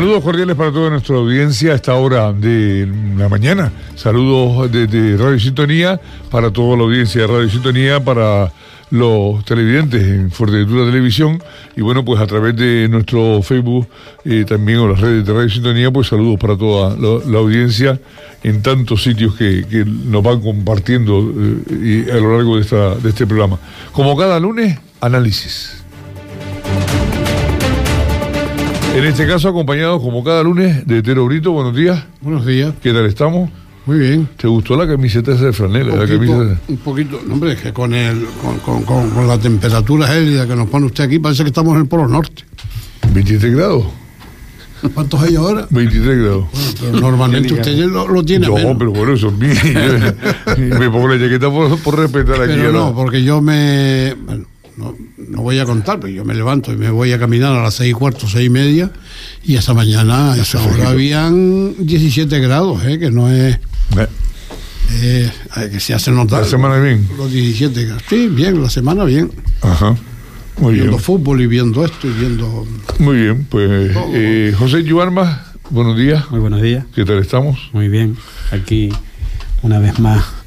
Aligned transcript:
Saludos 0.00 0.24
cordiales 0.24 0.56
para 0.56 0.72
toda 0.72 0.88
nuestra 0.88 1.16
audiencia 1.16 1.72
a 1.72 1.74
esta 1.74 1.94
hora 1.94 2.32
de 2.32 2.88
la 3.18 3.28
mañana. 3.28 3.70
Saludos 3.96 4.72
de, 4.72 5.14
Radio 5.18 5.38
Sintonía 5.38 6.00
para 6.30 6.50
toda 6.50 6.74
la 6.78 6.84
audiencia 6.84 7.20
de 7.20 7.26
Radio 7.26 7.50
Sintonía, 7.50 8.02
para 8.02 8.50
los 8.88 9.44
televidentes 9.44 10.02
en 10.02 10.30
Fuerteventura 10.30 10.86
Televisión 10.86 11.42
y 11.76 11.82
bueno, 11.82 12.02
pues 12.02 12.18
a 12.18 12.26
través 12.26 12.56
de 12.56 12.88
nuestro 12.88 13.42
Facebook 13.42 13.88
eh, 14.24 14.46
también 14.48 14.78
o 14.78 14.88
las 14.88 15.00
redes 15.00 15.26
de 15.26 15.34
Radio 15.34 15.50
Sintonía, 15.50 15.90
pues 15.90 16.06
saludos 16.06 16.40
para 16.40 16.56
toda 16.56 16.96
la, 16.96 17.38
audiencia 17.38 18.00
en 18.42 18.62
tantos 18.62 19.02
sitios 19.02 19.36
que, 19.36 19.84
nos 19.84 20.22
van 20.22 20.40
compartiendo 20.40 21.30
eh, 21.68 22.06
a 22.10 22.14
lo 22.14 22.38
largo 22.38 22.56
de, 22.56 22.62
esta, 22.62 22.94
de 22.94 23.10
este 23.10 23.26
programa. 23.26 23.58
Como 23.92 24.16
cada 24.16 24.40
lunes, 24.40 24.78
análisis. 25.02 25.80
En 28.94 29.04
este 29.04 29.26
caso, 29.26 29.48
acompañado 29.48 30.00
como 30.00 30.24
cada 30.24 30.42
lunes 30.42 30.86
de 30.86 31.02
Tero 31.02 31.24
Brito. 31.24 31.52
Buenos 31.52 31.76
días. 31.76 32.04
Buenos 32.20 32.44
días. 32.44 32.74
¿Qué 32.82 32.92
tal 32.92 33.06
estamos? 33.06 33.48
Muy 33.86 33.98
bien. 33.98 34.28
¿Te 34.36 34.48
gustó 34.48 34.76
la 34.76 34.86
camiseta 34.86 35.32
esa 35.32 35.46
de 35.46 35.52
franela? 35.52 35.94
Un 35.94 36.00
poquito, 36.00 36.56
un 36.68 36.76
poquito 36.78 37.20
hombre, 37.30 37.52
es 37.52 37.60
que 37.60 37.72
con, 37.72 37.94
el, 37.94 38.26
con, 38.64 38.82
con, 38.82 39.28
la 39.28 39.38
temperatura 39.38 40.08
gélida 40.08 40.46
que 40.46 40.56
nos 40.56 40.68
pone 40.68 40.86
usted 40.86 41.04
aquí, 41.04 41.20
parece 41.20 41.44
que 41.44 41.48
estamos 41.48 41.74
en 41.76 41.82
el 41.82 41.88
Polo 41.88 42.08
Norte. 42.08 42.44
23 43.14 43.54
grados. 43.54 43.84
¿Cuántos 44.92 45.22
hay 45.22 45.36
ahora? 45.36 45.66
23 45.70 46.18
grados. 46.18 46.44
pero 46.80 47.00
normalmente 47.00 47.54
usted 47.54 47.78
lo, 47.78 48.08
lo 48.08 48.24
tiene. 48.24 48.48
No, 48.48 48.76
pero 48.76 48.90
bueno, 48.90 49.12
eso 49.14 49.28
es 49.28 49.34
mío. 50.58 50.78
me 50.78 50.90
pongo 50.90 51.08
la 51.08 51.18
chaqueta 51.18 51.48
por, 51.48 51.78
por 51.78 51.96
respetar 51.96 52.42
aquí. 52.42 52.54
Pero 52.56 52.72
no, 52.72 52.94
porque 52.94 53.22
yo 53.22 53.40
me 53.40 54.14
no, 54.76 54.94
no, 55.30 55.42
voy 55.42 55.58
a 55.58 55.64
contar, 55.64 56.00
pero 56.00 56.12
yo 56.12 56.24
me 56.24 56.34
levanto 56.34 56.72
y 56.72 56.76
me 56.76 56.90
voy 56.90 57.12
a 57.12 57.18
caminar 57.18 57.52
a 57.54 57.62
las 57.62 57.74
seis 57.74 57.92
y 57.92 57.94
cuarto, 57.94 58.28
seis 58.28 58.46
y 58.46 58.50
media, 58.50 58.90
y 59.44 59.56
esta 59.56 59.74
mañana, 59.74 60.32
a 60.32 60.36
esa 60.36 60.60
hora 60.62 60.90
habían 60.90 61.74
17 61.78 62.40
grados, 62.40 62.84
¿eh? 62.84 62.98
que 62.98 63.10
no 63.10 63.30
es... 63.30 63.58
Eh, 65.02 65.30
que 65.70 65.78
se 65.78 65.94
hace 65.94 66.10
notar. 66.10 66.42
¿La 66.42 66.48
semana 66.48 66.80
bien? 66.80 67.08
Los 67.16 67.30
17 67.30 67.84
grados. 67.84 68.02
Sí, 68.08 68.26
bien, 68.26 68.60
la 68.60 68.68
semana 68.68 69.04
bien. 69.04 69.30
Ajá. 69.62 69.96
Muy 70.58 70.74
viendo 70.74 70.92
bien. 70.92 71.02
fútbol 71.02 71.40
y 71.40 71.46
viendo 71.46 71.84
esto 71.84 72.08
y 72.08 72.12
viendo... 72.12 72.66
Muy 72.98 73.16
bien, 73.16 73.46
pues 73.48 73.92
eh, 74.12 74.52
José 74.58 74.82
Yuarma, 74.82 75.44
buenos 75.70 75.96
días. 75.96 76.28
Muy 76.30 76.40
buenos 76.40 76.60
días. 76.60 76.84
¿Qué 76.92 77.04
tal 77.04 77.18
estamos? 77.18 77.70
Muy 77.72 77.88
bien, 77.88 78.16
aquí 78.50 78.90
una 79.62 79.78
vez 79.78 79.98
más 80.00 80.39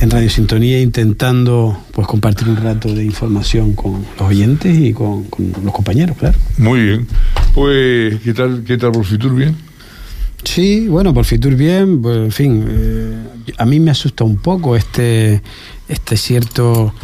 en 0.00 0.10
Radio 0.10 0.30
Sintonía 0.30 0.80
intentando 0.80 1.78
pues 1.92 2.06
compartir 2.06 2.48
un 2.48 2.56
rato 2.56 2.92
de 2.92 3.04
información 3.04 3.74
con 3.74 4.04
los 4.18 4.28
oyentes 4.28 4.78
y 4.78 4.94
con, 4.94 5.26
los 5.62 5.74
compañeros, 5.74 6.16
claro. 6.16 6.38
Muy 6.56 6.82
bien. 6.82 7.06
Pues, 7.54 8.18
¿qué 8.22 8.32
tal, 8.32 8.64
qué 8.66 8.78
tal 8.78 8.92
por 8.92 9.04
Fitur 9.04 9.34
bien? 9.34 9.54
Sí, 10.42 10.88
bueno, 10.88 11.12
por 11.12 11.26
Fitur 11.26 11.54
bien, 11.54 12.00
pues, 12.00 12.16
en 12.16 12.32
fin, 12.32 12.64
eh, 12.66 13.14
a 13.58 13.66
mí 13.66 13.78
me 13.78 13.90
asusta 13.90 14.24
un 14.24 14.38
poco 14.38 14.74
este, 14.74 15.42
este 15.86 16.16
cierto, 16.16 16.94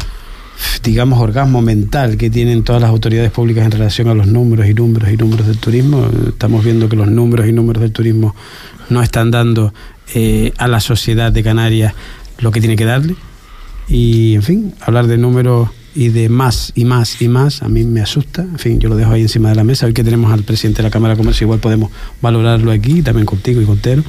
digamos, 0.82 1.20
orgasmo 1.20 1.60
mental 1.60 2.16
que 2.16 2.30
tienen 2.30 2.64
todas 2.64 2.80
las 2.80 2.90
autoridades 2.90 3.30
públicas 3.30 3.66
en 3.66 3.72
relación 3.72 4.08
a 4.08 4.14
los 4.14 4.26
números 4.26 4.66
y 4.68 4.72
números 4.72 5.10
y 5.10 5.18
números 5.18 5.46
del 5.46 5.58
turismo. 5.58 6.08
Estamos 6.28 6.64
viendo 6.64 6.88
que 6.88 6.96
los 6.96 7.08
números 7.08 7.46
y 7.46 7.52
números 7.52 7.82
del 7.82 7.92
turismo 7.92 8.34
no 8.88 9.02
están 9.02 9.30
dando 9.30 9.74
eh, 10.14 10.52
a 10.56 10.68
la 10.68 10.80
sociedad 10.80 11.32
de 11.32 11.42
Canarias 11.42 11.92
lo 12.38 12.50
que 12.50 12.60
tiene 12.60 12.76
que 12.76 12.84
darle. 12.84 13.16
Y, 13.88 14.34
en 14.34 14.42
fin, 14.42 14.74
hablar 14.80 15.06
de 15.06 15.18
números 15.18 15.70
y 15.94 16.08
de 16.08 16.28
más 16.28 16.72
y 16.74 16.84
más 16.84 17.20
y 17.22 17.28
más, 17.28 17.62
a 17.62 17.68
mí 17.68 17.84
me 17.84 18.00
asusta. 18.00 18.42
En 18.42 18.58
fin, 18.58 18.80
yo 18.80 18.88
lo 18.88 18.96
dejo 18.96 19.12
ahí 19.12 19.22
encima 19.22 19.48
de 19.48 19.54
la 19.54 19.64
mesa. 19.64 19.86
Hoy 19.86 19.94
que 19.94 20.04
tenemos 20.04 20.32
al 20.32 20.42
presidente 20.42 20.78
de 20.78 20.84
la 20.84 20.90
Cámara 20.90 21.14
de 21.14 21.18
Comercio, 21.18 21.46
igual 21.46 21.60
podemos 21.60 21.90
valorarlo 22.20 22.70
aquí, 22.70 23.02
también 23.02 23.26
contigo 23.26 23.60
y 23.60 23.64
con 23.64 23.78
Tero. 23.78 24.02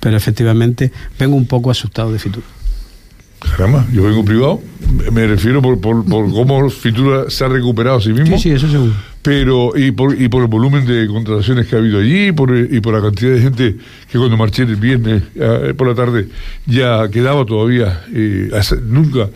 Pero 0.00 0.16
efectivamente, 0.16 0.92
vengo 1.18 1.36
un 1.36 1.46
poco 1.46 1.70
asustado 1.70 2.12
de 2.12 2.18
Fitur. 2.18 2.42
Caramba, 3.50 3.86
yo 3.92 4.02
vengo 4.02 4.24
privado, 4.24 4.60
me 5.12 5.26
refiero 5.26 5.62
por, 5.62 5.80
por, 5.80 6.04
por 6.04 6.30
cómo 6.32 6.68
Fitura 6.70 7.30
se 7.30 7.44
ha 7.44 7.48
recuperado 7.48 7.98
a 7.98 8.00
sí 8.00 8.12
mismo. 8.12 8.36
Sí, 8.36 8.42
sí, 8.42 8.50
eso 8.50 8.68
seguro. 8.68 8.92
Pero, 9.22 9.72
y 9.76 9.90
por, 9.90 10.20
y 10.20 10.28
por 10.28 10.42
el 10.42 10.48
volumen 10.48 10.84
de 10.84 11.06
contrataciones 11.06 11.66
que 11.66 11.76
ha 11.76 11.78
habido 11.78 11.98
allí, 11.98 12.32
por, 12.32 12.54
y 12.56 12.80
por 12.80 12.94
la 12.94 13.00
cantidad 13.00 13.32
de 13.32 13.40
gente 13.40 13.76
que 14.10 14.18
cuando 14.18 14.36
marché 14.36 14.64
el 14.64 14.76
viernes 14.76 15.22
eh, 15.34 15.72
por 15.76 15.88
la 15.88 15.94
tarde 15.94 16.28
ya 16.66 17.08
quedaba 17.08 17.46
todavía, 17.46 18.02
eh, 18.12 18.50
nunca 18.82 19.30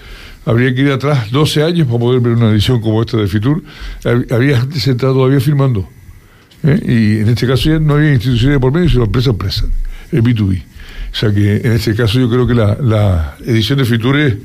habría 0.45 0.75
que 0.75 0.81
ir 0.83 0.91
atrás 0.91 1.31
12 1.31 1.63
años 1.63 1.87
para 1.87 1.99
poder 1.99 2.21
ver 2.21 2.33
una 2.33 2.51
edición 2.51 2.81
como 2.81 3.01
esta 3.01 3.17
de 3.17 3.29
Fitur. 3.29 3.63
Había 4.31 4.61
gente 4.61 4.81
sentada 4.81 5.13
todavía 5.13 5.41
firmando. 5.41 5.89
¿eh? 6.65 6.81
Y 6.85 7.21
en 7.21 7.29
este 7.29 7.47
caso 7.47 7.71
ya 7.71 7.79
no 7.79 7.95
había 7.95 8.13
instituciones 8.13 8.59
por 8.59 8.73
medio, 8.73 8.89
sino 8.89 9.05
empresa 9.05 9.31
a 9.31 9.33
empresa, 9.33 9.67
el 10.13 10.23
B2B. 10.23 10.63
O 11.19 11.21
sea 11.21 11.33
que 11.33 11.57
en 11.57 11.73
este 11.73 11.97
caso 11.97 12.21
yo 12.21 12.31
creo 12.31 12.47
que 12.47 12.55
la, 12.55 13.35
edición 13.45 13.77
de 13.77 13.85
Fitur 13.85 14.17
es 14.19 14.37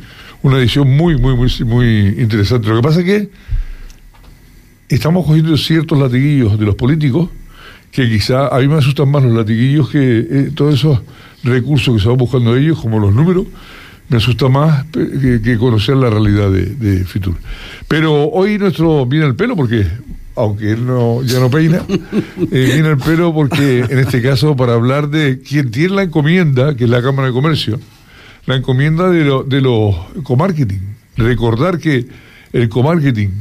una 0.41 0.57
edición 0.57 0.89
muy, 0.89 1.15
muy, 1.17 1.35
muy, 1.35 1.47
muy 1.65 2.15
interesante. 2.19 2.67
Lo 2.67 2.77
que 2.77 2.81
pasa 2.81 3.01
es 3.01 3.05
que 3.05 3.29
estamos 4.89 5.23
cogiendo 5.23 5.55
ciertos 5.55 5.99
latiguillos 5.99 6.57
de 6.57 6.65
los 6.65 6.73
políticos 6.73 7.29
que 7.91 8.09
quizá 8.09 8.47
a 8.47 8.59
mí 8.59 8.67
me 8.67 8.77
asustan 8.77 9.07
más 9.11 9.21
los 9.21 9.33
latiguillos 9.33 9.87
que 9.87 10.19
eh, 10.27 10.51
todos 10.55 10.73
esos 10.73 10.99
recursos 11.43 11.93
que 11.93 12.01
se 12.01 12.07
van 12.07 12.17
buscando 12.17 12.55
ellos, 12.55 12.81
como 12.81 12.97
los 12.97 13.13
números, 13.13 13.45
me 14.09 14.17
asusta 14.17 14.49
más 14.49 14.83
que, 14.91 15.57
conocer 15.59 15.95
la 15.95 16.09
realidad 16.09 16.49
de, 16.49 16.65
de, 16.73 17.05
Fitur. 17.05 17.35
Pero 17.87 18.29
hoy 18.31 18.57
nuestro 18.57 19.05
viene 19.05 19.27
el 19.27 19.35
pelo 19.35 19.55
porque 19.55 19.85
aunque 20.35 20.71
él 20.71 20.85
no, 20.85 21.21
ya 21.23 21.39
no 21.39 21.49
peina, 21.49 21.83
eh, 21.89 22.71
viene 22.73 22.89
el 22.89 22.97
pelo 22.97 23.33
porque 23.33 23.79
en 23.81 23.99
este 23.99 24.21
caso 24.21 24.55
para 24.55 24.73
hablar 24.73 25.09
de 25.09 25.39
quien 25.39 25.71
tiene 25.71 25.95
la 25.95 26.03
encomienda, 26.03 26.75
que 26.75 26.85
es 26.85 26.89
la 26.89 27.01
Cámara 27.01 27.27
de 27.27 27.33
Comercio, 27.33 27.79
la 28.45 28.55
encomienda 28.55 29.09
de, 29.09 29.23
lo, 29.23 29.43
de 29.43 29.61
los 29.61 29.95
comarketing. 30.23 30.93
Recordar 31.15 31.77
que 31.77 32.07
el 32.53 32.69
comarketing 32.69 33.31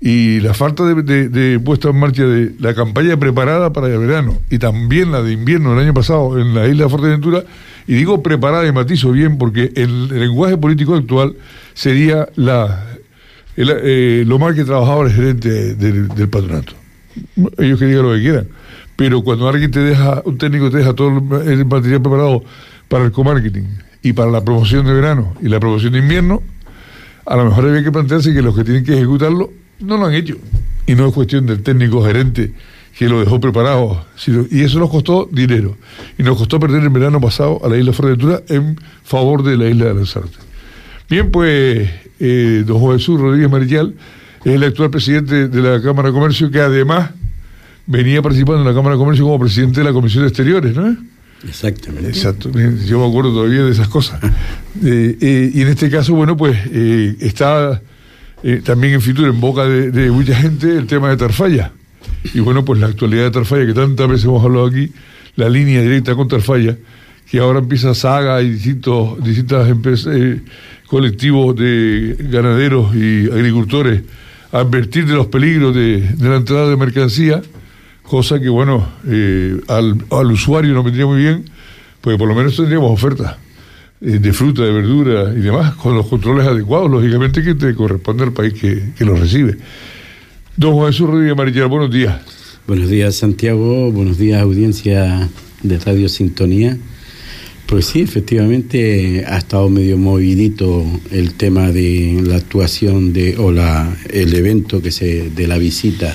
y 0.00 0.40
la 0.40 0.52
falta 0.52 0.84
de, 0.84 1.60
puesta 1.60 1.88
en 1.88 1.98
marcha 1.98 2.24
de 2.24 2.54
la 2.58 2.74
campaña 2.74 3.16
preparada 3.16 3.72
para 3.72 3.86
el 3.86 3.98
verano 3.98 4.38
y 4.50 4.58
también 4.58 5.10
la 5.12 5.22
de 5.22 5.32
invierno 5.32 5.70
del 5.70 5.84
año 5.84 5.94
pasado 5.94 6.38
en 6.38 6.54
la 6.54 6.68
isla 6.68 6.84
de 6.84 6.90
Fuerteventura, 6.90 7.44
y 7.86 7.94
digo 7.94 8.22
preparada 8.22 8.66
y 8.66 8.72
matizo 8.72 9.12
bien 9.12 9.38
porque 9.38 9.72
el 9.76 10.08
lenguaje 10.08 10.58
político 10.58 10.94
actual 10.94 11.36
sería 11.72 12.28
la 12.36 12.93
eh, 13.56 14.24
lo 14.26 14.38
mal 14.38 14.54
que 14.54 14.64
trabajaba 14.64 15.04
el 15.04 15.12
gerente 15.12 15.74
del, 15.74 16.28
patronato. 16.28 16.74
Ellos 17.58 17.78
que 17.78 17.86
digan 17.86 18.02
lo 18.02 18.14
que 18.14 18.20
quieran. 18.20 18.48
Pero 18.96 19.22
cuando 19.22 19.48
alguien 19.48 19.70
te 19.70 19.80
deja, 19.80 20.22
un 20.24 20.38
técnico 20.38 20.70
te 20.70 20.78
deja 20.78 20.94
todo 20.94 21.08
el 21.08 21.64
material 21.66 22.02
preparado 22.02 22.42
para 22.88 23.04
el 23.04 23.12
co-marketing 23.12 23.64
y 24.02 24.12
para 24.12 24.30
la 24.30 24.44
promoción 24.44 24.86
de 24.86 24.92
verano 24.92 25.34
y 25.40 25.48
la 25.48 25.58
promoción 25.58 25.92
de 25.92 25.98
invierno, 26.00 26.42
a 27.26 27.36
lo 27.36 27.46
mejor 27.46 27.68
había 27.68 27.82
que 27.82 27.90
plantearse 27.90 28.32
que 28.32 28.42
los 28.42 28.54
que 28.54 28.64
tienen 28.64 28.84
que 28.84 28.94
ejecutarlo 28.94 29.50
no 29.80 29.96
lo 29.96 30.06
han 30.06 30.14
hecho. 30.14 30.36
Y 30.86 30.94
no 30.94 31.08
es 31.08 31.14
cuestión 31.14 31.46
del 31.46 31.62
técnico 31.62 32.04
gerente 32.04 32.52
que 32.96 33.08
lo 33.08 33.20
dejó 33.20 33.40
preparado. 33.40 34.04
Y 34.50 34.62
eso 34.62 34.78
nos 34.78 34.90
costó 34.90 35.28
dinero. 35.30 35.76
Y 36.18 36.22
nos 36.22 36.36
costó 36.36 36.60
perder 36.60 36.82
el 36.82 36.90
verano 36.90 37.20
pasado 37.20 37.60
a 37.64 37.68
la 37.68 37.76
isla 37.76 37.92
Fuerteventura 37.92 38.42
en 38.48 38.78
favor 39.02 39.42
de 39.42 39.56
la 39.56 39.68
isla 39.68 39.86
de 39.86 39.94
Lanzarte. 39.94 40.36
Bien, 41.08 41.30
pues 41.30 41.90
eh, 42.20 42.62
don 42.66 42.92
Jesús 42.92 43.20
Rodríguez 43.20 43.50
Marichal 43.50 43.94
es 44.44 44.52
el 44.54 44.62
actual 44.62 44.90
presidente 44.90 45.48
de 45.48 45.62
la 45.62 45.82
Cámara 45.82 46.08
de 46.08 46.14
Comercio, 46.14 46.50
que 46.50 46.60
además 46.60 47.10
venía 47.86 48.22
participando 48.22 48.60
en 48.60 48.66
la 48.66 48.74
Cámara 48.74 48.94
de 48.94 48.98
Comercio 48.98 49.24
como 49.24 49.40
presidente 49.40 49.80
de 49.80 49.84
la 49.84 49.92
Comisión 49.92 50.22
de 50.24 50.28
Exteriores, 50.28 50.76
¿no? 50.76 50.96
Exactamente. 51.46 52.08
Exacto, 52.08 52.50
yo 52.86 53.00
me 53.00 53.06
acuerdo 53.06 53.32
todavía 53.32 53.64
de 53.64 53.70
esas 53.70 53.88
cosas. 53.88 54.20
Eh, 54.84 55.16
eh, 55.20 55.52
y 55.54 55.62
en 55.62 55.68
este 55.68 55.88
caso, 55.88 56.16
bueno, 56.16 56.36
pues 56.36 56.58
está 57.20 57.80
también 58.64 58.94
en 58.94 59.00
Fitur, 59.00 59.28
en 59.28 59.40
boca 59.40 59.64
de, 59.64 60.10
mucha 60.10 60.34
gente, 60.34 60.76
el 60.76 60.88
tema 60.88 61.10
de 61.10 61.16
Tarfalla. 61.16 61.70
Y 62.34 62.40
bueno, 62.40 62.64
pues 62.64 62.80
la 62.80 62.88
actualidad 62.88 63.22
de 63.22 63.30
Tarfalla, 63.30 63.66
que 63.66 63.72
tantas 63.72 64.08
veces 64.08 64.24
hemos 64.24 64.44
hablado 64.44 64.66
aquí, 64.66 64.90
la 65.36 65.48
línea 65.48 65.80
directa 65.80 66.16
con 66.16 66.26
Tarfalla, 66.26 66.76
que 67.30 67.38
ahora 67.38 67.60
empieza 67.60 67.94
Saga 67.94 68.42
y 68.42 68.50
distintos, 68.50 69.22
distintas 69.24 69.68
empresas 69.68 70.16
colectivos 70.86 71.56
de 71.56 72.16
ganaderos 72.30 72.94
y 72.94 73.30
agricultores 73.30 74.02
advertir 74.54 75.06
de 75.06 75.14
los 75.14 75.26
peligros 75.26 75.74
de, 75.74 76.14
la 76.20 76.36
entrada 76.36 76.70
de 76.70 76.76
mercancía, 76.76 77.42
cosa 78.04 78.38
que, 78.38 78.48
bueno, 78.48 78.86
eh, 79.06 79.60
al, 79.66 80.30
usuario 80.30 80.72
no 80.74 80.84
vendría 80.84 81.06
muy 81.06 81.18
bien, 81.18 81.44
pues 82.00 82.16
por 82.16 82.28
lo 82.28 82.36
menos 82.36 82.54
tendríamos 82.54 82.92
ofertas 82.92 83.36
eh, 84.00 84.18
de 84.20 84.32
fruta, 84.32 84.62
de 84.62 84.72
verdura 84.72 85.32
y 85.36 85.40
demás, 85.40 85.74
con 85.74 85.96
los 85.96 86.06
controles 86.06 86.46
adecuados, 86.46 86.88
lógicamente, 86.88 87.42
que 87.42 87.54
te 87.56 87.74
corresponde 87.74 88.22
al 88.22 88.32
país 88.32 88.54
que, 88.54 88.92
que 88.96 89.04
los 89.04 89.18
recibe. 89.18 89.58
Don 90.56 90.74
Juan 90.74 90.92
Jesús 90.92 91.10
Rodríguez 91.10 91.36
Marichal, 91.36 91.66
buenos 91.66 91.90
días. 91.90 92.14
Buenos 92.68 92.88
días, 92.88 93.16
Santiago. 93.16 93.90
Buenos 93.90 94.18
días, 94.18 94.40
audiencia 94.40 95.28
de 95.64 95.78
Radio 95.80 96.08
Sintonía. 96.08 96.78
Pues 97.66 97.86
sí, 97.86 98.02
efectivamente 98.02 99.24
ha 99.26 99.38
estado 99.38 99.70
medio 99.70 99.96
movidito 99.96 100.84
el 101.10 101.32
tema 101.34 101.72
de 101.72 102.20
la 102.22 102.36
actuación 102.36 103.12
de 103.12 103.36
o 103.38 103.52
la, 103.52 103.96
el 104.10 104.34
evento 104.34 104.82
que 104.82 104.90
se 104.90 105.30
de 105.30 105.46
la 105.46 105.56
visita 105.56 106.14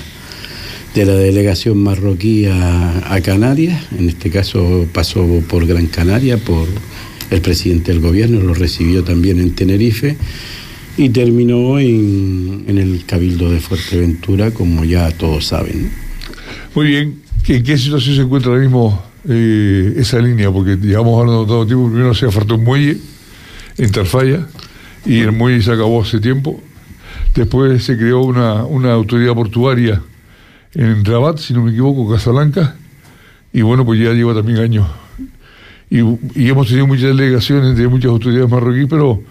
de 0.94 1.04
la 1.04 1.14
delegación 1.14 1.78
marroquí 1.78 2.46
a, 2.46 3.20
Canarias, 3.22 3.84
en 3.98 4.08
este 4.08 4.30
caso 4.30 4.86
pasó 4.92 5.24
por 5.48 5.66
Gran 5.66 5.86
Canaria, 5.86 6.38
por 6.38 6.66
el 7.30 7.40
presidente 7.40 7.92
del 7.92 8.00
gobierno, 8.00 8.40
lo 8.40 8.54
recibió 8.54 9.04
también 9.04 9.38
en 9.38 9.54
Tenerife 9.54 10.16
y 10.96 11.10
terminó 11.10 11.78
en, 11.78 12.64
en 12.66 12.78
el 12.78 13.04
Cabildo 13.04 13.50
de 13.50 13.60
Fuerteventura, 13.60 14.52
como 14.52 14.84
ya 14.84 15.10
todos 15.10 15.46
saben. 15.46 15.90
Muy 16.74 16.86
bien, 16.86 17.22
¿en 17.46 17.62
qué 17.62 17.76
situación 17.76 18.16
se 18.16 18.22
encuentra 18.22 18.50
ahora 18.50 18.62
mismo 18.62 19.09
eh, 19.28 19.94
esa 19.96 20.18
línea? 20.18 20.50
Porque 20.50 20.76
digamos 20.76 21.20
hablando 21.20 21.46
todo 21.46 21.66
tiempo, 21.66 21.88
primero 21.88 22.14
se 22.14 22.30
faltó 22.30 22.54
un 22.56 22.64
muelle 22.64 22.98
en 23.76 23.92
Tarfaya 23.92 24.46
y 25.04 25.20
el 25.20 25.32
muelle 25.32 25.62
se 25.62 25.72
acabó 25.72 26.02
hace 26.02 26.20
tiempo. 26.20 26.60
Después 27.34 27.84
se 27.84 27.96
creó 27.96 28.20
una, 28.22 28.64
una 28.64 28.92
autoridad 28.92 29.34
portuaria 29.34 30.02
en 30.74 31.04
Rabat, 31.04 31.38
si 31.38 31.54
no 31.54 31.62
me 31.62 31.70
equivoco, 31.70 32.10
Casablanca, 32.10 32.76
y 33.52 33.62
bueno, 33.62 33.84
pues 33.84 34.00
ya 34.00 34.12
lleva 34.12 34.34
también 34.34 34.58
años. 34.58 34.86
Y, 35.90 35.98
y, 36.00 36.48
hemos 36.48 36.68
tenido 36.68 36.86
muchas 36.86 37.16
delegaciones 37.16 37.76
de 37.76 37.88
muchas 37.88 38.10
autoridades 38.10 38.48
marroquíes, 38.48 38.86
pero 38.88 39.22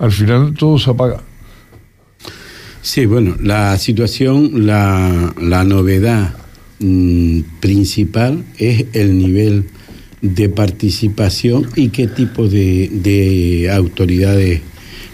al 0.00 0.10
final 0.10 0.54
todo 0.54 0.78
se 0.78 0.90
apaga. 0.90 1.20
Sí, 2.82 3.06
bueno, 3.06 3.36
la 3.40 3.76
situación, 3.78 4.66
la, 4.66 5.32
la 5.40 5.62
novedad 5.64 6.34
mmm, 6.80 7.40
principal 7.60 8.44
es 8.58 8.86
el 8.92 9.18
nivel 9.18 9.64
de 10.20 10.48
participación 10.48 11.68
y 11.76 11.88
qué 11.90 12.08
tipo 12.08 12.48
de, 12.48 12.90
de 12.92 13.70
autoridades 13.70 14.60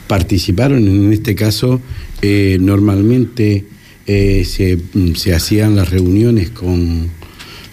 participaron. 0.07 0.87
En 0.87 1.13
este 1.13 1.35
caso, 1.35 1.81
eh, 2.23 2.59
normalmente 2.61 3.65
eh, 4.07 4.45
se, 4.47 4.79
se, 5.15 5.35
hacían 5.35 5.77
las 5.77 5.91
reuniones 5.91 6.51
con 6.51 7.09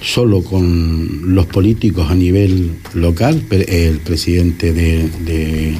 solo 0.02 0.44
con 0.44 1.36
los 1.36 1.46
políticos 1.46 2.10
a 2.10 2.16
nivel 2.16 2.72
local, 2.96 3.44
el 3.52 4.00
presidente 4.00 4.74
de, 4.74 5.08
de, 5.26 5.76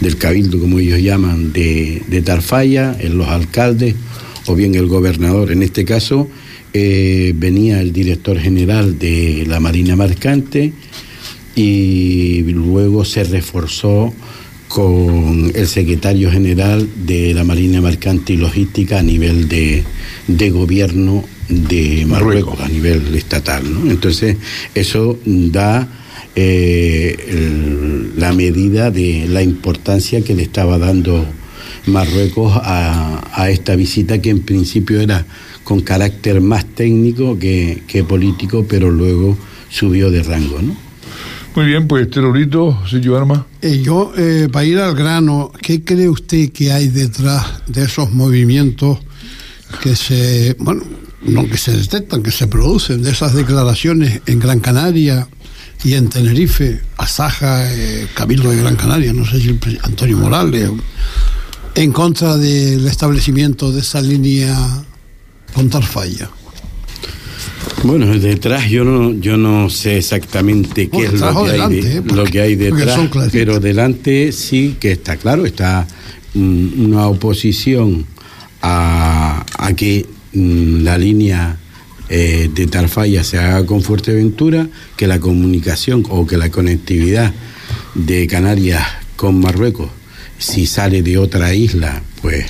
del 0.00 0.16
cabildo, 0.16 0.58
como 0.58 0.78
ellos 0.78 1.02
llaman, 1.02 1.52
de, 1.52 2.02
de 2.08 2.22
Tarfaya, 2.22 2.96
los 3.10 3.28
alcaldes 3.28 3.94
o 4.46 4.54
bien 4.54 4.74
el 4.74 4.86
gobernador. 4.86 5.52
En 5.52 5.62
este 5.62 5.84
caso 5.84 6.28
eh, 6.72 7.32
venía 7.36 7.80
el 7.80 7.92
director 7.92 8.38
general 8.38 8.98
de 8.98 9.44
la 9.46 9.60
Marina 9.60 9.96
Mercante 9.96 10.72
y 11.54 12.42
luego 12.42 13.04
se 13.04 13.24
reforzó 13.24 14.12
con 14.68 15.52
el 15.54 15.68
secretario 15.68 16.30
general 16.30 16.88
de 17.04 17.34
la 17.34 17.44
Marina 17.44 17.82
Mercante 17.82 18.32
y 18.32 18.36
Logística 18.36 19.00
a 19.00 19.02
nivel 19.02 19.46
de, 19.48 19.84
de 20.28 20.50
gobierno 20.50 21.24
de 21.50 22.06
Marruecos, 22.06 22.58
Marruecos, 22.58 22.60
a 22.60 22.68
nivel 22.68 23.14
estatal. 23.14 23.62
¿no? 23.70 23.90
Entonces, 23.90 24.38
eso 24.74 25.18
da 25.26 25.86
eh, 26.34 27.16
el, 27.28 28.18
la 28.18 28.32
medida 28.32 28.90
de 28.90 29.26
la 29.28 29.42
importancia 29.42 30.22
que 30.22 30.34
le 30.34 30.42
estaba 30.42 30.78
dando 30.78 31.26
Marruecos 31.84 32.54
a, 32.56 33.28
a, 33.34 33.50
esta 33.50 33.76
visita, 33.76 34.22
que 34.22 34.30
en 34.30 34.40
principio 34.40 35.00
era 35.00 35.26
con 35.64 35.80
carácter 35.80 36.40
más 36.40 36.61
técnico 36.74 37.38
que, 37.38 37.82
que 37.86 38.04
político, 38.04 38.66
pero 38.68 38.90
luego 38.90 39.36
subió 39.70 40.10
de 40.10 40.22
rango. 40.22 40.60
¿no? 40.60 40.76
Muy 41.54 41.66
bien, 41.66 41.86
pues 41.86 42.08
terrorito, 42.08 42.78
señor 42.88 43.18
Arma. 43.18 43.46
Eh, 43.60 43.82
yo, 43.82 44.12
eh, 44.16 44.48
para 44.50 44.64
ir 44.64 44.78
al 44.78 44.94
grano, 44.94 45.52
¿qué 45.60 45.84
cree 45.84 46.08
usted 46.08 46.50
que 46.50 46.72
hay 46.72 46.88
detrás 46.88 47.62
de 47.66 47.84
esos 47.84 48.10
movimientos 48.10 49.00
que 49.82 49.94
se, 49.94 50.56
bueno, 50.58 50.82
no 51.20 51.46
que 51.48 51.58
se 51.58 51.76
detectan, 51.76 52.22
que 52.22 52.30
se 52.30 52.46
producen, 52.46 53.02
de 53.02 53.10
esas 53.10 53.34
declaraciones 53.34 54.22
en 54.24 54.38
Gran 54.38 54.60
Canaria 54.60 55.28
y 55.84 55.92
en 55.92 56.08
Tenerife, 56.08 56.80
Asaja, 56.96 57.70
eh, 57.70 58.06
Cabildo 58.14 58.50
de 58.50 58.56
Gran 58.56 58.76
Canaria, 58.76 59.12
no 59.12 59.26
sé 59.26 59.38
si 59.38 59.48
el, 59.48 59.60
Antonio 59.82 60.16
Morales, 60.16 60.70
en 61.74 61.92
contra 61.92 62.38
del 62.38 62.86
establecimiento 62.86 63.72
de 63.72 63.80
esa 63.80 64.00
línea 64.00 64.56
con 65.52 65.68
Tarfalla? 65.68 66.30
Bueno, 67.84 68.06
detrás 68.18 68.68
yo 68.70 68.84
no 68.84 69.12
yo 69.12 69.36
no 69.36 69.68
sé 69.68 69.98
exactamente 69.98 70.88
qué 70.88 71.04
es 71.04 71.20
lo 71.20 71.44
que, 71.44 71.50
delante, 71.50 71.76
hay 71.76 71.82
de, 71.82 71.96
eh, 71.96 72.02
porque, 72.02 72.16
lo 72.16 72.24
que 72.24 72.40
hay 72.40 72.54
detrás, 72.56 73.00
pero 73.32 73.60
delante 73.60 74.32
sí 74.32 74.76
que 74.78 74.92
está 74.92 75.16
claro, 75.16 75.46
está 75.46 75.86
mm, 76.34 76.84
una 76.84 77.08
oposición 77.08 78.06
a, 78.60 79.44
a 79.58 79.72
que 79.74 80.06
mm, 80.32 80.82
la 80.84 80.96
línea 80.96 81.58
eh, 82.08 82.50
de 82.54 82.66
Tarfaya 82.66 83.24
se 83.24 83.38
haga 83.38 83.64
con 83.64 83.82
Fuerteventura, 83.82 84.68
que 84.96 85.06
la 85.06 85.18
comunicación 85.18 86.04
o 86.10 86.26
que 86.26 86.36
la 86.36 86.50
conectividad 86.50 87.32
de 87.94 88.26
Canarias 88.26 88.82
con 89.16 89.40
Marruecos, 89.40 89.90
si 90.38 90.66
sale 90.66 91.02
de 91.02 91.16
otra 91.16 91.54
isla, 91.54 92.02
pues 92.20 92.44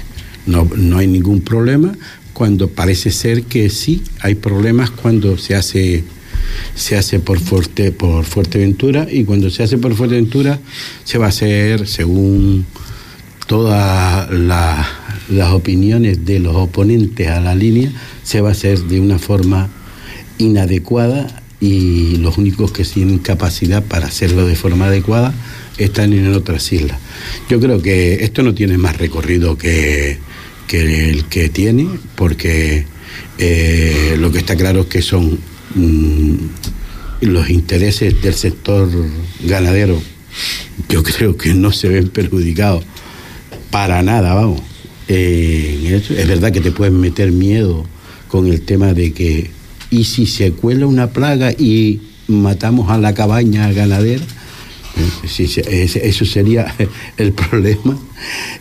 no, 0.46 0.68
no 0.76 0.98
hay 0.98 1.06
ningún 1.06 1.42
problema, 1.42 1.92
cuando 2.32 2.68
parece 2.68 3.10
ser 3.10 3.44
que 3.44 3.68
sí 3.70 4.02
hay 4.20 4.34
problemas 4.34 4.90
cuando 4.90 5.36
se 5.38 5.54
hace 5.54 6.04
se 6.74 6.96
hace 6.96 7.20
por 7.20 7.38
fuerte 7.38 7.92
por 7.92 8.24
Fuerteventura 8.24 9.06
y 9.10 9.24
cuando 9.24 9.50
se 9.50 9.62
hace 9.62 9.78
por 9.78 9.94
Fuerteventura 9.94 10.58
se 11.04 11.18
va 11.18 11.26
a 11.26 11.28
hacer 11.28 11.86
según 11.86 12.66
todas 13.46 14.30
la, 14.30 14.86
las 15.28 15.52
opiniones 15.52 16.24
de 16.24 16.38
los 16.40 16.56
oponentes 16.56 17.28
a 17.28 17.40
la 17.40 17.54
línea 17.54 17.92
se 18.22 18.40
va 18.40 18.50
a 18.50 18.52
hacer 18.52 18.78
de 18.80 19.00
una 19.00 19.18
forma 19.18 19.68
inadecuada 20.38 21.42
y 21.60 22.16
los 22.16 22.38
únicos 22.38 22.72
que 22.72 22.84
tienen 22.84 23.18
capacidad 23.18 23.84
para 23.84 24.06
hacerlo 24.06 24.46
de 24.46 24.56
forma 24.56 24.86
adecuada 24.86 25.32
están 25.78 26.12
en 26.12 26.32
otras 26.34 26.72
islas. 26.72 26.98
Yo 27.48 27.60
creo 27.60 27.80
que 27.80 28.24
esto 28.24 28.42
no 28.42 28.52
tiene 28.52 28.78
más 28.78 28.96
recorrido 28.98 29.56
que 29.56 30.18
que 30.72 31.10
el 31.10 31.26
que 31.26 31.50
tiene, 31.50 31.86
porque 32.16 32.86
eh, 33.36 34.16
lo 34.18 34.32
que 34.32 34.38
está 34.38 34.56
claro 34.56 34.80
es 34.80 34.86
que 34.86 35.02
son 35.02 35.38
mmm, 35.74 36.34
los 37.20 37.50
intereses 37.50 38.22
del 38.22 38.32
sector 38.32 38.88
ganadero, 39.44 40.00
yo 40.88 41.02
creo 41.02 41.36
que 41.36 41.52
no 41.52 41.72
se 41.72 41.88
ven 41.88 42.08
perjudicados 42.08 42.86
para 43.70 44.02
nada, 44.02 44.32
vamos. 44.32 44.62
Eh, 45.08 46.00
es 46.08 46.26
verdad 46.26 46.52
que 46.52 46.62
te 46.62 46.72
pueden 46.72 46.98
meter 46.98 47.32
miedo 47.32 47.84
con 48.28 48.46
el 48.46 48.62
tema 48.62 48.94
de 48.94 49.12
que, 49.12 49.50
¿y 49.90 50.04
si 50.04 50.24
se 50.24 50.52
cuela 50.52 50.86
una 50.86 51.10
plaga 51.10 51.52
y 51.52 52.00
matamos 52.28 52.90
a 52.90 52.96
la 52.96 53.12
cabaña 53.12 53.70
ganadera? 53.72 54.24
Sí, 55.26 55.48
eso 55.64 56.24
sería 56.26 56.74
el 57.16 57.32
problema 57.32 57.98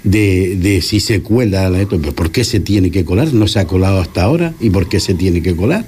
de, 0.04 0.56
de 0.56 0.82
si 0.82 1.00
se 1.00 1.22
cuela 1.22 1.70
la. 1.70 1.86
¿Por 1.86 2.32
qué 2.32 2.44
se 2.44 2.60
tiene 2.60 2.92
que 2.92 3.04
colar? 3.04 3.34
No 3.34 3.48
se 3.48 3.60
ha 3.60 3.68
colado 3.68 4.00
hasta 4.00 4.24
ahora. 4.24 4.54
¿Y 4.60 4.70
por 4.70 4.88
qué 4.88 5.00
se 5.00 5.14
tiene 5.14 5.42
que 5.42 5.56
colar? 5.56 5.86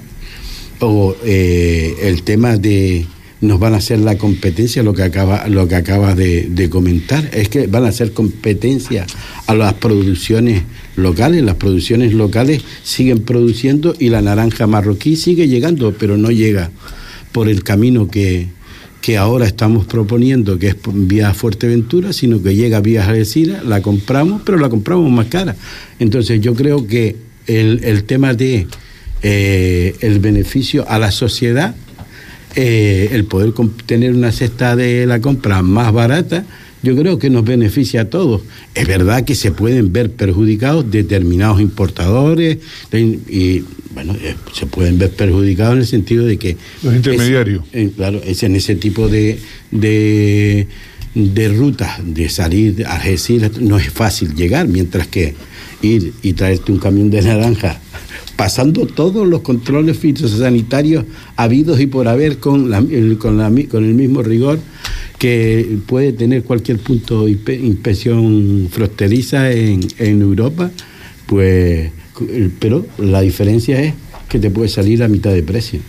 O 0.79 1.15
eh, 1.23 1.95
el 2.01 2.23
tema 2.23 2.57
de 2.57 3.05
nos 3.43 3.59
van 3.59 3.73
a 3.73 3.77
hacer 3.77 3.99
la 3.99 4.17
competencia, 4.17 4.83
lo 4.83 4.93
que 4.93 5.03
acaba, 5.03 5.47
lo 5.49 5.67
que 5.67 5.75
de, 5.75 6.69
comentar, 6.69 7.29
es 7.33 7.49
que 7.49 7.67
van 7.67 7.83
a 7.83 7.89
hacer 7.89 8.13
competencia 8.13 9.05
a 9.47 9.53
las 9.53 9.73
producciones 9.73 10.63
locales. 10.95 11.43
Las 11.43 11.55
producciones 11.55 12.13
locales 12.13 12.63
siguen 12.83 13.19
produciendo 13.19 13.95
y 13.99 14.09
la 14.09 14.21
naranja 14.21 14.65
marroquí 14.65 15.17
sigue 15.17 15.49
llegando, 15.49 15.93
pero 15.99 16.15
no 16.15 16.31
llega 16.31 16.71
por 17.33 17.49
el 17.49 17.63
camino 17.63 18.07
que, 18.07 18.47
que 19.03 19.17
ahora 19.17 19.45
estamos 19.45 19.85
proponiendo, 19.85 20.57
que 20.57 20.69
es 20.69 20.77
vía 20.93 21.33
Fuerteventura, 21.33 22.13
sino 22.13 22.41
que 22.41 22.55
llega 22.55 22.79
vía 22.79 23.05
Algeciras, 23.05 23.65
la 23.65 23.81
compramos, 23.81 24.43
pero 24.45 24.57
la 24.57 24.69
compramos 24.69 25.11
más 25.11 25.25
cara. 25.25 25.57
Entonces 25.99 26.39
yo 26.39 26.55
creo 26.55 26.87
que 26.87 27.17
el, 27.45 28.05
tema 28.05 28.33
de 28.33 28.65
eh, 29.21 29.93
el 29.99 30.19
beneficio 30.19 30.85
a 30.87 30.99
la 30.99 31.11
sociedad, 31.11 31.75
eh, 32.55 33.09
el 33.11 33.25
poder 33.25 33.51
tener 33.85 34.13
una 34.13 34.31
cesta 34.31 34.77
de 34.77 35.05
la 35.05 35.19
compra 35.19 35.61
más 35.61 35.91
barata, 35.91 36.45
yo 36.81 36.95
creo 36.95 37.19
que 37.19 37.29
nos 37.29 37.43
beneficia 37.43 38.03
a 38.03 38.05
todos. 38.05 38.43
Es 38.73 38.87
verdad 38.87 39.25
que 39.25 39.35
se 39.35 39.51
pueden 39.51 39.91
ver 39.91 40.11
perjudicados 40.11 40.89
determinados 40.89 41.59
importadores 41.59 42.59
y 42.93 43.65
bueno, 43.93 44.15
eh, 44.21 44.35
se 44.53 44.65
pueden 44.65 44.97
ver 44.97 45.11
perjudicados 45.11 45.73
en 45.73 45.79
el 45.79 45.87
sentido 45.87 46.25
de 46.25 46.37
que... 46.37 46.57
Los 46.81 46.95
intermediarios. 46.95 47.63
Es, 47.71 47.87
eh, 47.87 47.91
claro, 47.95 48.21
es 48.23 48.43
en 48.43 48.55
ese 48.55 48.75
tipo 48.75 49.07
de, 49.07 49.39
de, 49.71 50.67
de 51.13 51.47
rutas, 51.49 51.99
de 52.03 52.29
salir 52.29 52.85
a 52.85 52.95
Algeciras, 52.95 53.59
no 53.59 53.77
es 53.77 53.89
fácil 53.89 54.35
llegar, 54.35 54.67
mientras 54.67 55.07
que 55.07 55.35
ir 55.81 56.13
y 56.23 56.33
traerte 56.33 56.71
un 56.71 56.79
camión 56.79 57.09
de 57.09 57.21
naranja 57.21 57.79
pasando 58.35 58.87
todos 58.87 59.27
los 59.27 59.41
controles 59.41 59.97
fitosanitarios 59.97 61.05
habidos 61.35 61.79
y 61.79 61.87
por 61.87 62.07
haber 62.07 62.39
con, 62.39 62.69
la, 62.69 62.79
el, 62.79 63.17
con, 63.17 63.37
la, 63.37 63.51
con 63.69 63.85
el 63.85 63.93
mismo 63.93 64.23
rigor 64.23 64.59
que 65.19 65.77
puede 65.85 66.13
tener 66.13 66.43
cualquier 66.43 66.79
punto 66.79 67.25
de 67.25 67.31
inspección 67.55 68.67
fronteriza 68.71 69.51
en, 69.51 69.81
en 69.99 70.21
Europa, 70.21 70.71
pues 71.27 71.91
pero 72.59 72.85
la 72.97 73.21
diferencia 73.21 73.81
es 73.81 73.93
que 74.29 74.39
te 74.39 74.49
puede 74.49 74.69
salir 74.69 75.03
a 75.03 75.07
mitad 75.07 75.31
de 75.31 75.43
precio. 75.43 75.79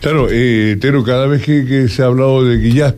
Claro, 0.00 0.28
eh, 0.30 0.76
Tero, 0.80 1.04
cada 1.04 1.26
vez 1.26 1.42
que, 1.42 1.88
se 1.88 2.02
ha 2.02 2.06
hablado 2.06 2.44
de 2.44 2.60
que 2.60 2.72
ya 2.72 2.94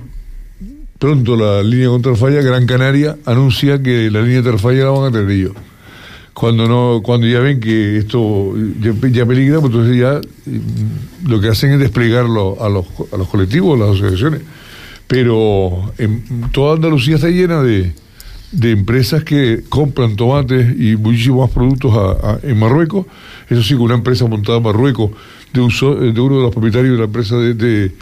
pronto 0.99 1.37
la 1.37 1.63
línea 1.63 1.89
contra 1.89 2.15
falla, 2.15 2.43
Gran 2.43 2.67
Canaria 2.67 3.17
anuncia 3.27 3.83
que 3.83 4.11
la 4.11 4.23
línea 4.23 4.43
Tarfalla 4.43 4.85
la 4.85 4.91
van 4.91 5.09
a 5.09 5.13
tener 5.13 5.31
ellos. 5.31 5.53
Cuando 6.33 6.67
no, 6.67 7.03
cuando 7.03 7.27
ya 7.27 7.41
ven 7.41 7.61
que 7.61 7.99
esto 7.99 8.55
ya, 8.81 9.27
peligra, 9.27 9.61
pues 9.61 9.73
entonces 9.73 9.97
ya 9.97 10.21
mm, 10.47 11.29
lo 11.29 11.41
que 11.41 11.49
hacen 11.49 11.73
es 11.73 11.81
desplegarlo 11.81 12.63
a 12.63 12.69
los, 12.69 12.87
a 13.13 13.17
los 13.17 13.29
colectivos, 13.29 13.79
a 13.79 13.85
las 13.85 13.97
asociaciones. 13.97 14.43
Pero 15.07 15.93
en, 15.99 16.51
toda 16.53 16.77
Andalucía 16.77 17.17
está 17.17 17.29
llena 17.29 17.63
de, 17.63 17.93
de 18.53 18.71
empresas 18.71 19.25
que 19.25 19.63
compran 19.69 20.15
tomates 20.15 20.79
y 20.79 20.97
muchísimos 20.97 21.47
más 21.47 21.51
productos 21.51 22.41
en 22.43 22.59
Marruecos. 22.59 23.07
Eso 23.49 23.63
sí, 23.63 23.75
con 23.75 23.85
una 23.85 23.95
empresa 23.95 24.27
montada 24.27 24.59
en 24.59 24.65
Marruecos 24.65 25.11
de, 25.53 25.61
uso, 25.61 25.95
de 25.95 26.21
uno 26.21 26.37
de 26.37 26.43
los 26.43 26.53
propietarios 26.53 26.93
de 26.93 26.99
la 26.99 27.05
empresa 27.05 27.37
de, 27.37 27.55
de, 27.55 27.93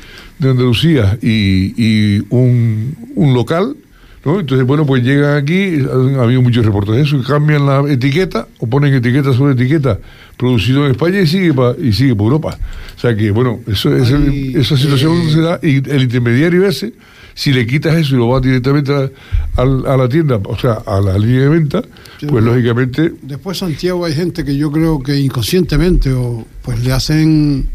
Andalucía 0.42 1.18
y, 1.22 1.74
y 1.76 2.24
un, 2.30 2.96
un, 3.14 3.34
local. 3.34 3.76
¿no? 4.24 4.40
Entonces, 4.40 4.66
bueno, 4.66 4.84
pues 4.86 5.02
llegan 5.02 5.36
aquí, 5.36 5.78
ha 6.18 6.22
habido 6.22 6.42
muchos 6.42 6.64
reportajes 6.64 7.10
de 7.10 7.18
eso, 7.18 7.26
cambian 7.26 7.66
la 7.66 7.84
etiqueta 7.90 8.48
o 8.58 8.66
ponen 8.66 8.92
etiqueta 8.92 9.32
sobre 9.32 9.52
etiqueta, 9.52 9.98
producido 10.36 10.84
en 10.84 10.92
España 10.92 11.20
y 11.20 11.26
sigue, 11.26 11.54
y 11.80 11.92
sigue 11.92 12.14
por 12.14 12.26
Europa. 12.26 12.58
O 12.96 13.00
sea 13.00 13.14
que, 13.14 13.30
bueno, 13.30 13.60
eso, 13.66 13.94
esa 13.94 14.76
situación 14.76 15.16
eh, 15.16 15.30
se 15.30 15.40
da 15.40 15.60
y 15.62 15.76
el 15.76 16.02
intermediario 16.02 16.66
ese 16.66 16.92
si 17.40 17.54
le 17.54 17.66
quitas 17.66 17.96
eso 17.96 18.16
y 18.16 18.18
lo 18.18 18.28
vas 18.28 18.42
directamente 18.42 18.92
a, 18.92 19.64
la 19.64 20.08
tienda, 20.10 20.38
o 20.44 20.58
sea, 20.58 20.82
a 20.84 21.00
la 21.00 21.16
línea 21.16 21.44
de 21.44 21.48
venta, 21.48 21.82
pues 22.28 22.44
lógicamente... 22.44 23.14
Después 23.22 23.56
Santiago 23.56 24.04
hay 24.04 24.14
gente 24.14 24.44
que 24.44 24.54
yo 24.54 24.70
creo 24.70 25.02
que 25.02 25.18
inconscientemente 25.18 26.12
o 26.12 26.46
pues 26.60 26.84
le 26.84 26.92
hacen... 26.92 27.66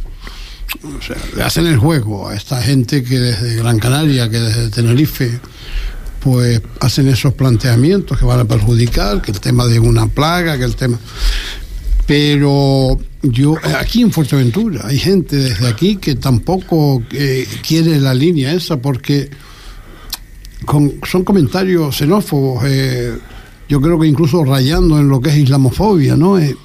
O 0.83 1.01
sea, 1.01 1.15
le 1.35 1.41
hacen 1.41 1.65
el 1.65 1.77
juego 1.77 2.29
a 2.29 2.35
esta 2.35 2.61
gente 2.61 3.03
que 3.03 3.17
desde 3.17 3.55
Gran 3.55 3.79
Canaria, 3.79 4.29
que 4.29 4.37
desde 4.37 4.69
Tenerife, 4.69 5.39
pues 6.19 6.61
hacen 6.79 7.07
esos 7.07 7.33
planteamientos 7.33 8.19
que 8.19 8.25
van 8.25 8.41
a 8.41 8.45
perjudicar, 8.45 9.19
que 9.19 9.31
el 9.31 9.39
tema 9.39 9.65
de 9.65 9.79
una 9.79 10.05
plaga, 10.05 10.59
que 10.59 10.65
el 10.65 10.75
tema... 10.75 10.99
Pero 12.05 12.99
yo, 13.23 13.55
aquí 13.79 14.03
en 14.03 14.11
Fuerteventura, 14.11 14.81
hay 14.85 14.99
gente 14.99 15.37
desde 15.37 15.67
aquí 15.67 15.95
que 15.95 16.13
tampoco 16.13 17.01
eh, 17.13 17.47
quiere 17.67 17.99
la 17.99 18.13
línea 18.13 18.53
esa 18.53 18.77
porque 18.77 19.31
son 20.65 21.23
comentarios 21.23 21.95
xenófobos, 21.95 22.63
eh, 22.65 23.17
yo 23.67 23.81
creo 23.81 23.99
que 23.99 24.07
incluso 24.07 24.43
rayando 24.43 24.99
en 24.99 25.07
lo 25.07 25.19
que 25.19 25.29
es 25.29 25.37
islamofobia, 25.37 26.15
¿no? 26.15 26.37
Eh, 26.37 26.55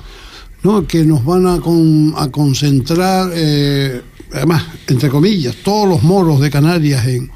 ¿no? 0.62 0.87
Que 0.87 1.04
nos 1.04 1.25
van 1.25 1.47
a, 1.47 1.54
a 1.54 2.30
concentrar, 2.30 3.30
eh, 3.35 4.02
además, 4.33 4.64
entre 4.88 5.09
comillas, 5.09 5.57
todos 5.64 5.88
los 5.88 6.02
moros 6.02 6.40
de 6.40 6.50
Canarias 6.50 7.07
en, 7.07 7.30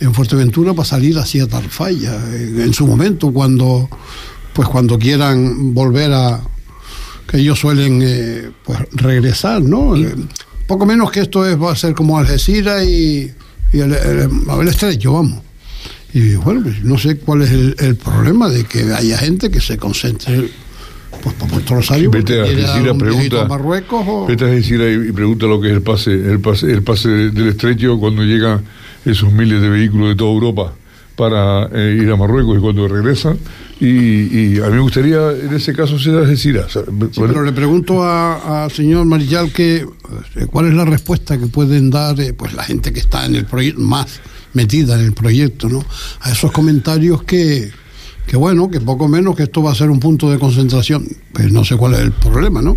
en 0.00 0.14
Fuerteventura 0.14 0.72
para 0.72 0.88
salir 0.88 1.18
hacia 1.18 1.46
Tarfalla, 1.46 2.18
en, 2.34 2.72
su 2.72 2.86
momento, 2.86 3.32
cuando, 3.32 3.88
pues 4.54 4.68
cuando 4.68 4.98
quieran 4.98 5.74
volver 5.74 6.12
a, 6.12 6.40
que 7.26 7.38
ellos 7.38 7.58
suelen 7.58 8.54
pues 8.64 8.78
regresar, 8.92 9.62
¿no? 9.62 9.94
poco 10.66 10.86
menos 10.86 11.10
que 11.10 11.20
esto 11.20 11.46
es, 11.46 11.60
va 11.60 11.72
a 11.72 11.76
ser 11.76 11.94
como 11.94 12.18
Algeciras 12.18 12.82
y, 12.84 13.30
y 13.72 13.78
el, 13.78 13.92
el, 13.92 14.30
el 14.60 14.68
estrecho, 14.68 15.12
vamos. 15.12 15.51
Y 16.14 16.34
bueno, 16.34 16.62
pues 16.62 16.84
no 16.84 16.98
sé 16.98 17.16
cuál 17.18 17.42
es 17.42 17.50
el, 17.50 17.96
problema 17.96 18.48
de 18.48 18.64
que 18.64 18.92
haya 18.92 19.16
gente 19.16 19.50
que 19.50 19.60
se 19.60 19.78
concentre 19.78 20.50
pues 21.22 21.34
por 21.36 21.48
Puerto 21.48 21.74
Rosario. 21.74 22.10
Vete 22.10 22.40
a 22.40 22.44
Algeciras, 22.44 22.96
pregunta. 22.96 23.44
Marruecos, 23.46 24.04
o... 24.06 24.26
Vete 24.26 24.44
a 24.44 24.48
Algeciras 24.48 24.88
y, 25.08 25.12
pregunta 25.12 25.46
lo 25.46 25.60
que 25.60 25.68
es 25.68 25.74
el 25.74 25.82
pase, 25.82 26.12
el 26.12 26.40
pase, 26.40 26.70
el 26.70 26.82
pase 26.82 27.08
del 27.08 27.48
estrecho 27.48 27.98
cuando 27.98 28.22
llegan 28.24 28.62
esos 29.04 29.32
miles 29.32 29.62
de 29.62 29.68
vehículos 29.68 30.10
de 30.10 30.16
toda 30.16 30.32
Europa 30.32 30.74
para 31.16 31.68
eh, 31.72 31.98
ir 32.02 32.10
a 32.10 32.16
Marruecos 32.16 32.58
y 32.58 32.60
cuando 32.60 32.88
regresan. 32.88 33.38
Y, 33.80 34.60
a 34.60 34.66
mí 34.66 34.74
me 34.74 34.80
gustaría 34.80 35.32
en 35.32 35.54
ese 35.54 35.72
caso 35.72 35.98
ser 35.98 36.14
Algeciras. 36.16 36.78
Pero 37.14 37.42
le 37.42 37.52
pregunto 37.52 38.04
al 38.04 38.70
señor 38.70 39.06
Marillal 39.06 39.52
que, 39.52 39.76
eh, 40.36 40.46
cuál 40.50 40.68
es 40.68 40.74
la 40.74 40.84
respuesta 40.84 41.38
que 41.38 41.46
pueden 41.46 41.90
dar 41.90 42.20
eh, 42.20 42.32
pues 42.32 42.52
la 42.54 42.62
gente 42.62 42.92
que 42.92 43.00
está 43.00 43.26
en 43.26 43.34
el 43.34 43.44
proyecto 43.44 43.80
más 43.80 44.20
metida 44.54 44.98
en 44.98 45.06
el 45.06 45.12
proyecto, 45.12 45.68
¿no? 45.68 45.84
A 46.20 46.32
esos 46.32 46.52
comentarios 46.52 47.22
que, 47.22 47.70
que 48.26 48.36
bueno, 48.36 48.70
que 48.70 48.80
poco 48.80 49.08
menos 49.08 49.36
que 49.36 49.44
esto 49.44 49.62
va 49.62 49.72
a 49.72 49.74
ser 49.74 49.90
un 49.90 50.00
punto 50.00 50.30
de 50.30 50.38
concentración, 50.38 51.06
pues 51.32 51.52
no 51.52 51.64
sé 51.64 51.76
cuál 51.76 51.94
es 51.94 52.00
el 52.00 52.12
problema, 52.12 52.62
¿no? 52.62 52.76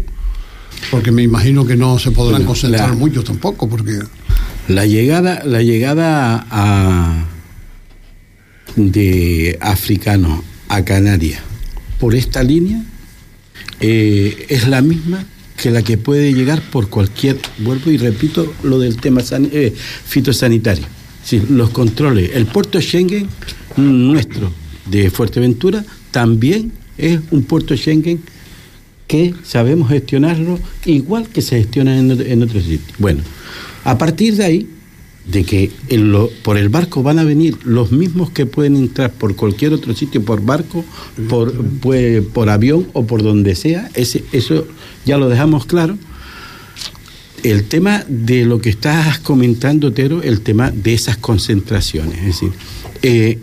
Porque 0.91 1.11
me 1.11 1.23
imagino 1.23 1.65
que 1.65 1.75
no 1.75 1.97
se 1.99 2.11
podrán 2.11 2.43
concentrar 2.43 2.95
muchos 2.95 3.23
tampoco, 3.23 3.67
porque 3.67 3.99
la 4.67 4.85
llegada, 4.85 5.43
la 5.45 5.61
llegada 5.61 6.45
a 6.49 7.25
de 8.75 9.57
africanos 9.61 10.41
a 10.67 10.83
Canarias 10.83 11.41
por 11.99 12.13
esta 12.13 12.43
línea 12.43 12.83
eh, 13.79 14.45
es 14.49 14.67
la 14.67 14.81
misma 14.81 15.25
que 15.57 15.71
la 15.71 15.81
que 15.81 15.97
puede 15.97 16.33
llegar 16.33 16.61
por 16.61 16.89
cualquier, 16.89 17.37
vuelvo 17.59 17.89
y 17.91 17.97
repito 17.97 18.53
lo 18.63 18.79
del 18.79 18.97
tema 18.97 19.21
eh, 19.31 19.73
fitosanitario. 20.05 20.85
Sí, 21.25 21.41
los 21.49 21.71
controles. 21.71 22.31
El 22.35 22.45
puerto 22.45 22.79
Schengen 22.79 23.27
nuestro 23.77 24.51
de 24.85 25.09
Fuerteventura 25.09 25.83
también 26.11 26.71
es 26.99 27.19
un 27.31 27.43
puerto 27.43 27.75
Schengen 27.75 28.21
que 29.07 29.33
sabemos 29.43 29.89
gestionarlo 29.89 30.59
igual 30.85 31.27
que 31.27 31.41
se 31.41 31.57
gestiona 31.57 31.97
en, 31.97 32.11
en 32.11 32.43
otros 32.43 32.63
sitios. 32.63 32.97
Bueno, 32.99 33.21
a 33.83 33.97
partir 33.97 34.35
de 34.35 34.45
ahí, 34.45 34.69
de 35.25 35.43
que 35.43 35.71
por 36.43 36.57
el 36.57 36.69
barco 36.69 37.01
van 37.01 37.17
a 37.17 37.23
venir 37.23 37.57
los 37.63 37.91
mismos 37.91 38.29
que 38.29 38.45
pueden 38.45 38.75
entrar 38.75 39.11
por 39.11 39.35
cualquier 39.35 39.73
otro 39.73 39.95
sitio, 39.95 40.23
por 40.23 40.45
barco, 40.45 40.85
por, 41.27 41.53
pues, 41.81 42.23
por 42.23 42.49
avión 42.49 42.87
o 42.93 43.07
por 43.07 43.23
donde 43.23 43.55
sea, 43.55 43.89
ese, 43.95 44.23
eso 44.31 44.67
ya 45.05 45.17
lo 45.17 45.27
dejamos 45.27 45.65
claro 45.65 45.97
el 47.51 47.65
tema 47.65 48.03
de 48.07 48.43
lo 48.43 48.59
que 48.59 48.71
estás 48.71 49.19
comentando, 49.19 49.93
Tero, 49.93 50.23
el 50.23 50.41
tema 50.41 50.71
de 50.71 50.95
esas 50.95 51.17
concentraciones. 51.17 52.17
Es 52.19 52.25
decir, 52.25 52.51
eh, 53.03 53.39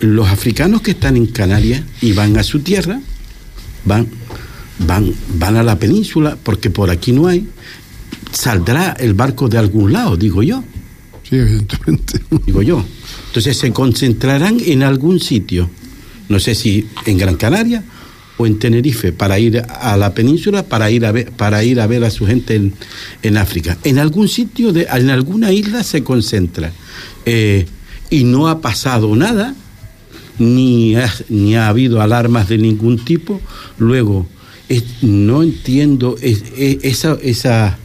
los 0.00 0.28
africanos 0.28 0.82
que 0.82 0.92
están 0.92 1.16
en 1.16 1.26
Canarias 1.26 1.82
y 2.00 2.12
van 2.12 2.36
a 2.36 2.42
su 2.42 2.60
tierra, 2.60 3.00
van, 3.84 4.08
van, 4.80 5.14
van 5.34 5.56
a 5.56 5.62
la 5.62 5.78
península, 5.78 6.36
porque 6.42 6.70
por 6.70 6.90
aquí 6.90 7.12
no 7.12 7.28
hay, 7.28 7.46
saldrá 8.32 8.96
el 8.98 9.14
barco 9.14 9.48
de 9.48 9.58
algún 9.58 9.92
lado, 9.92 10.16
digo 10.16 10.42
yo. 10.42 10.64
Sí, 11.28 11.36
evidentemente. 11.36 12.20
Digo 12.46 12.62
yo. 12.62 12.84
Entonces 13.28 13.56
se 13.56 13.72
concentrarán 13.72 14.58
en 14.58 14.82
algún 14.82 15.20
sitio. 15.20 15.70
No 16.28 16.40
sé 16.40 16.56
si 16.56 16.88
en 17.06 17.18
Gran 17.18 17.36
Canaria 17.36 17.84
en 18.46 18.58
Tenerife 18.58 19.12
para 19.12 19.38
ir 19.38 19.62
a 19.68 19.96
la 19.96 20.14
península, 20.14 20.62
para 20.62 20.90
ir 20.90 21.06
a 21.06 21.12
ver, 21.12 21.30
para 21.32 21.64
ir 21.64 21.80
a, 21.80 21.86
ver 21.86 22.04
a 22.04 22.10
su 22.10 22.26
gente 22.26 22.54
en, 22.54 22.72
en 23.22 23.36
África. 23.36 23.76
En 23.84 23.98
algún 23.98 24.28
sitio, 24.28 24.72
de, 24.72 24.86
en 24.92 25.10
alguna 25.10 25.52
isla 25.52 25.82
se 25.82 26.02
concentra. 26.02 26.72
Eh, 27.26 27.66
y 28.10 28.24
no 28.24 28.48
ha 28.48 28.60
pasado 28.60 29.14
nada, 29.14 29.54
ni 30.38 30.96
ha, 30.96 31.12
ni 31.28 31.54
ha 31.54 31.68
habido 31.68 32.00
alarmas 32.00 32.48
de 32.48 32.58
ningún 32.58 33.04
tipo. 33.04 33.40
Luego, 33.78 34.26
no 35.02 35.42
entiendo 35.42 36.16
esa, 36.20 37.18
esa, 37.22 37.78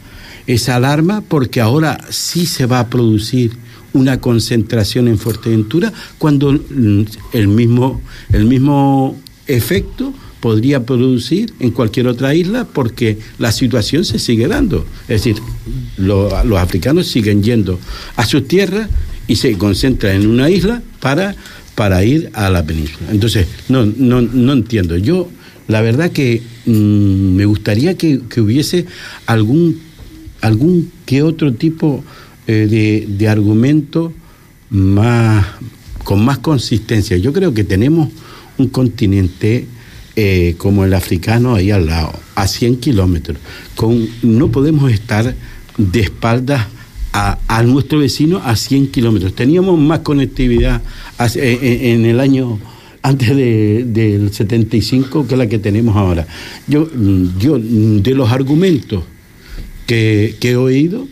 esa 0.46 0.76
alarma 0.76 1.22
porque 1.22 1.60
ahora 1.60 1.98
sí 2.10 2.46
se 2.46 2.66
va 2.66 2.80
a 2.80 2.88
producir 2.88 3.52
una 3.92 4.20
concentración 4.20 5.08
en 5.08 5.18
Fuerteventura 5.18 5.92
cuando 6.18 6.52
mm, 6.52 7.02
el 7.32 7.48
mismo, 7.48 8.00
el 8.32 8.44
mismo 8.44 9.18
efecto 9.46 10.12
podría 10.46 10.86
producir 10.86 11.52
en 11.58 11.72
cualquier 11.72 12.06
otra 12.06 12.32
isla 12.32 12.68
porque 12.72 13.18
la 13.36 13.50
situación 13.50 14.04
se 14.04 14.20
sigue 14.20 14.46
dando. 14.46 14.86
Es 15.08 15.24
decir, 15.24 15.42
los 15.96 16.32
africanos 16.56 17.08
siguen 17.08 17.42
yendo 17.42 17.80
a 18.14 18.24
sus 18.24 18.46
tierras 18.46 18.88
y 19.26 19.34
se 19.34 19.58
concentran 19.58 20.22
en 20.22 20.28
una 20.28 20.48
isla 20.48 20.84
para, 21.00 21.34
para 21.74 22.04
ir 22.04 22.30
a 22.32 22.48
la 22.48 22.64
península. 22.64 23.08
Entonces, 23.10 23.48
no, 23.68 23.86
no, 23.86 24.22
no 24.22 24.52
entiendo. 24.52 24.96
Yo, 24.96 25.28
la 25.66 25.80
verdad 25.80 26.12
que 26.12 26.42
mm, 26.66 27.34
me 27.34 27.44
gustaría 27.44 27.96
que, 27.96 28.20
hubiese 28.36 28.86
algún, 29.26 29.80
algún 30.42 30.92
que 31.06 31.24
otro 31.24 31.54
tipo 31.54 32.04
eh, 32.46 32.68
de, 32.70 33.04
de 33.08 33.28
argumento 33.28 34.12
más, 34.70 35.44
con 36.04 36.24
más 36.24 36.38
consistencia. 36.38 37.16
Yo 37.16 37.32
creo 37.32 37.52
que 37.52 37.64
tenemos 37.64 38.10
un 38.58 38.68
continente 38.68 39.66
eh, 40.16 40.54
como 40.58 40.84
el 40.84 40.94
africano 40.94 41.54
ahí 41.54 41.70
al 41.70 41.86
lado, 41.86 42.12
a 42.34 42.46
100 42.48 42.76
kilómetros. 42.80 43.38
Con, 43.74 44.08
no 44.22 44.50
podemos 44.50 44.90
estar 44.90 45.34
de 45.76 46.00
espaldas 46.00 46.66
a, 47.12 47.62
nuestro 47.62 47.98
vecino 47.98 48.42
a 48.44 48.56
100 48.56 48.88
kilómetros. 48.88 49.34
Teníamos 49.34 49.78
más 49.78 50.00
conectividad 50.00 50.82
en, 51.18 52.04
el 52.04 52.20
año 52.20 52.58
antes 53.02 53.34
del 53.34 54.32
75 54.32 55.26
que 55.26 55.36
la 55.36 55.48
que 55.48 55.58
tenemos 55.58 55.96
ahora. 55.96 56.26
Yo, 56.66 56.88
yo, 57.38 57.58
de 57.58 58.14
los 58.14 58.30
argumentos 58.30 59.04
que, 59.86 60.36
he 60.42 60.56
oído, 60.56 61.08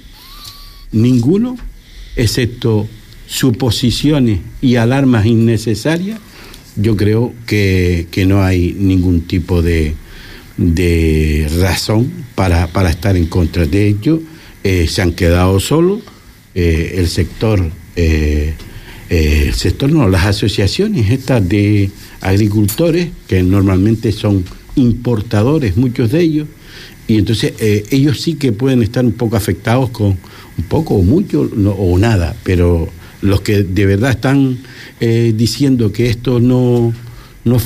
ninguno, 0.93 1.57
excepto 2.17 2.87
suposiciones 3.27 4.41
y 4.61 4.77
alarmas 4.77 5.25
innecesarias, 5.25 6.21
yo 6.77 6.97
creo 6.97 7.33
que, 7.47 8.07
no 8.27 8.43
hay 8.43 8.75
ningún 8.79 9.23
tipo 9.23 9.63
de, 9.63 9.95
de 10.57 11.49
razón 11.61 12.11
para, 12.35 12.67
para, 12.69 12.91
estar 12.91 13.17
en 13.17 13.27
contra. 13.27 13.67
De 13.67 13.89
ello, 13.89 14.21
eh, 14.63 14.87
se 14.89 15.03
han 15.03 15.13
quedado 15.13 15.61
solos, 15.61 16.01
eh, 16.55 16.97
el 16.99 17.09
sector, 17.09 17.71
eh, 17.97 18.55
el 19.09 19.55
sector 19.55 19.91
no, 19.91 20.09
las 20.09 20.27
asociaciones 20.27 21.11
estas 21.11 21.47
de 21.49 21.91
agricultores, 22.21 23.09
que 23.29 23.43
normalmente 23.43 24.11
son 24.13 24.45
importadores, 24.75 25.77
muchos 25.77 26.11
de 26.11 26.21
ellos, 26.23 26.49
y 27.07 27.19
entonces 27.19 27.53
ellos 27.91 28.23
sí 28.23 28.35
que 28.35 28.53
pueden 28.53 28.83
estar 28.83 29.05
un 29.05 29.13
poco 29.13 29.37
afectados 29.37 29.91
con 29.91 30.17
un 30.57 30.65
poco 30.69 30.95
o 30.95 31.03
mucho 31.03 31.43
o 31.79 31.99
nada, 31.99 32.35
pero 32.45 32.89
los 33.25 33.41
que 33.41 33.63
de 33.63 33.87
verdad 33.87 34.11
están 34.11 34.59
eh, 35.01 35.33
diciendo 35.35 35.91
que 35.91 36.11
esto 36.11 36.41
no, 36.41 36.93
no, 37.45 37.59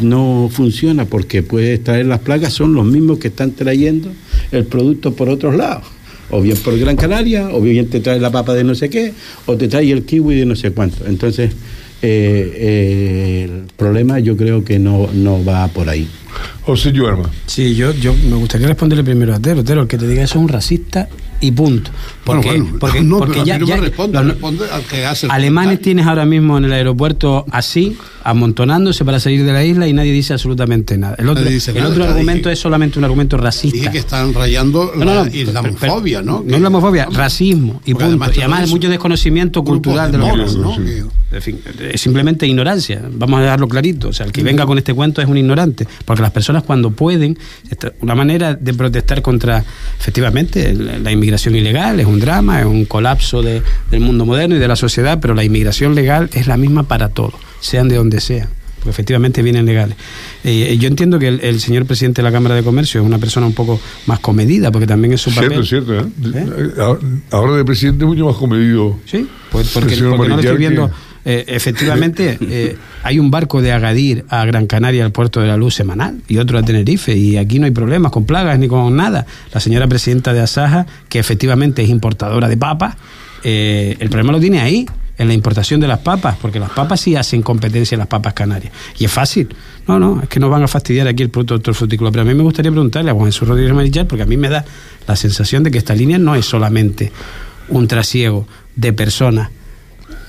no 0.00 0.48
funciona 0.50 1.04
porque 1.04 1.42
puede 1.42 1.78
traer 1.78 2.06
las 2.06 2.20
plagas 2.20 2.52
son 2.52 2.74
los 2.74 2.86
mismos 2.86 3.18
que 3.18 3.28
están 3.28 3.52
trayendo 3.52 4.10
el 4.52 4.64
producto 4.64 5.12
por 5.12 5.28
otros 5.28 5.56
lados. 5.56 5.84
O 6.32 6.40
bien 6.40 6.56
por 6.58 6.78
Gran 6.78 6.94
Canaria, 6.94 7.48
o 7.50 7.60
bien 7.60 7.88
te 7.88 7.98
trae 7.98 8.20
la 8.20 8.30
papa 8.30 8.54
de 8.54 8.62
no 8.62 8.76
sé 8.76 8.88
qué, 8.88 9.12
o 9.46 9.56
te 9.56 9.66
trae 9.66 9.90
el 9.90 10.04
kiwi 10.04 10.36
de 10.36 10.46
no 10.46 10.54
sé 10.54 10.70
cuánto. 10.70 11.04
Entonces, 11.04 11.50
eh, 12.02 13.48
el 13.48 13.66
problema 13.76 14.20
yo 14.20 14.36
creo 14.36 14.64
que 14.64 14.78
no, 14.78 15.08
no 15.12 15.44
va 15.44 15.66
por 15.66 15.88
ahí. 15.88 16.06
José 16.62 16.92
Yuerma. 16.92 17.28
Sí, 17.46 17.74
yo, 17.74 17.92
yo 17.94 18.14
me 18.14 18.36
gustaría 18.36 18.68
responderle 18.68 19.02
primero 19.02 19.34
a 19.34 19.40
Tero. 19.40 19.64
Tero, 19.64 19.82
el 19.82 19.88
que 19.88 19.98
te 19.98 20.06
diga 20.06 20.22
eso 20.22 20.38
es 20.38 20.42
un 20.42 20.48
racista 20.48 21.08
y 21.40 21.50
punto. 21.52 21.90
Porque, 22.24 22.62
porque, 22.78 23.02
porque 23.02 23.44
ya, 23.44 23.58
ya 23.58 23.76
responde, 23.76 24.22
responde 24.22 24.64
al 24.70 24.82
que 24.82 25.04
hace 25.06 25.26
alemanes 25.28 25.80
tienes 25.80 26.06
ahora 26.06 26.24
mismo 26.24 26.58
en 26.58 26.66
el 26.66 26.72
aeropuerto 26.72 27.44
así, 27.50 27.96
amontonándose 28.22 29.04
para 29.04 29.18
salir 29.18 29.44
de 29.44 29.52
la 29.52 29.64
isla 29.64 29.88
y 29.88 29.92
nadie 29.92 30.12
dice 30.12 30.34
absolutamente 30.34 30.96
nada. 30.98 31.16
El 31.18 31.28
otro, 31.28 31.44
el 31.48 31.86
otro 31.86 32.04
argumento 32.04 32.50
es 32.50 32.58
solamente 32.58 32.98
un 32.98 33.04
argumento 33.04 33.36
racista. 33.36 33.78
Dije 33.78 33.90
que 33.90 33.98
están 33.98 34.34
rayando 34.34 34.92
la 34.96 35.28
islamofobia, 35.32 36.22
¿no? 36.22 36.44
No 36.46 36.56
islamofobia, 36.56 37.08
racismo 37.10 37.80
y 37.84 37.94
punto. 37.94 38.30
y 38.34 38.38
además 38.40 38.68
mucho 38.68 38.88
desconocimiento 38.88 39.64
cultural 39.64 40.12
de, 40.12 40.18
los 40.18 40.56
¿no? 40.56 40.76
En 41.32 41.42
fin, 41.42 41.60
es 41.92 42.00
simplemente 42.00 42.44
ignorancia. 42.44 43.02
Vamos 43.12 43.38
a 43.38 43.42
dejarlo 43.44 43.68
clarito. 43.68 44.08
O 44.08 44.12
sea, 44.12 44.26
el 44.26 44.32
que 44.32 44.42
venga 44.42 44.66
con 44.66 44.78
este 44.78 44.92
cuento 44.92 45.22
es 45.22 45.28
un 45.28 45.38
ignorante. 45.38 45.86
Porque 46.04 46.22
las 46.22 46.32
personas 46.32 46.64
cuando 46.64 46.90
pueden, 46.90 47.38
una 48.00 48.16
manera 48.16 48.54
de 48.54 48.74
protestar 48.74 49.22
contra, 49.22 49.64
efectivamente, 49.98 50.74
la 50.74 51.12
inmigración 51.12 51.29
ilegal 51.56 52.00
es 52.00 52.06
un 52.06 52.20
drama, 52.20 52.60
es 52.60 52.66
un 52.66 52.84
colapso 52.84 53.42
del 53.42 53.62
mundo 54.00 54.24
moderno 54.26 54.56
y 54.56 54.58
de 54.58 54.68
la 54.68 54.76
sociedad, 54.76 55.18
pero 55.20 55.34
la 55.34 55.44
inmigración 55.44 55.94
legal 55.94 56.30
es 56.32 56.46
la 56.46 56.56
misma 56.56 56.84
para 56.84 57.08
todos, 57.08 57.34
sean 57.60 57.88
de 57.88 57.96
donde 57.96 58.20
sean 58.20 58.48
porque 58.80 58.90
efectivamente 58.90 59.42
vienen 59.42 59.66
legales. 59.66 59.96
Eh, 60.42 60.76
yo 60.80 60.88
entiendo 60.88 61.18
que 61.18 61.28
el, 61.28 61.60
señor 61.60 61.84
presidente 61.84 62.22
de 62.22 62.28
la 62.28 62.32
Cámara 62.32 62.54
de 62.54 62.62
Comercio 62.62 63.00
es 63.00 63.06
una 63.06 63.18
persona 63.18 63.46
un 63.46 63.52
poco 63.52 63.78
más 64.06 64.20
comedida, 64.20 64.72
porque 64.72 64.86
también 64.86 65.12
es 65.12 65.20
su 65.20 65.34
papel. 65.34 65.64
Cierto, 65.66 65.86
cierto. 65.86 66.38
¿eh? 66.38 66.72
¿Eh? 66.78 67.20
Ahora 67.30 67.56
de 67.56 67.64
presidente 67.64 68.04
es 68.04 68.08
mucho 68.08 68.24
más 68.24 68.36
comedido. 68.36 68.98
Sí, 69.04 69.28
pues 69.52 69.68
porque, 69.68 69.96
no 69.96 70.16
lo 70.16 70.40
estoy 70.40 70.56
viendo. 70.56 70.90
Efectivamente, 71.24 72.76
hay 73.02 73.18
un 73.18 73.30
barco 73.30 73.62
de 73.62 73.72
Agadir 73.72 74.24
a 74.28 74.44
Gran 74.44 74.66
Canaria 74.66 75.04
al 75.04 75.12
puerto 75.12 75.40
de 75.40 75.48
la 75.48 75.56
Luz 75.56 75.74
semanal 75.74 76.20
y 76.28 76.38
otro 76.38 76.58
a 76.58 76.62
Tenerife 76.62 77.16
y 77.16 77.36
aquí 77.36 77.58
no 77.58 77.66
hay 77.66 77.72
problemas 77.72 78.12
con 78.12 78.24
plagas 78.24 78.58
ni 78.58 78.68
con 78.68 78.96
nada. 78.96 79.26
La 79.52 79.60
señora 79.60 79.86
presidenta 79.86 80.32
de 80.32 80.40
Asaja, 80.40 80.86
que 81.08 81.18
efectivamente 81.18 81.82
es 81.82 81.88
importadora 81.88 82.48
de 82.48 82.56
papas, 82.56 82.96
el 83.42 84.08
problema 84.08 84.32
lo 84.32 84.40
tiene 84.40 84.60
ahí, 84.60 84.86
en 85.18 85.28
la 85.28 85.34
importación 85.34 85.80
de 85.80 85.86
las 85.86 85.98
papas, 85.98 86.36
porque 86.40 86.58
las 86.58 86.70
papas 86.70 87.02
sí 87.02 87.14
hacen 87.14 87.42
competencia 87.42 87.94
en 87.94 87.98
las 87.98 88.08
papas 88.08 88.32
canarias. 88.32 88.72
Y 88.98 89.04
es 89.04 89.12
fácil. 89.12 89.54
No, 89.86 89.98
no, 89.98 90.22
es 90.22 90.30
que 90.30 90.40
nos 90.40 90.50
van 90.50 90.62
a 90.62 90.66
fastidiar 90.66 91.06
aquí 91.08 91.22
el 91.22 91.28
producto 91.28 91.74
frutícola. 91.74 92.10
Pero 92.10 92.22
a 92.22 92.24
mí 92.24 92.32
me 92.32 92.42
gustaría 92.42 92.70
preguntarle 92.70 93.10
a 93.10 93.12
Juan 93.12 93.26
Jesús 93.26 93.46
Rodríguez 93.46 93.74
Marichal, 93.74 94.06
porque 94.06 94.22
a 94.22 94.26
mí 94.26 94.38
me 94.38 94.48
da 94.48 94.64
la 95.06 95.16
sensación 95.16 95.62
de 95.62 95.70
que 95.70 95.76
esta 95.76 95.94
línea 95.94 96.16
no 96.16 96.36
es 96.36 96.46
solamente 96.46 97.12
un 97.68 97.86
trasiego 97.86 98.48
de 98.76 98.94
personas 98.94 99.50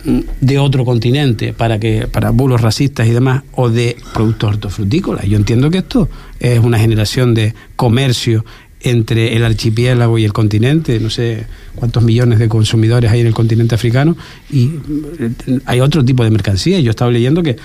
de 0.03 0.57
otro 0.57 0.85
continente 0.85 1.53
para 1.53 1.79
que 1.79 2.07
para 2.07 2.31
bulos 2.31 2.61
racistas 2.61 3.07
y 3.07 3.11
demás 3.11 3.43
o 3.53 3.69
de 3.69 3.97
productos 4.13 4.49
hortofrutícolas. 4.49 5.25
Yo 5.25 5.37
entiendo 5.37 5.69
que 5.69 5.79
esto 5.79 6.09
es 6.39 6.59
una 6.59 6.79
generación 6.79 7.33
de 7.33 7.53
comercio 7.75 8.43
entre 8.83 9.35
el 9.35 9.45
archipiélago 9.45 10.17
y 10.17 10.25
el 10.25 10.33
continente, 10.33 10.99
no 10.99 11.09
sé 11.09 11.45
cuántos 11.75 12.03
millones 12.03 12.39
de 12.39 12.49
consumidores 12.49 13.11
hay 13.11 13.21
en 13.21 13.27
el 13.27 13.33
continente 13.33 13.75
africano, 13.75 14.17
y 14.51 14.71
eh, 15.19 15.59
hay 15.65 15.81
otro 15.81 16.03
tipo 16.03 16.23
de 16.23 16.31
mercancías. 16.31 16.81
Yo 16.81 16.89
estaba 16.89 17.11
leyendo 17.11 17.43
que 17.43 17.57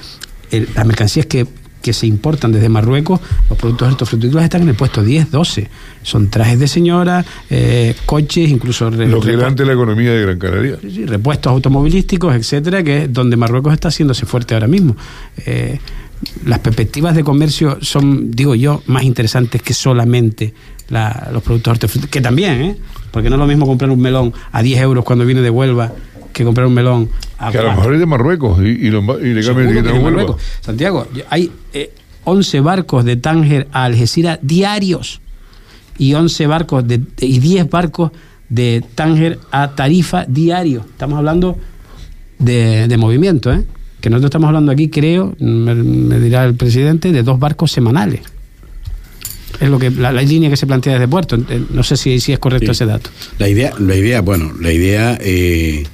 las 0.51 0.87
mercancías 0.87 1.27
que, 1.27 1.47
se 1.93 2.07
importan 2.07 2.53
desde 2.53 2.69
Marruecos, 2.69 3.21
los 3.49 3.59
productos 3.59 3.89
hortofrutícolas 3.89 4.45
están 4.45 4.63
en 4.63 4.69
el 4.69 4.75
puesto 4.75 5.03
10, 5.03 5.31
12. 5.31 5.69
Son 6.03 6.29
trajes 6.29 6.59
de 6.59 6.69
señora, 6.69 7.25
eh, 7.51 7.95
coches, 8.07 8.49
incluso... 8.49 8.91
Lo 8.91 9.21
que 9.21 9.37
la 9.37 9.73
economía 9.73 10.13
de 10.13 10.23
Gran 10.23 10.39
Canaria. 10.39 10.79
repuestos 11.07 11.51
automovilísticos, 11.51 12.35
etcétera, 12.35 12.83
que 12.83 13.05
es 13.05 13.13
donde 13.13 13.37
Marruecos 13.37 13.73
está 13.73 13.89
haciéndose 13.89 14.27
fuerte 14.27 14.55
ahora 14.55 14.69
mismo. 14.69 14.97
Eh, 15.45 15.79
las 16.45 16.61
perspectivas 16.61 17.15
de 17.15 17.23
comercio 17.25 17.79
son, 17.83 18.31
digo 18.31 18.55
yo, 18.55 18.83
más 18.87 19.05
interesantes 19.05 19.63
que 19.63 19.75
solamente 19.75 20.55
los 20.89 21.43
productos 21.43 21.73
hortofrutícolas, 21.73 22.11
que 22.11 22.21
también, 22.21 22.63
¿eh? 22.63 22.77
porque 23.11 23.29
no 23.29 23.37
es 23.37 23.41
lo 23.41 23.47
mismo 23.47 23.67
comprar 23.67 23.91
un 23.91 24.01
melón 24.01 24.33
a 24.53 24.63
10 24.63 24.81
euros 24.81 25.05
cuando 25.05 25.25
viene 25.25 25.43
de 25.43 25.51
Huelva 25.51 25.93
que 26.37 26.45
comprar 26.45 26.67
un 26.67 26.75
melón 26.75 27.09
a 27.39 27.51
Que 27.51 27.59
a 27.59 27.63
lo 27.63 27.71
mejor 27.71 27.95
es 27.95 28.01
de 28.01 28.05
Marruecos 28.05 28.61
y, 28.61 28.67
y, 28.67 28.91
le 28.91 29.43
cambian 29.43 29.83
de 29.83 29.93
Huelva. 29.93 30.37
Santiago, 30.61 31.07
hay 31.31 31.51
11 32.25 32.57
eh, 32.57 32.61
barcos 32.61 33.07
de 33.07 33.17
Tánger 33.17 33.69
a 33.73 33.85
Algeciras 33.85 34.39
diarios 34.43 35.23
y 35.97 36.13
11 36.13 36.47
barcos 36.47 36.87
de, 36.87 37.01
y 37.21 37.39
10 37.39 37.71
barcos 37.71 38.13
de 38.51 38.85
Tánger 38.95 39.39
a 39.51 39.75
Tarifa 39.75 40.27
diario. 40.29 40.85
Estamos 40.91 41.17
hablando 41.17 41.57
de, 42.39 42.87
de 42.87 42.97
movimiento, 42.99 43.51
¿eh? 43.51 43.65
que 44.03 44.11
nosotros 44.11 44.29
estamos 44.29 44.49
hablando 44.49 44.73
aquí, 44.73 44.91
creo, 44.91 45.35
me 45.41 46.21
dirá 46.21 46.45
el 46.45 46.55
presidente, 46.55 47.13
de 47.13 47.23
dos 47.23 47.39
barcos 47.39 47.73
semanales. 47.73 48.21
Es 49.59 49.71
lo 49.71 49.79
que 49.79 49.91
la, 49.91 50.13
línea 50.13 50.51
que 50.51 50.57
se 50.59 50.67
plantea 50.67 50.93
desde 50.95 51.09
Puerto. 51.09 51.39
No 51.71 51.83
sé 51.83 51.97
si, 51.97 52.21
si 52.21 52.35
es 52.35 52.39
correcto 52.39 52.73
ese 52.73 52.85
dato. 52.85 53.09
La 53.39 53.49
idea, 53.49 53.73
la 53.79 53.97
idea, 53.97 54.21
bueno, 54.21 54.53
la 54.61 54.71
idea 54.71 55.17
eh, 55.19 55.87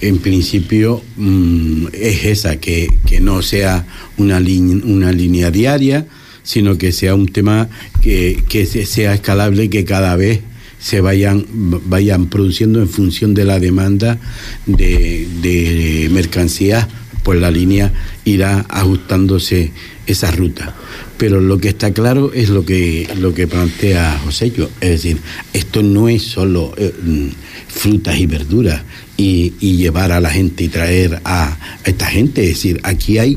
en 0.00 0.18
principio 0.18 1.02
mm, 1.16 1.86
es 1.92 2.24
esa, 2.24 2.58
que, 2.58 2.88
que, 3.06 3.20
no 3.20 3.42
sea 3.42 3.86
una, 4.16 4.38
una 4.38 5.12
línea 5.12 5.50
diaria, 5.50 6.06
sino 6.42 6.78
que 6.78 6.92
sea 6.92 7.14
un 7.14 7.26
tema 7.26 7.68
que, 8.00 8.42
que 8.48 8.66
sea 8.66 9.14
escalable 9.14 9.64
y 9.64 9.68
que 9.68 9.84
cada 9.84 10.16
vez 10.16 10.40
se 10.78 11.00
vayan, 11.00 11.44
vayan 11.86 12.26
produciendo 12.26 12.80
en 12.80 12.88
función 12.88 13.34
de 13.34 13.44
la 13.44 13.58
demanda 13.58 14.18
de, 14.66 15.26
de 15.42 16.08
mercancías, 16.10 16.86
pues 17.24 17.40
la 17.40 17.50
línea 17.50 17.92
irá 18.24 18.64
ajustándose 18.68 19.72
esa 20.06 20.30
ruta. 20.30 20.74
Pero 21.18 21.40
lo 21.40 21.58
que 21.58 21.68
está 21.68 21.92
claro 21.92 22.32
es 22.32 22.48
lo 22.48 22.64
que, 22.64 23.08
lo 23.18 23.34
que 23.34 23.48
plantea 23.48 24.20
José 24.24 24.52
yo, 24.56 24.70
es 24.80 24.90
decir, 24.90 25.18
esto 25.52 25.82
no 25.82 26.08
es 26.08 26.22
solo 26.22 26.72
eh, 26.76 26.94
mm, 27.02 27.26
frutas 27.68 28.18
y 28.18 28.26
verduras 28.26 28.82
y, 29.18 29.50
llevar 29.76 30.12
a 30.12 30.20
la 30.20 30.30
gente 30.30 30.64
y 30.64 30.68
traer 30.68 31.20
a, 31.24 31.58
esta 31.84 32.06
gente, 32.06 32.44
es 32.44 32.54
decir, 32.54 32.80
aquí 32.84 33.18
hay 33.18 33.36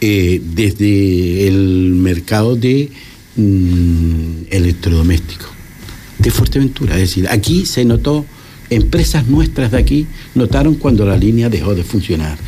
eh, 0.00 0.40
desde 0.54 1.48
el 1.48 1.94
mercado 1.94 2.54
de 2.54 2.90
mm, 3.36 4.44
electrodomésticos 4.50 5.48
de 6.18 6.30
Fuerteventura, 6.30 6.94
es 6.94 7.08
decir, 7.08 7.26
aquí 7.28 7.66
se 7.66 7.84
notó 7.84 8.24
empresas 8.70 9.26
nuestras 9.26 9.72
de 9.72 9.78
aquí 9.78 10.06
notaron 10.34 10.74
cuando 10.74 11.04
la 11.04 11.16
línea 11.16 11.48
dejó 11.48 11.74
de 11.74 11.82
funcionar. 11.82 12.38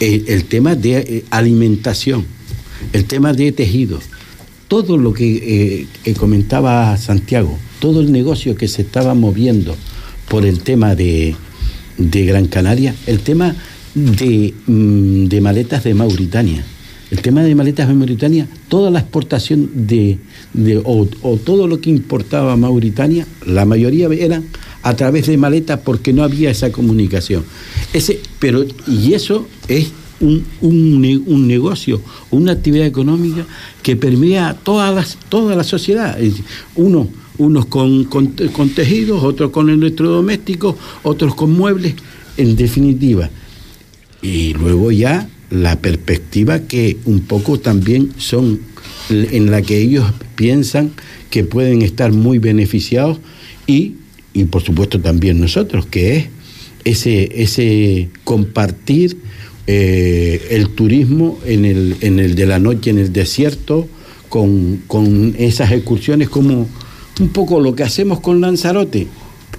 Eh, 0.00 0.24
el 0.28 0.44
tema 0.44 0.74
de 0.74 1.24
alimentación 1.30 2.26
el 2.92 3.04
tema 3.04 3.32
de 3.32 3.52
tejido, 3.52 4.00
todo 4.68 4.96
lo 4.96 5.12
que 5.12 5.86
eh, 6.04 6.14
comentaba 6.14 6.96
Santiago, 6.96 7.58
todo 7.80 8.00
el 8.00 8.12
negocio 8.12 8.54
que 8.54 8.68
se 8.68 8.82
estaba 8.82 9.14
moviendo 9.14 9.76
por 10.28 10.44
el 10.44 10.60
tema 10.60 10.94
de, 10.94 11.36
Gran 11.98 12.46
Canaria, 12.46 12.94
el 13.06 13.20
tema 13.20 13.54
mm, 13.94 15.24
de, 15.24 15.40
maletas 15.40 15.84
de 15.84 15.94
Mauritania. 15.94 16.64
El 17.10 17.22
tema 17.22 17.42
de 17.42 17.54
maletas 17.54 17.88
de 17.88 17.94
Mauritania, 17.94 18.46
toda 18.68 18.90
la 18.90 19.00
exportación 19.00 19.70
de, 19.86 20.18
o, 20.84 21.06
todo 21.42 21.66
lo 21.66 21.80
que 21.80 21.88
importaba 21.88 22.54
Mauritania, 22.56 23.26
la 23.46 23.64
mayoría 23.64 24.08
eran 24.08 24.44
a 24.82 24.94
través 24.94 25.26
de 25.26 25.38
maletas 25.38 25.80
porque 25.82 26.12
no 26.12 26.22
había 26.22 26.50
esa 26.50 26.70
comunicación. 26.70 27.44
Ese, 27.94 28.20
pero, 28.38 28.62
y 28.86 29.14
eso 29.14 29.48
es 29.68 29.90
un, 30.20 30.44
un, 30.60 31.48
negocio, 31.48 32.02
una 32.30 32.52
actividad 32.52 32.86
económica 32.86 33.46
que 33.82 33.96
permea 33.96 34.54
toda, 34.54 35.02
toda 35.30 35.56
la 35.56 35.64
sociedad. 35.64 36.18
Uno 36.76 37.08
unos 37.38 37.66
con, 37.66 38.04
con, 38.04 38.34
tejidos, 38.74 39.22
otros 39.22 39.50
con 39.50 39.70
electrodomésticos, 39.70 40.76
otros 41.02 41.34
con 41.34 41.52
muebles, 41.52 41.94
en 42.36 42.56
definitiva. 42.56 43.30
Y 44.20 44.54
luego 44.54 44.90
ya 44.90 45.28
la 45.50 45.80
perspectiva 45.80 46.60
que 46.60 46.98
un 47.04 47.20
poco 47.20 47.58
también 47.58 48.12
son 48.18 48.60
en 49.10 49.50
la 49.50 49.62
que 49.62 49.78
ellos 49.80 50.04
piensan 50.36 50.90
que 51.30 51.44
pueden 51.44 51.82
estar 51.82 52.12
muy 52.12 52.38
beneficiados 52.38 53.18
y, 53.66 53.94
y 54.34 54.44
por 54.44 54.62
supuesto 54.62 55.00
también 55.00 55.40
nosotros, 55.40 55.86
que 55.86 56.16
es 56.16 56.26
ese, 56.84 57.42
ese 57.42 58.08
compartir 58.24 59.16
eh, 59.66 60.48
el 60.50 60.70
turismo 60.70 61.38
en 61.44 61.64
el, 61.64 61.96
en 62.00 62.18
el 62.18 62.34
de 62.34 62.46
la 62.46 62.58
noche 62.58 62.90
en 62.90 62.98
el 62.98 63.12
desierto, 63.12 63.88
con, 64.28 64.82
con 64.86 65.34
esas 65.38 65.72
excursiones 65.72 66.28
como 66.28 66.68
un 67.20 67.28
poco 67.28 67.60
lo 67.60 67.74
que 67.74 67.82
hacemos 67.82 68.20
con 68.20 68.40
Lanzarote, 68.40 69.06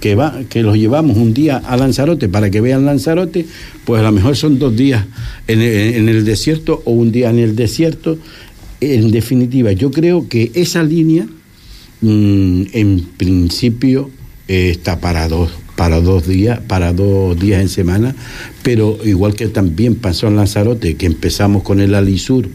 que, 0.00 0.14
va, 0.14 0.40
que 0.48 0.62
los 0.62 0.76
llevamos 0.76 1.16
un 1.16 1.34
día 1.34 1.58
a 1.58 1.76
Lanzarote 1.76 2.28
para 2.28 2.50
que 2.50 2.60
vean 2.60 2.84
Lanzarote, 2.84 3.46
pues 3.84 4.00
a 4.00 4.04
lo 4.04 4.12
mejor 4.12 4.36
son 4.36 4.58
dos 4.58 4.76
días 4.76 5.04
en 5.46 5.60
el, 5.60 6.24
desierto 6.24 6.82
o 6.84 6.92
un 6.92 7.12
día 7.12 7.30
en 7.30 7.38
el 7.38 7.56
desierto. 7.56 8.18
En 8.80 9.10
definitiva, 9.10 9.72
yo 9.72 9.90
creo 9.90 10.28
que 10.28 10.50
esa 10.54 10.82
línea, 10.82 11.26
mm, 12.00 12.62
en 12.72 13.06
principio, 13.16 14.10
eh, 14.48 14.70
está 14.70 15.00
para 15.00 15.28
dos, 15.28 15.50
para 15.76 16.00
dos 16.00 16.26
días, 16.26 16.60
para 16.60 16.92
dos 16.92 17.38
días 17.38 17.60
en 17.60 17.68
semana, 17.68 18.14
pero 18.62 18.98
igual 19.04 19.34
que 19.34 19.48
también 19.48 19.96
pasó 19.96 20.28
en 20.28 20.36
Lanzarote, 20.36 20.94
que 20.94 21.06
empezamos 21.06 21.62
con 21.62 21.80
el 21.80 21.94
Alisur, 21.94 22.48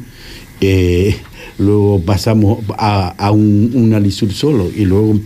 eh, 0.61 1.15
luego 1.57 2.01
pasamos 2.01 2.59
a, 2.77 3.31
un, 3.31 3.93
Alisur 3.95 4.31
solo, 4.31 4.69
y 4.75 4.85
luego 4.85 5.19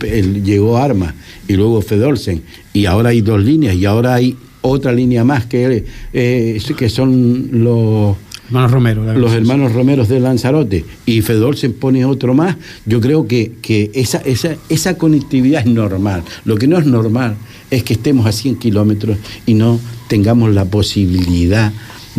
llegó 0.44 0.76
Arma, 0.76 1.14
y 1.48 1.54
luego 1.54 1.80
Fedolsen, 1.82 2.42
y 2.72 2.86
ahora 2.86 3.10
hay 3.10 3.20
dos 3.20 3.42
líneas, 3.42 3.74
y 3.74 3.84
ahora 3.84 4.14
hay 4.14 4.36
otra 4.62 4.92
línea 4.92 5.24
más 5.24 5.46
que, 5.46 5.84
eh, 6.12 6.60
que 6.76 6.88
son 6.88 7.48
los 7.52 8.16
hermanos 8.50 8.72
Romero, 8.72 9.14
los 9.14 9.32
hermanos 9.32 9.72
Romeros 9.72 10.08
de 10.08 10.18
Lanzarote 10.18 10.84
y 11.06 11.22
Fedolsen 11.22 11.72
pone 11.72 12.04
otro 12.04 12.34
más, 12.34 12.56
yo 12.84 13.00
creo 13.00 13.28
que, 13.28 13.52
que 13.62 13.92
esa, 13.94 14.18
esa, 14.18 14.56
esa 14.68 14.98
conectividad 14.98 15.60
es 15.60 15.72
normal. 15.72 16.24
Lo 16.44 16.56
que 16.56 16.66
no 16.66 16.76
es 16.76 16.84
normal 16.84 17.36
es 17.70 17.84
que 17.84 17.92
estemos 17.92 18.26
a 18.26 18.32
100 18.32 18.56
kilómetros 18.56 19.18
y 19.46 19.54
no 19.54 19.78
tengamos 20.08 20.52
la 20.52 20.64
posibilidad 20.64 21.72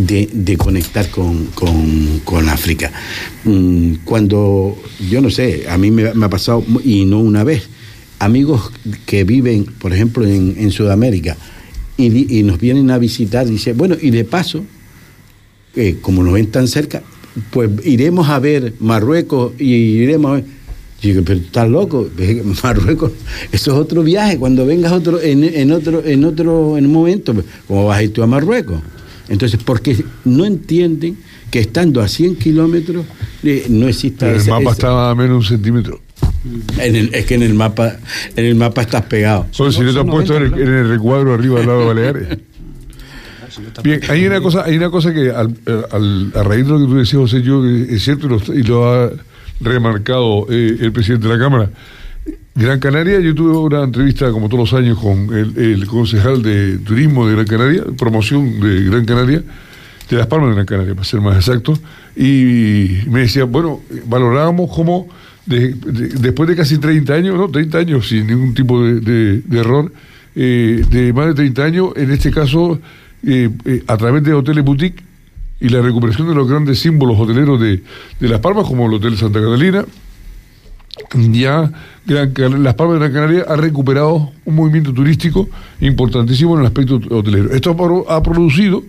de, 0.06 0.58
conectar 0.58 1.10
con, 1.10 2.50
África. 2.50 2.92
Mm, 3.44 3.96
cuando, 4.04 4.78
yo 5.10 5.22
no 5.22 5.30
sé, 5.30 5.66
a 5.70 5.78
mí 5.78 5.92
me, 5.92 6.10
ha 6.10 6.30
pasado, 6.30 6.64
y 6.84 7.06
no 7.06 7.20
una 7.20 7.44
vez, 7.44 7.70
amigos 8.20 8.72
que 9.06 9.24
viven, 9.24 9.66
por 9.66 9.94
ejemplo, 9.94 10.26
en, 10.26 10.72
Sudamérica, 10.72 11.38
y, 11.98 12.44
nos 12.44 12.60
vienen 12.60 12.90
a 12.92 12.98
visitar, 12.98 13.48
dice, 13.48 13.74
bueno, 13.74 13.96
y 14.00 14.10
de 14.10 14.24
paso, 14.24 14.64
eh, 15.76 15.98
como 16.02 16.24
nos 16.24 16.34
ven 16.34 16.48
tan 16.48 16.68
cerca, 16.68 17.04
pues 17.52 17.70
iremos 17.86 18.30
a 18.30 18.40
ver 18.40 18.74
Marruecos 18.80 19.54
y 19.60 19.74
iremos 19.74 20.32
a 20.32 20.34
ver... 20.36 20.62
Digo, 21.02 21.24
pero 21.26 21.40
estás 21.40 21.68
loco, 21.68 22.10
Marruecos, 22.64 23.12
eso 23.52 23.72
es 23.72 23.78
otro 23.78 24.04
viaje, 24.04 24.38
cuando 24.38 24.68
vengas 24.68 24.92
otro, 24.92 25.20
en, 25.20 25.72
otro, 25.72 26.06
en 26.06 26.24
otro, 26.24 26.78
en 26.78 26.86
un 26.86 26.92
momento, 26.92 27.34
pues, 27.34 27.46
¿cómo 27.68 27.88
vas 27.88 27.98
a 27.98 28.04
ir 28.04 28.14
tú 28.14 28.22
a 28.22 28.28
Marruecos? 28.28 28.82
Entonces, 29.32 29.60
porque 29.64 30.04
no 30.26 30.46
entienden 30.46 31.18
que 31.50 31.60
estando 31.60 32.02
a 32.02 32.08
100 32.08 32.36
kilómetros 32.36 33.06
eh, 33.44 33.66
no 33.70 33.88
existe... 33.88 34.30
el 34.30 34.46
mapa 34.46 34.72
estaba 34.72 35.10
a 35.10 35.16
menos 35.16 35.38
un 35.38 35.44
centímetro. 35.44 36.02
es 36.78 37.26
que 37.26 37.36
en 37.36 37.44
el 37.44 37.54
mapa 37.54 37.98
en 38.36 38.46
el 38.46 38.56
mapa 38.56 38.82
estás 38.82 39.04
pegado. 39.04 39.48
Solo 39.52 39.72
si 39.72 39.82
no 39.82 39.94
te 39.94 40.00
han 40.00 40.08
puesto 40.08 40.36
en 40.36 40.54
el, 40.54 40.90
recuadro 40.90 41.34
arriba 41.34 41.62
al 41.62 41.68
lado 41.68 41.80
de 41.80 41.86
Baleares. 41.86 42.38
Bien, 43.84 44.02
hay 44.10 44.26
una 44.26 44.42
cosa, 44.42 44.64
hay 44.66 44.78
una 44.78 44.90
cosa 44.90 45.14
que 45.14 45.30
al, 45.30 46.32
a 46.36 46.44
raíz 46.44 46.66
de 46.66 46.72
lo 46.72 46.80
que 46.80 46.86
tú 46.86 46.96
decías, 46.96 47.22
José, 47.22 47.42
yo 47.42 47.66
es 47.66 48.04
cierto 48.04 48.28
y 48.54 48.64
lo, 48.64 48.90
ha 48.90 49.12
remarcado 49.60 50.48
eh, 50.50 50.78
el 50.80 50.92
presidente 50.92 51.28
de 51.28 51.38
la 51.38 51.40
Cámara. 51.40 51.70
Gran 52.54 52.80
Canaria, 52.80 53.20
yo 53.22 53.34
tuve 53.34 53.58
una 53.58 53.84
entrevista 53.84 54.30
como 54.32 54.50
todos 54.50 54.72
los 54.72 54.80
años 54.80 55.00
con 55.00 55.34
el, 55.34 55.88
concejal 55.88 56.42
de 56.44 56.80
turismo 56.80 57.26
de 57.26 57.34
Gran 57.34 57.48
Canaria, 57.48 57.84
promoción 57.98 58.60
de 58.60 58.84
Gran 58.84 59.06
Canaria, 59.06 59.42
de 60.10 60.18
Las 60.18 60.28
Palmas 60.28 60.50
de 60.50 60.56
Gran 60.56 60.66
Canaria, 60.66 60.94
para 60.94 61.06
ser 61.06 61.22
más 61.22 61.38
exacto, 61.38 61.80
y 62.14 63.04
me 63.08 63.22
decía, 63.22 63.46
bueno, 63.46 63.80
valorábamos 64.06 64.70
cómo 64.76 65.08
después 65.46 66.50
de 66.50 66.56
casi 66.58 66.78
30 66.78 67.14
años, 67.14 67.38
¿no? 67.38 67.50
30 67.50 67.78
años 67.78 68.10
sin 68.10 68.28
ningún 68.28 68.54
tipo 68.54 68.84
de, 68.84 69.42
error, 69.54 69.92
eh, 70.36 70.84
de 70.90 71.14
más 71.14 71.28
de 71.28 71.34
30 71.36 71.64
años, 71.64 71.94
en 71.96 72.12
este 72.12 72.32
caso, 72.32 72.80
eh, 73.26 73.50
eh, 73.64 73.84
a 73.88 73.96
través 73.96 74.24
de 74.24 74.34
hoteles 74.34 74.66
boutique 74.66 75.02
y 75.62 75.70
la 75.70 75.82
recuperación 75.82 76.28
de 76.28 76.36
los 76.36 76.50
grandes 76.50 76.80
símbolos 76.80 77.18
hoteleros 77.18 77.62
de, 77.62 77.82
de 78.20 78.28
Las 78.28 78.42
Palmas, 78.42 78.68
como 78.68 78.88
el 78.88 78.96
Hotel 78.96 79.16
Santa 79.16 79.40
Catalina, 79.40 79.86
ya 81.32 81.72
Las 82.06 82.76
Palmas 82.76 83.00
de 83.00 83.00
Gran 83.00 83.14
Canaria 83.14 83.46
ha 83.48 83.56
recuperado 83.56 84.32
un 84.46 84.56
movimiento 84.56 84.94
turístico 84.94 85.50
importantísimo 85.80 86.56
en 86.56 86.62
el 86.62 86.68
aspecto 86.68 87.00
hotelero. 87.10 87.52
Esto 87.52 87.76
ha 88.10 88.24
producido, 88.24 88.84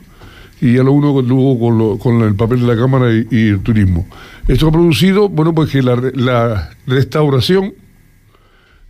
y 0.61 0.75
ya 0.75 0.83
lo 0.83 0.93
uno 0.93 1.99
con, 1.99 2.23
el 2.23 2.35
papel 2.35 2.61
de 2.61 2.67
la 2.67 2.77
Cámara 2.77 3.07
y, 3.13 3.49
el 3.49 3.61
turismo, 3.61 4.07
esto 4.49 4.69
ha 4.69 4.73
producido, 4.73 5.29
bueno, 5.29 5.55
pues 5.55 5.71
que 5.71 5.83
la, 5.83 6.71
restauración 6.87 7.75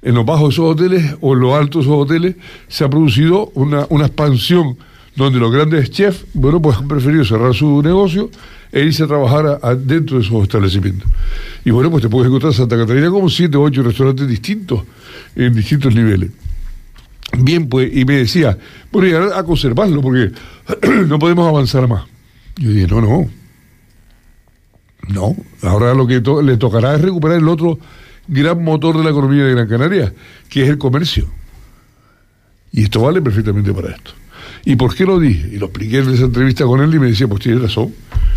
en 0.03 0.15
los 0.15 0.25
bajos 0.25 0.49
de 0.49 0.55
esos 0.55 0.73
hoteles 0.73 1.17
o 1.21 1.35
en 1.35 1.41
los 1.41 1.55
altos 1.55 1.85
de 1.85 1.91
esos 1.91 2.03
hoteles 2.03 2.37
se 2.69 2.85
ha 2.85 2.91
producido 2.91 3.53
una 3.55 4.07
expansión 4.07 4.77
donde 5.17 5.39
los 5.39 5.53
grandes 5.53 5.91
chefs, 5.91 6.25
bueno, 6.33 6.61
pues 6.61 6.79
han 6.79 6.89
preferido 6.89 7.25
cerrar 7.25 7.55
su 7.55 7.83
negocio 7.83 8.31
e 8.71 8.81
irse 8.85 9.05
a 9.05 9.07
trabajar 9.07 9.61
dentro 9.79 10.19
de 10.19 10.25
esos 10.25 10.43
establecimientos. 10.43 11.09
Y 11.65 11.71
bueno, 11.71 11.91
pues 11.91 12.03
te 12.03 12.09
puedes 12.09 12.29
encontrar 12.29 12.53
en 12.53 12.57
Santa 12.57 12.77
Catarina 12.77 13.11
como 13.11 13.29
siete 13.29 13.57
o 13.57 13.63
ocho 13.63 13.83
restaurantes 13.83 14.27
distintos, 14.27 14.83
en 15.37 15.55
distintos 15.55 15.95
niveles. 15.95 16.31
Bien, 17.39 17.69
pues, 17.69 17.95
y 17.95 18.05
me 18.05 18.17
decía, 18.17 18.59
bueno, 18.91 19.09
y 19.09 19.33
a 19.33 19.43
conservarlo, 19.45 20.01
porque 20.01 20.33
no 21.07 21.19
podemos 21.19 21.47
avanzar 21.49 21.87
más. 21.89 22.05
Yo 22.57 22.71
dije, 22.71 22.87
no, 22.87 23.01
no. 23.01 23.31
No, 25.09 25.37
ahora 25.63 25.95
lo 25.95 26.07
que 26.07 26.23
le 26.43 26.57
tocará 26.57 26.95
es 26.95 27.01
recuperar 27.01 27.39
el 27.39 27.49
otro 27.49 27.79
gran 28.29 28.63
motor 28.63 28.97
de 28.97 29.05
la 29.05 29.11
economía 29.11 29.45
de 29.45 29.53
Gran 29.53 29.69
Canaria, 29.69 30.15
que 30.49 30.63
es 30.63 30.69
el 30.69 30.79
comercio. 30.79 31.27
Y 32.71 32.85
esto 32.85 33.03
vale 33.03 33.21
perfectamente 33.21 33.73
para 33.73 33.91
esto. 33.91 34.13
¿Y 34.65 34.77
por 34.77 34.95
qué 34.95 35.05
lo 35.05 35.19
dije? 35.19 35.49
Y 35.53 35.57
lo 35.59 35.67
expliqué 35.67 35.99
en 35.99 36.11
esa 36.11 36.25
entrevista 36.25 36.65
con 36.65 36.81
él 36.81 36.95
y 36.95 36.99
me 36.99 37.09
decía, 37.09 37.27
pues 37.27 37.43
tienes 37.43 37.63
razón. 37.63 37.93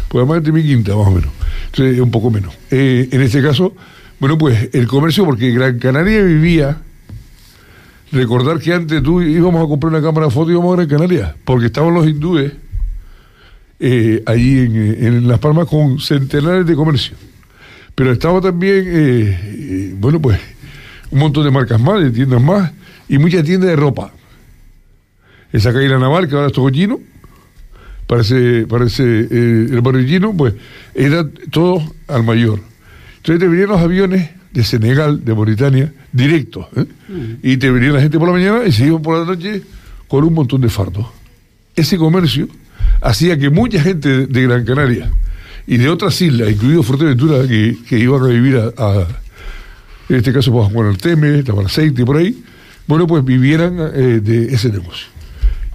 Pues 0.07 0.23
además 0.23 0.43
de 0.43 0.51
mi 0.51 0.63
quinta, 0.63 0.95
más 0.95 1.07
o 1.07 1.11
menos. 1.11 1.29
Entonces, 1.67 1.99
un 1.99 2.11
poco 2.11 2.31
menos. 2.31 2.53
Eh, 2.71 3.07
en 3.11 3.21
este 3.21 3.41
caso, 3.41 3.75
bueno, 4.19 4.37
pues 4.37 4.69
el 4.73 4.87
comercio, 4.87 5.25
porque 5.25 5.51
Gran 5.51 5.77
Canaria 5.79 6.23
vivía. 6.23 6.81
Recordar 8.11 8.59
que 8.59 8.73
antes 8.73 9.03
tú 9.03 9.21
íbamos 9.21 9.63
a 9.63 9.67
comprar 9.67 9.91
una 9.91 10.01
cámara 10.01 10.27
de 10.27 10.31
foto 10.31 10.49
y 10.49 10.53
íbamos 10.53 10.73
a 10.73 10.75
Gran 10.77 10.87
Canaria, 10.87 11.35
porque 11.43 11.65
estaban 11.67 11.93
los 11.93 12.07
hindúes 12.07 12.53
eh, 13.79 14.23
allí 14.25 14.59
en, 14.59 15.27
Las 15.27 15.39
Palmas 15.39 15.67
con 15.67 15.99
centenares 15.99 16.65
de 16.65 16.75
comercios. 16.75 17.19
Pero 17.93 18.11
estaba 18.11 18.41
también, 18.41 18.83
eh, 18.87 19.95
bueno, 19.97 20.21
pues 20.21 20.39
un 21.11 21.19
montón 21.19 21.43
de 21.43 21.51
marcas 21.51 21.79
más, 21.79 22.01
de 22.01 22.11
tiendas 22.11 22.41
más, 22.41 22.71
y 23.09 23.17
muchas 23.17 23.43
tiendas 23.43 23.69
de 23.69 23.75
ropa 23.75 24.11
esa 25.51 25.73
calle 25.73 25.89
naval 25.89 26.27
que 26.27 26.35
ahora 26.35 26.47
es 26.47 26.53
Tocollino, 26.53 26.99
parece, 28.07 28.65
parece 28.67 29.03
eh, 29.03 29.67
el 29.71 29.81
barrio 29.81 30.33
pues 30.33 30.53
era 30.93 31.27
todo 31.51 31.81
al 32.07 32.23
mayor. 32.23 32.59
Entonces 33.17 33.39
te 33.39 33.47
venían 33.47 33.69
los 33.69 33.81
aviones 33.81 34.29
de 34.51 34.63
Senegal, 34.63 35.23
de 35.25 35.33
Mauritania, 35.33 35.93
directos, 36.11 36.67
¿eh? 36.75 36.85
mm. 37.09 37.33
y 37.43 37.57
te 37.57 37.71
venía 37.71 37.91
la 37.91 38.01
gente 38.01 38.17
por 38.17 38.27
la 38.27 38.33
mañana 38.33 38.65
y 38.65 38.71
se 38.71 38.85
iban 38.85 39.01
por 39.01 39.19
la 39.19 39.25
noche 39.25 39.61
con 40.07 40.23
un 40.23 40.33
montón 40.33 40.61
de 40.61 40.69
fardos. 40.69 41.07
Ese 41.75 41.97
comercio 41.97 42.47
hacía 43.01 43.37
que 43.37 43.49
mucha 43.49 43.81
gente 43.81 44.27
de 44.27 44.41
Gran 44.43 44.63
Canaria 44.63 45.11
y 45.67 45.77
de 45.77 45.89
otras 45.89 46.21
islas, 46.21 46.51
incluido 46.51 46.83
Fuerteventura, 46.83 47.47
que, 47.47 47.77
que 47.87 47.99
iban 47.99 48.21
a 48.23 48.27
vivir 48.27 48.57
a, 48.77 49.07
en 50.07 50.15
este 50.15 50.31
caso, 50.31 50.51
pues, 50.51 50.71
Juan 50.71 50.87
Arteme, 50.87 51.43
Aceite, 51.65 52.05
por 52.05 52.17
ahí, 52.17 52.43
bueno, 52.87 53.07
pues 53.07 53.25
vivieran 53.25 53.77
eh, 53.79 54.19
de 54.21 54.53
ese 54.53 54.69
negocio. 54.69 55.07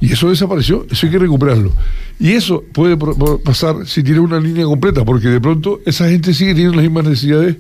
Y 0.00 0.12
eso 0.12 0.30
desapareció, 0.30 0.86
eso 0.90 1.06
hay 1.06 1.12
que 1.12 1.18
recuperarlo. 1.18 1.72
Y 2.18 2.32
eso 2.32 2.64
puede 2.72 2.96
pasar 3.44 3.86
si 3.86 4.02
tiene 4.02 4.20
una 4.20 4.40
línea 4.40 4.64
completa, 4.64 5.04
porque 5.04 5.28
de 5.28 5.40
pronto 5.40 5.80
esa 5.84 6.08
gente 6.08 6.32
sigue 6.32 6.52
teniendo 6.52 6.76
las 6.76 6.84
mismas 6.84 7.04
necesidades 7.04 7.56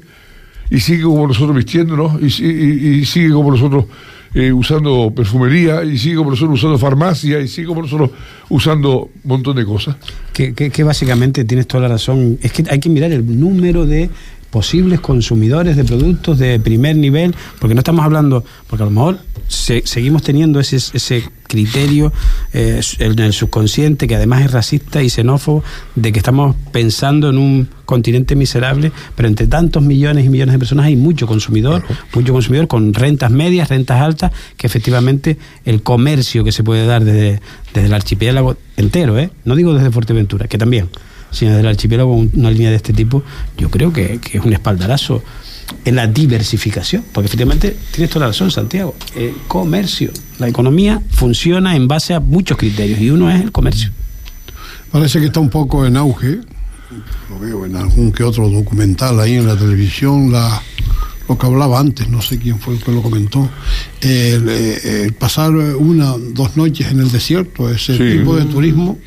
y 0.70 0.80
sigue 0.80 1.02
como 1.02 1.26
nosotros 1.26 1.56
vistiéndonos 1.56 2.20
y, 2.22 2.44
y, 2.44 3.04
sigue 3.04 3.30
como 3.30 3.50
nosotros 3.50 3.86
eh, 4.34 4.52
usando 4.52 5.12
perfumería 5.14 5.82
y 5.84 5.98
sigue 5.98 6.16
como 6.16 6.30
nosotros 6.30 6.58
usando 6.58 6.78
farmacia 6.78 7.40
y 7.40 7.48
sigue 7.48 7.66
como 7.66 7.82
nosotros 7.82 8.10
usando 8.48 9.10
un 9.22 9.28
montón 9.28 9.56
de 9.56 9.64
cosas. 9.64 9.96
Que, 10.32 10.54
que, 10.54 10.70
que 10.70 10.84
básicamente 10.84 11.44
tienes 11.44 11.66
toda 11.66 11.82
la 11.82 11.88
razón, 11.88 12.38
es 12.40 12.52
que 12.52 12.64
hay 12.70 12.78
que 12.78 12.88
mirar 12.88 13.10
el 13.12 13.38
número 13.38 13.84
de 13.84 14.08
posibles 14.50 15.00
consumidores 15.00 15.76
de 15.76 15.84
productos 15.84 16.38
de 16.38 16.58
primer 16.60 16.96
nivel, 16.96 17.34
porque 17.58 17.74
no 17.74 17.80
estamos 17.80 18.04
hablando, 18.04 18.44
porque 18.66 18.82
a 18.82 18.86
lo 18.86 18.92
mejor 18.92 19.18
seguimos 19.48 20.22
teniendo 20.22 20.60
ese, 20.60 20.76
ese 20.76 21.24
criterio 21.50 22.12
eh, 22.52 22.80
en 23.00 23.18
el 23.18 23.32
subconsciente, 23.32 24.06
que 24.06 24.14
además 24.14 24.42
es 24.42 24.52
racista 24.52 25.02
y 25.02 25.10
xenófobo, 25.10 25.62
de 25.96 26.12
que 26.12 26.18
estamos 26.18 26.54
pensando 26.72 27.28
en 27.28 27.36
un 27.36 27.68
continente 27.84 28.36
miserable, 28.36 28.92
pero 29.16 29.28
entre 29.28 29.48
tantos 29.48 29.82
millones 29.82 30.24
y 30.24 30.28
millones 30.28 30.52
de 30.52 30.58
personas 30.60 30.86
hay 30.86 30.94
mucho 30.94 31.26
consumidor, 31.26 31.82
mucho 32.14 32.32
consumidor 32.32 32.68
con 32.68 32.94
rentas 32.94 33.32
medias, 33.32 33.68
rentas 33.68 34.00
altas, 34.00 34.30
que 34.56 34.68
efectivamente 34.68 35.36
el 35.64 35.82
comercio 35.82 36.44
que 36.44 36.52
se 36.52 36.62
puede 36.62 36.86
dar 36.86 37.04
desde, 37.04 37.40
desde 37.74 37.88
el 37.88 37.94
archipiélago 37.94 38.56
entero, 38.76 39.18
¿eh? 39.18 39.30
no 39.44 39.56
digo 39.56 39.74
desde 39.74 39.90
Fuerteventura, 39.90 40.46
que 40.46 40.56
también, 40.56 40.88
sino 41.32 41.50
desde 41.50 41.62
el 41.62 41.68
archipiélago 41.68 42.14
una 42.14 42.50
línea 42.50 42.70
de 42.70 42.76
este 42.76 42.92
tipo, 42.92 43.24
yo 43.58 43.70
creo 43.70 43.92
que, 43.92 44.20
que 44.20 44.38
es 44.38 44.44
un 44.44 44.52
espaldarazo 44.52 45.22
en 45.84 45.96
la 45.96 46.06
diversificación, 46.06 47.04
porque 47.12 47.26
efectivamente 47.26 47.76
tienes 47.90 48.10
toda 48.10 48.26
la 48.26 48.32
razón, 48.32 48.50
Santiago. 48.50 48.94
El 49.14 49.34
comercio, 49.48 50.10
la 50.38 50.48
economía 50.48 51.02
funciona 51.10 51.76
en 51.76 51.88
base 51.88 52.14
a 52.14 52.20
muchos 52.20 52.56
criterios 52.58 53.00
y 53.00 53.10
uno 53.10 53.30
es 53.30 53.40
el 53.40 53.52
comercio. 53.52 53.90
Parece 54.90 55.20
que 55.20 55.26
está 55.26 55.40
un 55.40 55.50
poco 55.50 55.86
en 55.86 55.96
auge, 55.96 56.40
lo 57.28 57.38
veo 57.38 57.64
en 57.64 57.76
algún 57.76 58.12
que 58.12 58.24
otro 58.24 58.48
documental 58.48 59.20
ahí 59.20 59.34
en 59.34 59.46
la 59.46 59.56
televisión, 59.56 60.32
la, 60.32 60.60
lo 61.28 61.38
que 61.38 61.46
hablaba 61.46 61.78
antes, 61.78 62.08
no 62.08 62.20
sé 62.20 62.38
quién 62.38 62.58
fue 62.58 62.74
el 62.74 62.82
que 62.82 62.90
lo 62.90 63.02
comentó, 63.02 63.48
el, 64.00 64.46
eh, 64.48 65.12
pasar 65.18 65.52
una, 65.52 66.14
dos 66.18 66.56
noches 66.56 66.90
en 66.90 67.00
el 67.00 67.10
desierto, 67.10 67.70
ese 67.70 67.96
tipo 67.96 68.36
de 68.36 68.46
turismo 68.46 68.98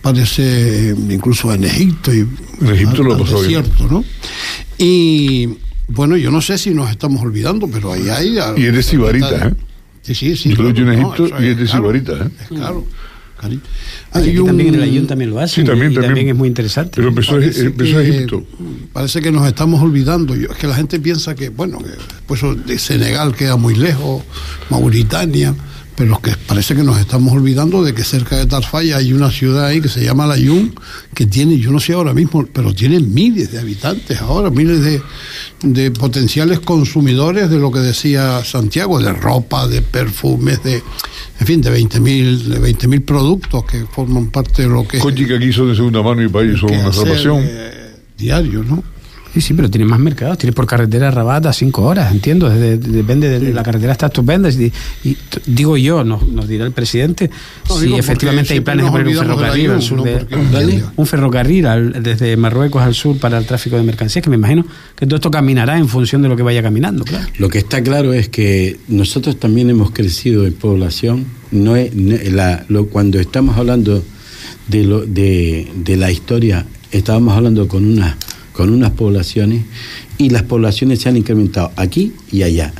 parece 0.00 0.94
incluso 1.08 1.52
en 1.52 1.64
Egipto 1.64 2.14
y 2.14 2.20
en 2.20 2.68
Egipto 2.68 3.02
lo 3.02 3.18
pasó 3.18 3.42
desierto, 3.42 3.88
¿no? 3.90 4.04
Y 4.78 5.48
bueno, 5.88 6.16
yo 6.16 6.30
no 6.30 6.40
sé 6.40 6.58
si 6.58 6.74
nos 6.74 6.90
estamos 6.90 7.22
olvidando, 7.22 7.68
pero 7.68 7.92
ahí 7.92 8.08
hay. 8.08 8.38
Y 8.56 8.66
es 8.66 8.74
de 8.74 8.82
Sibarita, 8.82 9.48
¿eh? 9.48 9.54
Sí, 10.02 10.14
sí, 10.14 10.36
sí. 10.36 10.54
Yo 10.54 10.68
en 10.68 10.92
Egipto 10.92 11.28
y 11.40 11.46
es 11.48 11.58
de 11.58 11.66
Sibarita, 11.66 12.12
¿eh? 12.12 12.30
Es 12.40 12.48
claro. 12.48 12.84
Hay 14.12 14.38
un... 14.38 14.46
también 14.46 14.68
en 14.70 14.74
el 14.76 14.82
Ayun 14.82 15.06
también 15.06 15.30
lo 15.30 15.38
hace. 15.38 15.56
Sí, 15.56 15.64
también, 15.64 15.92
también. 15.94 16.28
es 16.28 16.34
muy 16.34 16.48
interesante. 16.48 16.92
Pero 16.96 17.08
empezó, 17.08 17.40
empezó 17.40 18.00
Egipto. 18.00 18.44
Parece 18.92 19.20
que 19.20 19.30
nos 19.30 19.46
estamos 19.46 19.82
olvidando. 19.82 20.34
es 20.34 20.48
que 20.58 20.66
la 20.66 20.74
gente 20.74 20.98
piensa 21.00 21.34
que, 21.34 21.50
bueno, 21.50 21.78
que 21.78 21.90
después 21.90 22.66
de 22.66 22.78
Senegal 22.78 23.34
queda 23.34 23.56
muy 23.56 23.74
lejos, 23.74 24.22
Mauritania 24.70 25.54
pero 25.96 26.20
que 26.20 26.32
parece 26.46 26.74
que 26.74 26.82
nos 26.82 26.98
estamos 26.98 27.32
olvidando 27.32 27.82
de 27.82 27.94
que 27.94 28.04
cerca 28.04 28.36
de 28.36 28.46
Tarfaya 28.46 28.98
hay 28.98 29.14
una 29.14 29.30
ciudad 29.30 29.66
ahí 29.66 29.80
que 29.80 29.88
se 29.88 30.04
llama 30.04 30.26
Layún, 30.26 30.74
que 31.14 31.26
tiene, 31.26 31.58
yo 31.58 31.72
no 31.72 31.80
sé 31.80 31.94
ahora 31.94 32.12
mismo, 32.12 32.46
pero 32.52 32.74
tiene 32.74 33.00
miles 33.00 33.50
de 33.50 33.58
habitantes 33.58 34.20
ahora, 34.20 34.50
miles 34.50 34.82
de, 34.82 35.02
de 35.62 35.90
potenciales 35.90 36.60
consumidores 36.60 37.48
de 37.48 37.58
lo 37.58 37.72
que 37.72 37.78
decía 37.78 38.44
Santiago, 38.44 39.00
de 39.00 39.12
ropa, 39.12 39.66
de 39.66 39.80
perfumes, 39.80 40.62
de, 40.62 40.82
en 41.40 41.46
fin, 41.46 41.62
de 41.62 41.72
20.000 41.72 42.38
de 42.44 42.58
20 42.58 43.00
productos 43.00 43.64
que 43.64 43.86
forman 43.86 44.30
parte 44.30 44.62
de 44.62 44.68
lo 44.68 44.86
que... 44.86 44.98
Coche 44.98 45.26
que 45.26 45.36
aquí 45.36 45.52
son 45.52 45.70
de 45.70 45.76
segunda 45.76 46.02
mano 46.02 46.22
y 46.22 46.28
país 46.28 46.60
son 46.60 46.72
una 46.74 46.92
salvación. 46.92 47.42
Eh, 47.42 47.94
diario, 48.18 48.62
¿no? 48.62 48.82
Sí, 49.36 49.42
sí, 49.42 49.52
pero 49.52 49.68
tiene 49.68 49.84
más 49.84 50.00
mercados. 50.00 50.38
Tiene 50.38 50.54
por 50.54 50.66
carretera 50.66 51.10
Rabat 51.10 51.44
a 51.44 51.52
cinco 51.52 51.82
horas, 51.82 52.10
entiendo. 52.10 52.48
depende 52.48 53.38
de, 53.38 53.52
la 53.52 53.62
carretera, 53.62 53.92
está 53.92 54.06
estupenda. 54.06 54.48
Y, 54.48 54.72
digo 55.44 55.76
yo, 55.76 56.04
nos, 56.04 56.26
nos, 56.26 56.48
dirá 56.48 56.64
el 56.64 56.72
presidente, 56.72 57.30
si 57.78 57.94
efectivamente 57.94 58.54
hay 58.54 58.60
planes 58.60 58.86
de 58.86 58.90
poner 58.90 59.08
un 59.08 59.14
ferrocarril 59.14 59.70
al 59.72 59.82
sur 59.82 60.02
de, 60.02 60.82
un 60.96 61.06
ferrocarril 61.06 61.66
desde 62.00 62.34
Marruecos 62.38 62.80
al 62.80 62.94
sur 62.94 63.18
para 63.18 63.36
el 63.36 63.44
tráfico 63.44 63.76
de 63.76 63.82
mercancías, 63.82 64.22
que 64.22 64.30
me 64.30 64.36
imagino 64.36 64.64
que 64.96 65.04
todo 65.04 65.16
esto 65.16 65.30
caminará 65.30 65.76
en 65.76 65.88
función 65.88 66.22
de 66.22 66.28
lo 66.28 66.36
que 66.36 66.42
vaya 66.42 66.62
caminando. 66.62 67.04
Claro. 67.04 67.26
Lo 67.36 67.50
que 67.50 67.58
está 67.58 67.82
claro 67.82 68.14
es 68.14 68.30
que 68.30 68.78
nosotros 68.88 69.38
también 69.38 69.68
hemos 69.68 69.90
crecido 69.90 70.46
en 70.46 70.54
población. 70.54 71.26
No 71.50 71.76
es, 71.76 71.94
la, 72.32 72.64
lo, 72.68 72.86
cuando 72.86 73.20
estamos 73.20 73.58
hablando 73.58 74.02
de, 74.66 74.84
lo, 74.84 75.04
de, 75.04 75.70
de 75.74 75.96
la 75.98 76.10
historia, 76.10 76.64
estábamos 76.90 77.36
hablando 77.36 77.68
con 77.68 77.84
una 77.84 78.16
con 78.56 78.70
unas 78.70 78.92
poblaciones 78.92 79.62
y 80.18 80.30
las 80.30 80.44
poblaciones 80.44 81.00
se 81.00 81.08
han 81.08 81.16
incrementado 81.16 81.72
aquí 81.76 82.14
y 82.32 82.42
allá. 82.42 82.72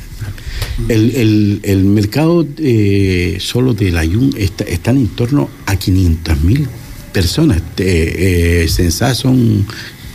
El, 0.89 1.59
el, 1.63 1.85
mercado 1.85 2.47
eh, 2.57 3.37
solo 3.39 3.73
de 3.73 3.91
la 3.91 4.03
IUN 4.03 4.33
está, 4.37 4.63
están 4.63 4.97
en 4.97 5.07
torno 5.07 5.49
a 5.65 5.75
500.000 5.75 6.67
personas. 7.13 7.61
Eh, 7.77 8.65
eh 8.67 8.91
son 9.13 9.65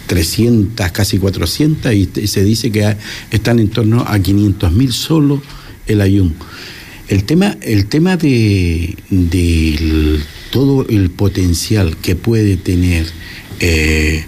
300, 0.07 0.91
casi 0.91 1.19
400 1.19 1.93
y 1.95 2.27
se 2.27 2.45
dice 2.45 2.71
que 2.71 2.97
están 3.31 3.59
en 3.61 3.69
torno 3.69 4.01
a 4.01 4.19
500.000 4.19 4.91
solo 4.91 5.43
el 5.87 6.01
ayun. 6.01 6.35
El 7.09 7.25
tema, 7.25 7.57
el 7.61 7.87
tema 7.87 8.17
de, 8.17 8.97
todo 10.51 10.87
el 10.89 11.11
potencial 11.11 11.97
que 11.97 12.17
puede 12.17 12.57
tener 12.57 13.07
eh, 13.61 14.25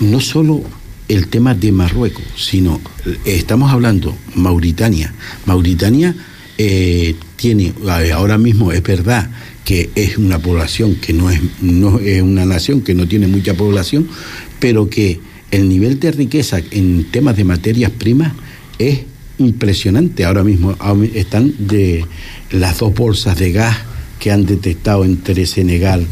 no 0.00 0.20
solo 0.20 0.62
el 1.08 1.28
tema 1.28 1.54
de 1.54 1.72
Marruecos, 1.72 2.24
sino 2.36 2.80
eh, 3.04 3.18
estamos 3.24 3.72
hablando 3.72 4.16
Mauritania. 4.34 5.14
Mauritania 5.44 6.14
eh, 6.58 7.14
tiene, 7.36 7.72
ahora 8.14 8.38
mismo 8.38 8.72
es 8.72 8.82
verdad 8.82 9.30
que 9.64 9.90
es 9.94 10.16
una 10.16 10.38
población 10.38 10.94
que 10.96 11.12
no 11.12 11.30
es, 11.30 11.40
no 11.60 11.98
es 11.98 12.22
una 12.22 12.44
nación 12.44 12.82
que 12.82 12.94
no 12.94 13.06
tiene 13.06 13.26
mucha 13.26 13.54
población, 13.54 14.08
pero 14.60 14.88
que 14.88 15.20
el 15.50 15.68
nivel 15.68 16.00
de 16.00 16.12
riqueza 16.12 16.60
en 16.70 17.04
temas 17.10 17.36
de 17.36 17.44
materias 17.44 17.90
primas 17.90 18.32
es 18.78 19.00
impresionante. 19.38 20.24
Ahora 20.24 20.44
mismo 20.44 20.76
están 21.14 21.54
de 21.58 22.04
las 22.50 22.78
dos 22.78 22.94
bolsas 22.94 23.38
de 23.38 23.52
gas 23.52 23.76
que 24.18 24.30
han 24.30 24.46
detectado 24.46 25.04
entre 25.04 25.46
Senegal 25.46 26.06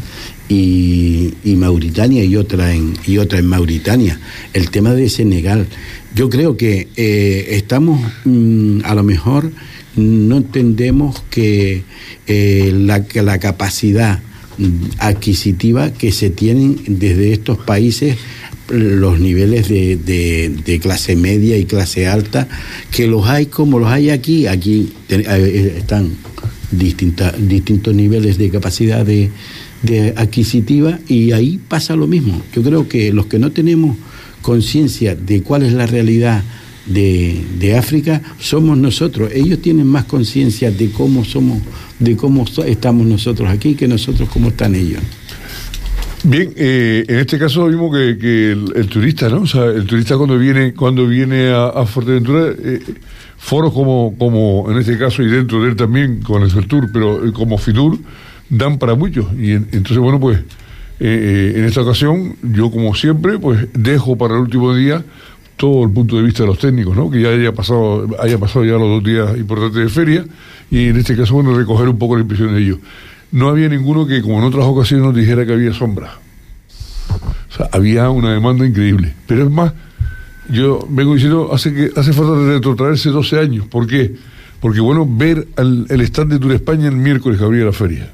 y, 0.47 1.33
Mauritania 1.57 2.23
y 2.23 2.35
otra 2.35 2.73
en 2.73 2.93
y 3.05 3.17
otra 3.17 3.39
en 3.39 3.47
Mauritania. 3.47 4.19
El 4.53 4.69
tema 4.69 4.93
de 4.93 5.09
Senegal, 5.09 5.67
yo 6.13 6.29
creo 6.29 6.57
que 6.57 6.87
eh, 6.95 7.47
estamos 7.51 8.01
mm, 8.25 8.81
a 8.83 8.93
lo 8.95 9.03
mejor 9.03 9.51
no 9.95 10.37
entendemos 10.37 11.23
que 11.29 11.83
eh, 12.27 12.71
la, 12.73 13.05
la 13.13 13.39
capacidad 13.39 14.19
adquisitiva 14.99 15.91
que 15.91 16.11
se 16.11 16.29
tienen 16.29 16.79
desde 16.87 17.33
estos 17.33 17.57
países 17.57 18.17
los 18.69 19.19
niveles 19.19 19.67
de, 19.67 19.95
de, 19.97 20.79
clase 20.79 21.15
media 21.15 21.57
y 21.57 21.65
clase 21.65 22.07
alta, 22.07 22.47
que 22.91 23.05
los 23.05 23.27
hay 23.27 23.45
como 23.45 23.77
los 23.77 23.89
hay 23.89 24.09
aquí. 24.09 24.47
Aquí 24.47 24.91
eh, 25.09 25.75
están 25.77 26.15
distintas, 26.71 27.35
distintos 27.47 27.93
niveles 27.93 28.37
de 28.37 28.49
capacidad 28.49 29.05
de, 29.05 29.29
de 29.81 30.13
adquisitiva 30.17 30.99
y 31.07 31.31
ahí 31.31 31.59
pasa 31.67 31.95
lo 31.95 32.07
mismo. 32.07 32.41
Yo 32.53 32.63
creo 32.63 32.87
que 32.87 33.13
los 33.13 33.27
que 33.27 33.39
no 33.39 33.51
tenemos 33.51 33.97
conciencia 34.41 35.15
de 35.15 35.41
cuál 35.41 35.63
es 35.63 35.73
la 35.73 35.87
realidad 35.87 36.43
de, 36.85 37.43
de, 37.57 37.75
África 37.75 38.21
somos 38.39 38.77
nosotros. 38.77 39.31
Ellos 39.33 39.59
tienen 39.59 39.87
más 39.87 40.05
conciencia 40.05 40.71
de 40.71 40.91
cómo 40.91 41.25
somos, 41.25 41.61
de 41.99 42.15
cómo 42.15 42.45
estamos 42.65 43.07
nosotros 43.07 43.49
aquí 43.49 43.75
que 43.75 43.87
nosotros 43.87 44.29
cómo 44.29 44.49
están 44.49 44.75
ellos. 44.75 45.01
Bien, 46.27 46.51
eh, 46.55 47.05
en 47.07 47.19
este 47.19 47.37
caso 47.37 47.67
vimos 47.67 47.95
que, 47.95 48.51
el, 48.51 48.87
turista, 48.87 49.29
¿no? 49.29 49.41
O 49.41 49.47
sea, 49.47 49.65
el 49.65 49.85
turista 49.85 50.17
cuando 50.17 50.39
viene, 50.39 50.73
cuando 50.73 51.05
viene 51.07 51.51
a, 51.51 51.85
Fuerteventura, 51.85 52.51
eh, 52.57 52.81
foros 53.37 53.71
como, 53.71 54.15
como 54.17 54.71
en 54.71 54.79
este 54.79 54.97
caso 54.97 55.21
y 55.21 55.27
dentro 55.27 55.61
de 55.61 55.69
él 55.69 55.75
también 55.75 56.21
con 56.21 56.41
el 56.41 56.67
Tour, 56.67 56.89
pero 56.91 57.27
eh, 57.27 57.31
como 57.31 57.59
FITUR, 57.59 57.99
dan 58.49 58.77
para 58.77 58.95
muchos. 58.95 59.27
Y 59.37 59.51
entonces, 59.53 59.97
bueno, 59.97 60.19
pues 60.19 60.39
eh, 60.99 61.53
eh, 61.55 61.59
en 61.59 61.65
esta 61.65 61.81
ocasión, 61.81 62.35
yo 62.41 62.71
como 62.71 62.95
siempre, 62.95 63.37
pues 63.37 63.67
dejo 63.73 64.17
para 64.17 64.35
el 64.35 64.41
último 64.41 64.73
día 64.73 65.03
todo 65.57 65.83
el 65.83 65.91
punto 65.91 66.17
de 66.17 66.23
vista 66.23 66.43
de 66.43 66.47
los 66.47 66.59
técnicos, 66.59 66.95
¿no? 66.95 67.09
Que 67.09 67.21
ya 67.21 67.29
haya 67.29 67.53
pasado, 67.53 68.07
haya 68.21 68.37
pasado 68.37 68.65
ya 68.65 68.73
los 68.73 68.89
dos 68.89 69.03
días 69.03 69.37
importantes 69.37 69.81
de 69.81 69.89
feria 69.89 70.25
y 70.69 70.87
en 70.87 70.97
este 70.97 71.15
caso, 71.15 71.33
bueno, 71.35 71.55
recoger 71.55 71.87
un 71.89 71.97
poco 71.97 72.15
la 72.15 72.21
impresión 72.21 72.53
de 72.53 72.61
ellos. 72.61 72.79
No 73.31 73.49
había 73.49 73.67
ninguno 73.67 74.05
que, 74.05 74.21
como 74.21 74.39
en 74.39 74.45
otras 74.45 74.65
ocasiones, 74.65 75.05
nos 75.05 75.15
dijera 75.15 75.45
que 75.45 75.53
había 75.53 75.73
sombra. 75.73 76.17
O 77.09 77.53
sea, 77.57 77.69
había 77.71 78.09
una 78.09 78.33
demanda 78.33 78.65
increíble. 78.65 79.13
Pero 79.27 79.43
es 79.43 79.51
más, 79.51 79.73
yo 80.49 80.85
vengo 80.89 81.13
diciendo, 81.13 81.49
hace 81.53 81.73
que 81.73 81.89
hace 81.95 82.13
falta 82.13 82.35
retrotraerse 82.35 83.09
12 83.09 83.39
años. 83.39 83.67
¿Por 83.67 83.87
qué? 83.87 84.15
Porque, 84.61 84.79
bueno, 84.79 85.05
ver 85.09 85.47
el 85.57 86.01
stand 86.01 86.33
de 86.33 86.39
Tour 86.39 86.53
España 86.53 86.87
el 86.87 86.95
miércoles 86.95 87.37
que 87.37 87.45
abría 87.45 87.65
la 87.65 87.73
feria 87.73 88.11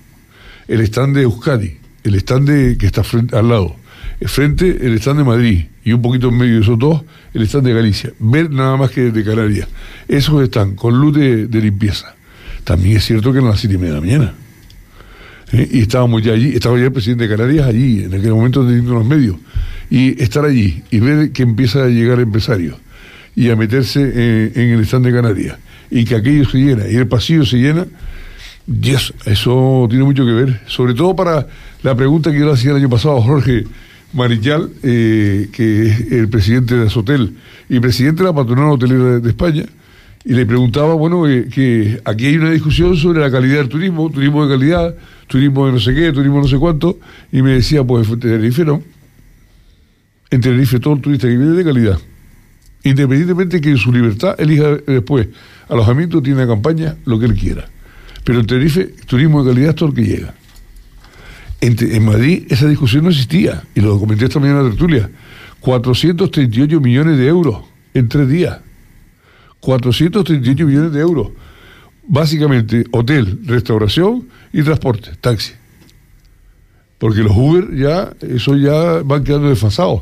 el 0.71 0.79
stand 0.81 1.17
de 1.17 1.23
Euskadi, 1.23 1.77
el 2.05 2.15
stand 2.15 2.77
que 2.77 2.85
está 2.85 3.03
frente, 3.03 3.35
al 3.35 3.49
lado, 3.49 3.75
frente 4.21 4.87
el 4.87 4.93
stand 4.99 5.19
de 5.19 5.23
Madrid 5.25 5.65
y 5.83 5.91
un 5.91 6.01
poquito 6.01 6.29
en 6.29 6.37
medio 6.37 6.55
de 6.55 6.61
esos 6.61 6.79
dos, 6.79 7.03
el 7.33 7.41
stand 7.41 7.67
de 7.67 7.73
Galicia. 7.73 8.13
Ver 8.19 8.49
nada 8.49 8.77
más 8.77 8.89
que 8.91 9.11
de 9.11 9.23
Canarias. 9.23 9.67
Esos 10.07 10.41
están 10.41 10.75
con 10.75 10.97
luz 10.97 11.13
de, 11.17 11.61
limpieza. 11.61 12.15
También 12.63 12.97
es 12.97 13.05
cierto 13.05 13.33
que 13.33 13.39
eran 13.39 13.49
las 13.49 13.59
siete 13.59 13.75
y 13.75 13.77
media 13.79 13.95
de 13.95 13.99
la 13.99 14.05
mañana. 14.05 14.33
¿Eh? 15.51 15.67
Y 15.73 15.81
estábamos 15.81 16.21
ya 16.21 16.31
allí, 16.31 16.53
estaba 16.55 16.77
ya 16.77 16.85
el 16.85 16.93
presidente 16.93 17.27
de 17.27 17.35
Canarias 17.35 17.67
allí, 17.67 18.03
en 18.03 18.13
aquel 18.13 18.31
momento 18.31 18.65
teniendo 18.65 18.93
los 18.93 19.05
medios. 19.05 19.35
Y 19.89 20.23
estar 20.23 20.45
allí 20.45 20.83
y 20.89 21.01
ver 21.01 21.33
que 21.33 21.43
empieza 21.43 21.83
a 21.83 21.87
llegar 21.87 22.21
empresarios 22.21 22.77
y 23.35 23.49
a 23.49 23.57
meterse 23.57 24.51
en, 24.55 24.69
el 24.69 24.79
stand 24.81 25.05
de 25.05 25.11
Canarias 25.11 25.57
y 25.89 26.05
que 26.05 26.15
aquello 26.15 26.49
se 26.49 26.59
llena 26.59 26.87
y 26.87 26.95
el 26.95 27.07
pasillo 27.07 27.45
se 27.45 27.57
llena, 27.57 27.85
yes, 28.79 29.13
eso 29.25 29.87
tiene 29.89 30.03
mucho 30.03 30.25
que 30.25 30.31
ver, 30.31 30.61
sobre 30.67 30.93
todo 30.93 31.15
para 31.15 31.47
la 31.83 31.95
pregunta 31.95 32.31
que 32.31 32.39
yo 32.39 32.45
le 32.45 32.53
hacía 32.53 32.71
el 32.71 32.77
año 32.77 32.89
pasado 32.89 33.17
a 33.17 33.21
Jorge 33.21 33.65
Marichal, 34.13 34.69
eh, 34.83 35.49
que 35.51 35.87
es 35.87 36.11
el 36.11 36.29
presidente 36.29 36.75
de 36.75 36.87
Azotel 36.87 37.35
y 37.69 37.79
presidente 37.79 38.23
de 38.23 38.29
la 38.29 38.35
patronal 38.35 38.71
hotelera 38.71 39.19
de, 39.19 39.29
España, 39.29 39.63
y 40.23 40.33
le 40.33 40.45
preguntaba, 40.45 40.93
bueno, 40.93 41.27
eh, 41.27 41.47
que 41.51 41.99
aquí 42.05 42.27
hay 42.27 42.37
una 42.37 42.51
discusión 42.51 42.95
sobre 42.95 43.21
la 43.21 43.31
calidad 43.31 43.57
del 43.57 43.69
turismo, 43.69 44.09
turismo 44.09 44.45
de 44.45 44.53
calidad, 44.53 44.95
turismo 45.27 45.65
de 45.65 45.71
no 45.73 45.79
sé 45.79 45.95
qué, 45.95 46.11
turismo 46.11 46.41
no 46.41 46.47
sé 46.47 46.57
cuánto, 46.57 46.99
y 47.31 47.41
me 47.41 47.53
decía, 47.53 47.83
pues 47.83 48.07
en 48.09 48.19
Tenerife 48.19 48.65
no. 48.65 48.83
En 50.29 50.41
Tenerife 50.41 50.79
todo 50.79 50.93
el 50.93 51.01
turista 51.01 51.27
que 51.27 51.37
viene 51.37 51.53
de 51.53 51.63
calidad. 51.63 51.99
Independientemente 52.83 53.61
que 53.61 53.69
en 53.69 53.77
su 53.77 53.91
libertad 53.91 54.35
elija 54.39 54.75
después 54.87 55.27
alojamiento, 55.69 56.21
tiene 56.21 56.45
campaña, 56.45 56.97
lo 57.05 57.17
que 57.17 57.25
él 57.25 57.35
quiera. 57.35 57.69
Pero 58.23 58.39
en 58.39 58.45
Tenerife, 58.45 58.93
turismo 59.05 59.43
de 59.43 59.51
calidad 59.51 59.69
es 59.69 59.75
todo 59.75 59.89
el 59.89 59.95
que 59.95 60.03
llega. 60.03 60.33
En, 61.61 62.05
Madrid 62.05 62.45
esa 62.49 62.67
discusión 62.67 63.03
no 63.03 63.11
existía, 63.11 63.63
y 63.75 63.81
lo 63.81 63.99
comenté 63.99 64.25
esta 64.25 64.39
mañana 64.39 64.59
en 64.59 64.65
la 64.65 64.69
tertulia. 64.71 65.09
438 65.59 66.81
millones 66.81 67.17
de 67.17 67.27
euros 67.27 67.63
en 67.93 68.09
tres 68.09 68.27
días. 68.27 68.59
438 69.59 70.65
millones 70.65 70.91
de 70.91 70.99
euros. 70.99 71.29
Básicamente, 72.07 72.83
hotel, 72.91 73.39
restauración 73.45 74.27
y 74.51 74.63
transporte, 74.63 75.11
taxi. 75.21 75.53
Porque 76.97 77.21
los 77.21 77.35
Uber 77.35 77.75
ya, 77.75 78.11
eso 78.21 78.55
ya 78.57 79.01
van 79.03 79.23
quedando 79.23 79.49
desfasados. 79.49 80.01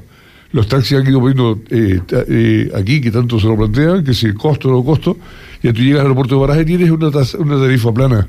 Los 0.52 0.68
taxis 0.68 0.98
han 0.98 1.08
ido 1.08 1.20
poniendo 1.20 1.62
eh, 1.70 2.02
eh, 2.10 2.72
aquí, 2.74 3.02
que 3.02 3.12
tanto 3.12 3.40
se 3.40 3.48
lo 3.48 3.58
plantean, 3.58 4.04
que 4.04 4.14
si 4.14 4.28
el 4.28 4.34
costo 4.34 4.70
o 4.70 4.72
no 4.72 4.84
costo, 4.84 5.18
ya 5.62 5.74
tú 5.74 5.82
llegas 5.82 6.00
al 6.00 6.08
aeropuerto 6.08 6.36
de 6.36 6.42
Baraje 6.42 6.62
y 6.62 6.66
tienes 6.66 6.90
una, 6.92 7.12
tarifa 7.12 7.94
plana 7.94 8.28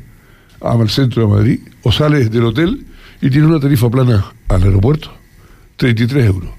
al 0.61 0.91
centro 0.91 1.23
de 1.23 1.29
Madrid, 1.29 1.61
o 1.83 1.93
sales 1.93 2.31
del 2.31 2.45
hotel 2.45 2.85
y 3.23 3.31
tiene 3.31 3.47
una 3.47 3.61
tarifa 3.61 3.91
plana 3.91 4.33
al 4.49 4.63
aeropuerto, 4.63 5.13
33 5.77 6.27
euros. 6.27 6.51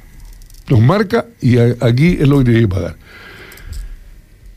Nos 0.69 0.79
marca 0.79 1.25
y 1.41 1.57
aquí 1.57 2.17
es 2.19 2.27
lo 2.27 2.39
que 2.39 2.45
tiene 2.45 2.59
que 2.61 2.67
pagar. 2.67 2.95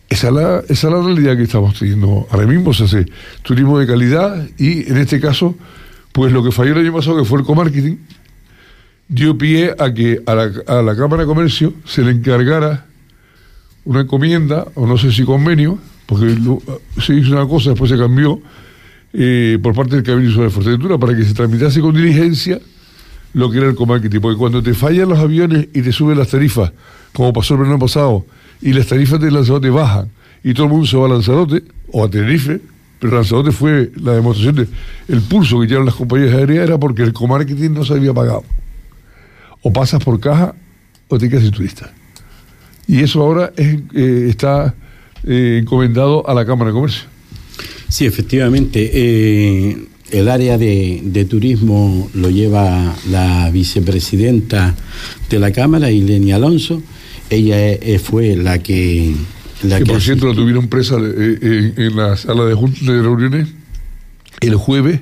Esa 0.09 0.29
es, 0.29 0.35
la, 0.35 0.59
esa 0.69 0.89
es 0.89 0.95
la 0.95 1.03
realidad 1.03 1.37
que 1.37 1.43
estamos 1.43 1.77
teniendo 1.77 2.29
ahora 2.31 2.47
mismo. 2.47 2.73
Se 2.73 2.85
hace 2.85 3.07
turismo 3.43 3.81
de 3.81 3.87
calidad 3.87 4.47
y 4.59 4.89
en 4.89 4.99
este 4.99 5.21
caso, 5.21 5.57
pues 6.13 6.33
lo 6.33 6.45
que 6.45 6.53
falló 6.53 6.73
el 6.73 6.87
año 6.87 6.95
pasado, 6.95 7.19
que 7.19 7.25
fue 7.25 7.41
el 7.41 7.45
comarketing, 7.45 7.99
dio 9.09 9.37
pie 9.37 9.75
a 9.77 9.93
que 9.93 10.23
a 10.25 10.35
la, 10.35 10.53
a 10.69 10.83
la 10.83 10.97
Cámara 10.97 11.23
de 11.23 11.27
Comercio 11.27 11.75
se 11.85 12.03
le 12.03 12.13
encargara 12.13 12.87
una 13.85 14.03
encomienda, 14.03 14.67
o 14.75 14.87
no 14.87 14.97
sé 14.97 15.11
si 15.11 15.25
convenio, 15.25 15.79
porque 16.07 16.37
se 17.01 17.15
hizo 17.15 17.33
una 17.33 17.47
cosa, 17.47 17.71
después 17.71 17.91
se 17.91 17.97
cambió, 17.97 18.41
eh, 19.13 19.59
por 19.63 19.75
parte 19.75 19.95
del 19.95 20.05
Cabildo 20.05 20.43
de 20.43 20.51
Fuerteventura 20.51 20.99
para 20.99 21.17
que 21.17 21.25
se 21.25 21.35
tramitase 21.35 21.81
con 21.81 21.95
diligencia 21.95 22.61
lo 23.33 23.51
que 23.51 23.59
era 23.59 23.69
el 23.69 23.75
comarketing. 23.75 24.21
Porque 24.21 24.37
cuando 24.37 24.63
te 24.63 24.75
fallan 24.75 25.09
los 25.09 25.19
aviones 25.19 25.69
y 25.73 25.83
te 25.83 25.93
suben 25.93 26.19
las 26.19 26.29
tarifas, 26.29 26.73
como 27.13 27.33
pasó 27.33 27.55
el 27.55 27.61
verano 27.61 27.79
pasado, 27.79 28.27
y 28.61 28.73
las 28.73 28.87
tarifas 28.87 29.21
de 29.21 29.31
Lanzarote 29.31 29.71
bajan, 29.71 30.11
y 30.43 30.53
todo 30.53 30.67
el 30.67 30.73
mundo 30.73 30.87
se 30.87 30.97
va 30.97 31.07
a 31.07 31.09
Lanzarote 31.11 31.63
o 31.93 32.05
a 32.05 32.11
Tenerife, 32.11 32.61
pero 32.99 33.15
Lanzarote 33.17 33.53
fue 33.53 33.93
la 33.97 34.15
demostración 34.15 34.57
de 34.57 34.69
el 35.09 35.21
pulso 35.23 35.61
que 35.61 35.67
llevaron 35.67 35.87
las 35.87 35.95
compañías 35.95 36.35
aéreas 36.35 36.65
era 36.65 36.79
porque 36.79 37.03
el 37.03 37.13
comarketing 37.13 37.73
no 37.73 37.85
se 37.85 37.95
había 37.95 38.13
pagado. 38.13 38.45
O 39.63 39.73
pasas 39.73 40.03
por 40.03 40.19
caja 40.21 40.55
o 41.09 41.19
te 41.19 41.29
quedas 41.29 41.45
sin 41.45 41.53
turista. 41.53 41.93
Y 42.87 43.03
eso 43.03 43.23
ahora 43.23 43.53
eh, 43.57 44.27
está 44.29 44.75
eh, 45.27 45.61
encomendado 45.63 46.29
a 46.29 46.35
la 46.35 46.45
Cámara 46.45 46.71
de 46.71 46.75
Comercio. 46.75 47.15
Sí, 47.95 48.07
efectivamente. 48.07 48.91
Eh, 48.93 49.87
el 50.11 50.29
área 50.29 50.59
de, 50.59 51.27
turismo 51.31 52.11
lo 52.15 52.29
lleva 52.29 52.93
la 53.09 53.49
vicepresidenta 53.53 54.75
de 55.31 55.39
la 55.39 55.53
Cámara, 55.53 55.93
Ileni 55.93 56.33
Alonso. 56.33 56.83
Ella 57.31 57.57
eh, 57.71 58.01
fue 58.03 58.35
la 58.35 58.59
que... 58.59 59.15
La 59.63 59.79
que, 59.79 59.87
por 59.87 60.03
cierto 60.03 60.27
la 60.27 60.35
tuvieron 60.35 60.67
presa 60.67 60.97
eh, 61.01 61.73
en 61.77 61.97
la 61.97 62.17
sala 62.17 62.47
de, 62.47 62.57
de 62.57 63.03
reuniones 63.03 63.49
el 64.41 64.57
jueves. 64.57 65.01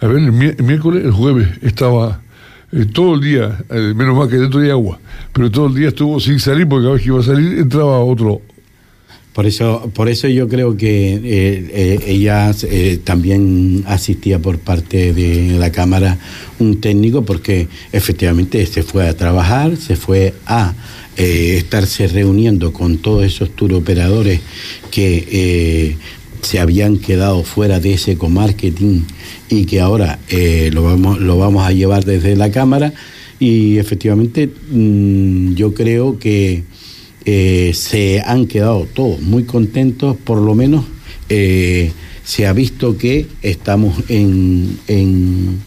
A 0.00 0.08
ver, 0.08 0.18
el, 0.18 0.32
miércoles, 0.32 1.04
el 1.04 1.12
jueves 1.12 1.48
estaba 1.62 2.20
todo 2.92 3.14
el 3.14 3.20
día, 3.20 3.64
menos 3.70 4.16
mal 4.16 4.28
que 4.28 4.36
dentro 4.38 4.58
de 4.58 4.72
agua, 4.72 4.98
pero 5.32 5.52
todo 5.52 5.68
el 5.68 5.74
día 5.76 5.88
estuvo 5.88 6.18
sin 6.18 6.40
salir 6.40 6.66
porque 6.66 6.82
cada 6.82 6.94
vez 6.94 7.02
que 7.02 7.08
iba 7.10 7.20
a 7.20 7.22
salir 7.22 7.58
entraba 7.58 8.00
otro 8.00 8.42
por 9.34 9.46
eso, 9.46 9.90
por 9.92 10.08
eso 10.08 10.28
yo 10.28 10.48
creo 10.48 10.76
que 10.76 11.14
eh, 11.14 11.20
eh, 11.24 11.98
ella 12.06 12.52
eh, 12.70 13.00
también 13.02 13.82
asistía 13.88 14.38
por 14.38 14.60
parte 14.60 15.12
de 15.12 15.58
la 15.58 15.72
Cámara 15.72 16.18
un 16.60 16.80
técnico 16.80 17.24
porque 17.24 17.66
efectivamente 17.90 18.64
se 18.64 18.84
fue 18.84 19.08
a 19.08 19.16
trabajar, 19.16 19.76
se 19.76 19.96
fue 19.96 20.34
a 20.46 20.74
estarse 21.16 22.06
reuniendo 22.08 22.72
con 22.72 22.98
todos 22.98 23.24
esos 23.24 23.50
tour 23.54 23.72
operadores 23.74 24.40
que 24.90 25.96
se 26.42 26.58
habían 26.58 26.98
quedado 26.98 27.44
fuera 27.44 27.78
de 27.78 27.94
ese 27.94 28.16
comarketing 28.16 29.04
y 29.48 29.64
que 29.66 29.80
ahora 29.80 30.18
lo, 30.72 30.82
vamos, 30.82 31.20
lo 31.20 31.38
vamos 31.38 31.64
a 31.64 31.72
llevar 31.72 32.04
desde 32.04 32.36
la 32.36 32.50
Cámara. 32.50 32.92
Y 33.38 33.78
efectivamente 33.78 34.48
mm, 34.70 35.54
yo 35.54 35.74
creo 35.74 36.18
que 36.18 36.64
eh, 37.24 37.72
se 37.74 38.20
han 38.20 38.46
quedado 38.46 38.86
todos 38.92 39.20
muy 39.20 39.44
contentos, 39.44 40.16
por 40.16 40.38
lo 40.38 40.54
menos 40.54 40.84
eh, 41.28 41.92
se 42.24 42.46
ha 42.46 42.52
visto 42.52 42.96
que 42.98 43.26
estamos 43.42 43.96
en, 44.08 44.78
en, 44.88 45.62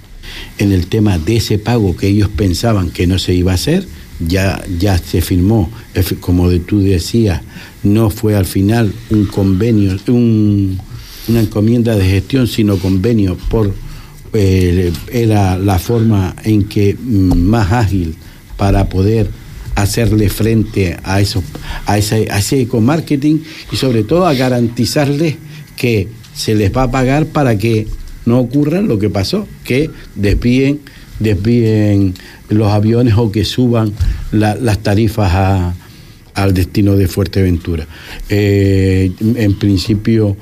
el 0.59 0.87
tema 0.87 1.17
de 1.17 1.37
ese 1.37 1.57
pago 1.57 1.95
que 1.95 2.07
ellos 2.07 2.29
pensaban 2.29 2.89
que 2.89 3.07
no 3.07 3.17
se 3.19 3.33
iba 3.33 3.51
a 3.51 3.55
hacer, 3.55 3.87
ya, 4.19 4.63
ya 4.79 4.97
se 4.97 5.21
firmó, 5.21 5.69
como 6.19 6.49
tú 6.59 6.81
decías, 6.81 7.41
no 7.83 8.09
fue 8.09 8.35
al 8.35 8.45
final 8.45 8.93
un 9.09 9.25
convenio, 9.25 9.97
un, 10.07 10.79
una 11.27 11.41
encomienda 11.41 11.95
de 11.95 12.05
gestión, 12.05 12.47
sino 12.47 12.77
convenio 12.77 13.37
por 13.49 13.73
eh, 14.33 14.91
era 15.11 15.57
la 15.57 15.79
forma 15.79 16.35
en 16.43 16.65
que 16.65 16.95
mm, 16.95 17.33
más 17.33 17.71
ágil 17.71 18.15
para 18.57 18.89
poder 18.89 19.29
hacerle 19.77 20.27
frente 20.29 20.97
a, 21.03 21.21
eso, 21.21 21.43
a, 21.85 21.99
ese, 21.99 22.27
a 22.31 22.39
ese 22.39 22.61
eco-marketing 22.61 23.41
y 23.71 23.75
sobre 23.75 24.03
todo 24.03 24.25
a 24.25 24.33
garantizarles 24.33 25.35
que 25.75 26.07
se 26.33 26.55
les 26.55 26.75
va 26.75 26.83
a 26.83 26.91
pagar 26.91 27.27
para 27.27 27.59
que 27.59 27.85
no 28.25 28.39
ocurra 28.39 28.81
lo 28.81 28.97
que 28.97 29.11
pasó, 29.11 29.47
que 29.63 29.91
desvíen, 30.15 30.79
desvíen 31.19 32.15
los 32.49 32.71
aviones 32.71 33.13
o 33.17 33.31
que 33.31 33.45
suban 33.45 33.93
las 34.31 34.79
tarifas 34.79 35.75
al 36.33 36.53
destino 36.55 36.95
de 36.95 37.07
Fuerteventura. 37.07 37.87
Eh, 38.29 39.11
en 39.19 39.59
principio 39.59 40.35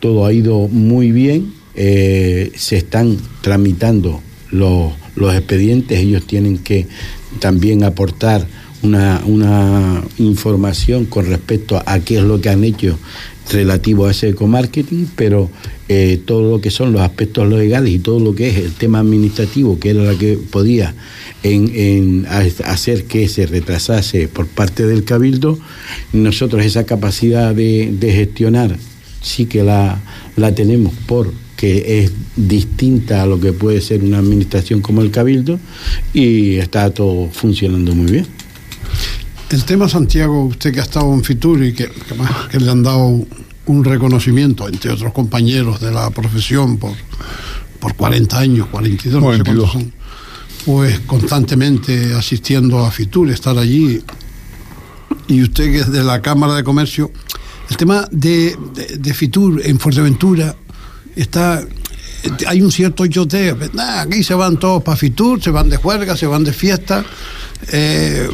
todo 0.00 0.26
ha 0.26 0.34
ido 0.34 0.68
muy 0.68 1.12
bien, 1.12 1.54
eh, 1.74 2.52
se 2.56 2.76
están 2.76 3.16
tramitando 3.40 4.20
los, 4.50 4.92
los 5.16 5.34
expedientes, 5.34 5.98
ellos 5.98 6.26
tienen 6.26 6.58
que 6.58 6.86
también 7.40 7.84
aportar 7.84 8.46
una, 8.82 9.22
una 9.26 10.02
información 10.18 11.06
con 11.06 11.26
respecto 11.26 11.82
a 11.84 12.00
qué 12.00 12.18
es 12.18 12.24
lo 12.24 12.40
que 12.40 12.48
han 12.48 12.64
hecho 12.64 12.98
relativo 13.50 14.06
a 14.06 14.12
ese 14.12 14.30
ecomarketing, 14.30 15.10
pero 15.16 15.50
eh, 15.88 16.20
todo 16.24 16.50
lo 16.50 16.60
que 16.60 16.70
son 16.70 16.92
los 16.92 17.02
aspectos 17.02 17.48
legales 17.48 17.92
y 17.92 17.98
todo 17.98 18.20
lo 18.20 18.34
que 18.34 18.48
es 18.48 18.56
el 18.56 18.72
tema 18.72 19.00
administrativo, 19.00 19.78
que 19.78 19.90
era 19.90 20.04
lo 20.04 20.18
que 20.18 20.38
podía 20.38 20.94
en, 21.42 22.26
hacer 22.26 23.04
que 23.04 23.28
se 23.28 23.46
retrasase 23.46 24.28
por 24.28 24.46
parte 24.46 24.86
del 24.86 25.04
cabildo, 25.04 25.58
nosotros 26.12 26.64
esa 26.64 26.84
capacidad 26.84 27.54
de, 27.54 27.96
gestionar 28.00 28.76
sí 29.20 29.46
que 29.46 29.62
la, 29.62 30.00
la 30.36 30.54
tenemos 30.54 30.92
porque 31.06 32.00
es 32.02 32.12
distinta 32.36 33.22
a 33.22 33.26
lo 33.26 33.40
que 33.40 33.52
puede 33.52 33.80
ser 33.80 34.02
una 34.02 34.18
administración 34.18 34.80
como 34.80 35.02
el 35.02 35.10
cabildo 35.10 35.60
y 36.12 36.56
está 36.56 36.90
todo 36.90 37.28
funcionando 37.30 37.94
muy 37.94 38.10
bien. 38.10 38.41
El 39.52 39.66
tema 39.66 39.86
Santiago, 39.86 40.46
usted 40.46 40.72
que 40.72 40.80
ha 40.80 40.82
estado 40.82 41.12
en 41.12 41.22
Fitur 41.22 41.62
y 41.62 41.74
que, 41.74 41.90
que, 42.50 42.58
le 42.58 42.70
han 42.70 42.82
dado 42.82 43.22
un 43.66 43.84
reconocimiento, 43.84 44.66
entre 44.66 44.90
otros 44.90 45.12
compañeros 45.12 45.78
de 45.78 45.92
la 45.92 46.08
profesión, 46.08 46.78
por, 46.78 46.94
por 47.78 47.94
40 47.94 48.38
años, 48.38 48.68
42, 48.68 49.22
no 49.22 49.44
sé 49.44 49.72
son, 49.72 49.92
pues 50.64 51.00
constantemente 51.00 52.14
asistiendo 52.14 52.78
a 52.78 52.90
Fitur, 52.90 53.28
estar 53.28 53.58
allí. 53.58 54.02
Y 55.28 55.42
usted 55.42 55.70
que 55.70 55.80
es 55.80 55.92
de 55.92 56.02
la 56.02 56.22
Cámara 56.22 56.54
de 56.54 56.64
Comercio, 56.64 57.10
el 57.68 57.76
tema 57.76 58.08
de, 58.10 58.56
de, 58.98 59.14
Fitur 59.14 59.60
en 59.66 59.78
Fuerteventura 59.78 60.56
está 61.14 61.62
hay 62.46 62.62
un 62.62 62.72
cierto 62.72 63.04
yoteo. 63.04 63.58
aquí 63.98 64.24
se 64.24 64.32
van 64.32 64.56
todos 64.56 64.82
para 64.82 64.96
Fitur, 64.96 65.42
se 65.42 65.50
van 65.50 65.68
de 65.68 65.76
juerga, 65.76 66.16
se 66.16 66.26
van 66.26 66.42
de 66.42 66.54
fiesta. 66.54 67.04
Eh, 67.70 68.28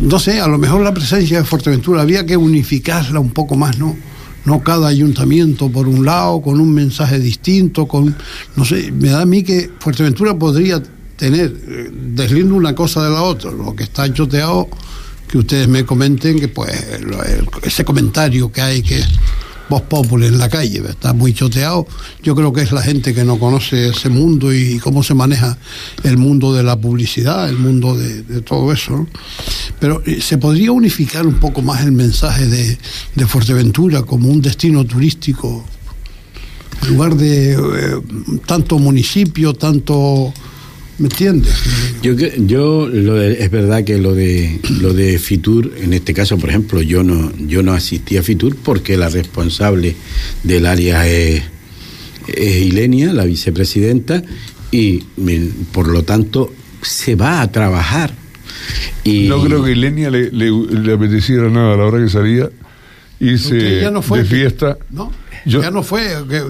no 0.00 0.18
sé, 0.18 0.40
a 0.40 0.48
lo 0.48 0.58
mejor 0.58 0.82
la 0.82 0.92
presencia 0.92 1.38
de 1.38 1.44
Fuerteventura 1.44 2.02
había 2.02 2.26
que 2.26 2.36
unificarla 2.36 3.20
un 3.20 3.30
poco 3.30 3.56
más, 3.56 3.78
¿no? 3.78 3.96
No 4.44 4.62
cada 4.62 4.88
ayuntamiento 4.88 5.70
por 5.70 5.86
un 5.86 6.04
lado, 6.04 6.42
con 6.42 6.60
un 6.60 6.74
mensaje 6.74 7.20
distinto, 7.20 7.86
con, 7.86 8.16
no 8.56 8.64
sé, 8.64 8.90
me 8.90 9.10
da 9.10 9.22
a 9.22 9.26
mí 9.26 9.42
que 9.44 9.70
Fuerteventura 9.78 10.36
podría 10.36 10.82
tener, 11.16 11.54
eh, 11.68 11.90
deslindo 11.92 12.56
una 12.56 12.74
cosa 12.74 13.04
de 13.04 13.10
la 13.10 13.22
otra, 13.22 13.52
lo 13.52 13.76
que 13.76 13.84
está 13.84 14.12
choteado, 14.12 14.68
que 15.28 15.38
ustedes 15.38 15.68
me 15.68 15.84
comenten 15.84 16.40
que 16.40 16.48
pues 16.48 16.72
ese 17.62 17.84
comentario 17.84 18.50
que 18.50 18.60
hay 18.60 18.82
que 18.82 19.02
voz 19.72 19.82
popular 19.82 20.28
en 20.28 20.38
la 20.38 20.50
calle, 20.50 20.82
está 20.86 21.14
muy 21.14 21.32
choteado. 21.32 21.86
Yo 22.22 22.34
creo 22.34 22.52
que 22.52 22.60
es 22.60 22.72
la 22.72 22.82
gente 22.82 23.14
que 23.14 23.24
no 23.24 23.38
conoce 23.38 23.88
ese 23.88 24.10
mundo 24.10 24.52
y 24.52 24.78
cómo 24.78 25.02
se 25.02 25.14
maneja 25.14 25.56
el 26.04 26.18
mundo 26.18 26.52
de 26.52 26.62
la 26.62 26.76
publicidad, 26.78 27.48
el 27.48 27.56
mundo 27.56 27.96
de, 27.96 28.42
todo 28.42 28.70
eso. 28.70 29.06
Pero 29.80 30.02
eh, 30.04 30.20
se 30.20 30.36
podría 30.36 30.72
unificar 30.72 31.26
un 31.26 31.40
poco 31.40 31.62
más 31.62 31.80
el 31.86 31.92
mensaje 31.92 32.46
de, 32.46 32.76
de 33.14 33.26
Fuerteventura 33.26 34.02
como 34.02 34.28
un 34.28 34.42
destino 34.42 34.84
turístico, 34.84 35.64
en 36.82 36.88
lugar 36.90 37.16
de 37.16 37.54
eh, 37.54 37.58
tanto 38.44 38.78
municipio, 38.78 39.54
tanto 39.54 40.34
¿Me 41.02 41.08
entiendes? 41.08 41.52
Yo, 42.00 42.12
yo 42.14 42.86
lo 42.86 43.20
es 43.20 43.50
verdad 43.50 43.82
que 43.82 43.98
lo 43.98 44.14
de 44.14 44.60
lo 44.80 44.94
de 44.94 45.18
Fitur, 45.18 45.72
en 45.76 45.94
este 45.94 46.14
caso, 46.14 46.38
por 46.38 46.48
ejemplo, 46.48 46.80
yo 46.80 47.02
no 47.02 47.32
yo 47.38 47.64
no 47.64 47.72
asistí 47.72 48.18
a 48.18 48.22
Fitur 48.22 48.54
porque 48.54 48.96
la 48.96 49.08
responsable 49.08 49.96
del 50.44 50.64
área 50.64 51.08
es, 51.08 51.42
Ilenia, 52.38 53.12
la 53.12 53.24
vicepresidenta, 53.24 54.22
y 54.70 54.98
por 55.72 55.88
lo 55.88 56.04
tanto 56.04 56.54
se 56.82 57.16
va 57.16 57.42
a 57.42 57.50
trabajar. 57.50 58.14
Y... 59.02 59.26
No 59.26 59.42
creo 59.42 59.64
que 59.64 59.72
Ilenia 59.72 60.08
le, 60.08 60.30
le, 60.30 60.92
apeteciera 60.92 61.50
nada 61.50 61.74
a 61.74 61.76
la 61.78 61.84
hora 61.84 61.98
que 61.98 62.10
salía 62.10 62.48
irse 63.18 63.56
de 63.56 64.24
fiesta. 64.24 64.78
¿no? 64.90 65.10
Ya 65.44 65.70
no 65.70 65.82
fue. 65.82 66.02
Que, 66.28 66.42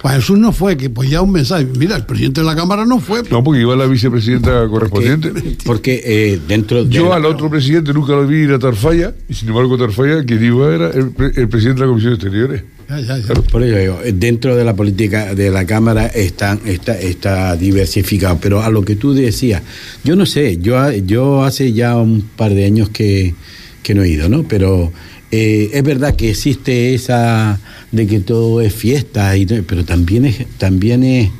pues 0.00 0.14
Jesús 0.14 0.38
no 0.38 0.52
fue, 0.52 0.76
que 0.76 0.88
pues 0.88 1.10
ya 1.10 1.20
un 1.20 1.32
mensaje. 1.32 1.66
Mira, 1.76 1.96
el 1.96 2.06
presidente 2.06 2.40
de 2.40 2.46
la 2.46 2.56
Cámara 2.56 2.86
no 2.86 3.00
fue. 3.00 3.22
No, 3.30 3.44
porque 3.44 3.60
iba 3.60 3.76
la 3.76 3.86
vicepresidenta 3.86 4.66
correspondiente. 4.68 5.30
Porque 5.64 6.02
eh, 6.04 6.40
dentro 6.48 6.84
de. 6.84 6.90
Yo 6.90 7.12
al 7.12 7.24
otro 7.26 7.50
presidente 7.50 7.92
nunca 7.92 8.12
lo 8.12 8.26
vi 8.26 8.38
ir 8.38 8.52
a 8.52 8.58
Tarfaya, 8.58 9.14
y 9.28 9.34
sin 9.34 9.48
embargo 9.48 9.76
Tarfaya, 9.76 10.24
quien 10.24 10.42
iba 10.42 10.74
era 10.74 10.90
el, 10.90 11.10
presidente 11.10 11.80
de 11.80 11.80
la 11.80 11.86
Comisión 11.86 12.12
de 12.12 12.14
Exteriores. 12.14 12.64
Ya, 12.88 13.00
ya, 13.00 13.18
ya. 13.18 13.34
Por 13.34 13.62
ello 13.62 13.78
digo, 13.78 13.98
dentro 14.14 14.56
de 14.56 14.64
la 14.64 14.74
política 14.74 15.34
de 15.34 15.50
la 15.50 15.64
Cámara 15.66 16.06
está, 16.06 16.58
está, 16.64 16.98
está 16.98 17.56
diversificado. 17.56 18.38
Pero 18.40 18.62
a 18.62 18.70
lo 18.70 18.82
que 18.82 18.96
tú 18.96 19.12
decías, 19.12 19.62
yo 20.02 20.16
no 20.16 20.26
sé, 20.26 20.58
yo, 20.58 20.90
yo 20.92 21.44
hace 21.44 21.72
ya 21.72 21.96
un 21.96 22.22
par 22.22 22.54
de 22.54 22.64
años 22.64 22.88
que, 22.88 23.34
que 23.82 23.94
no 23.94 24.02
he 24.02 24.08
ido, 24.08 24.28
¿no? 24.28 24.44
Pero 24.44 24.92
eh, 25.30 25.70
es 25.72 25.82
verdad 25.84 26.16
que 26.16 26.30
existe 26.30 26.94
esa 26.94 27.60
de 27.92 28.06
que 28.06 28.20
todo 28.20 28.60
es 28.60 28.72
fiesta, 28.74 29.36
y, 29.36 29.46
pero 29.46 29.84
también 29.84 30.24
es, 30.24 30.46
también 30.58 31.02
es 31.02 31.30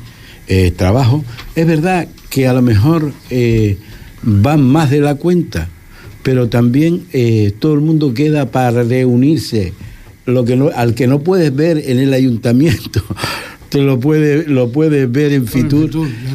eh, 0.47 0.71
trabajo. 0.71 1.23
Es 1.55 1.65
verdad 1.65 2.07
que 2.29 2.47
a 2.47 2.53
lo 2.53 2.61
mejor 2.61 3.11
eh, 3.29 3.77
van 4.21 4.63
más 4.63 4.89
de 4.89 5.01
la 5.01 5.15
cuenta, 5.15 5.69
pero 6.23 6.49
también 6.49 7.05
todo 7.59 7.73
el 7.73 7.81
mundo 7.81 8.13
queda 8.13 8.51
para 8.51 8.83
reunirse. 8.83 9.73
Lo 10.27 10.45
que 10.45 10.53
al 10.75 10.93
que 10.93 11.07
no 11.07 11.21
puedes 11.21 11.53
ver 11.55 11.81
en 11.83 11.97
el 11.97 12.13
ayuntamiento, 12.13 13.03
lo 13.73 13.99
puedes 13.99 14.47
lo 14.47 14.71
puede 14.71 15.05
ver 15.05 15.31
en 15.31 15.47
Fitur. 15.47 15.91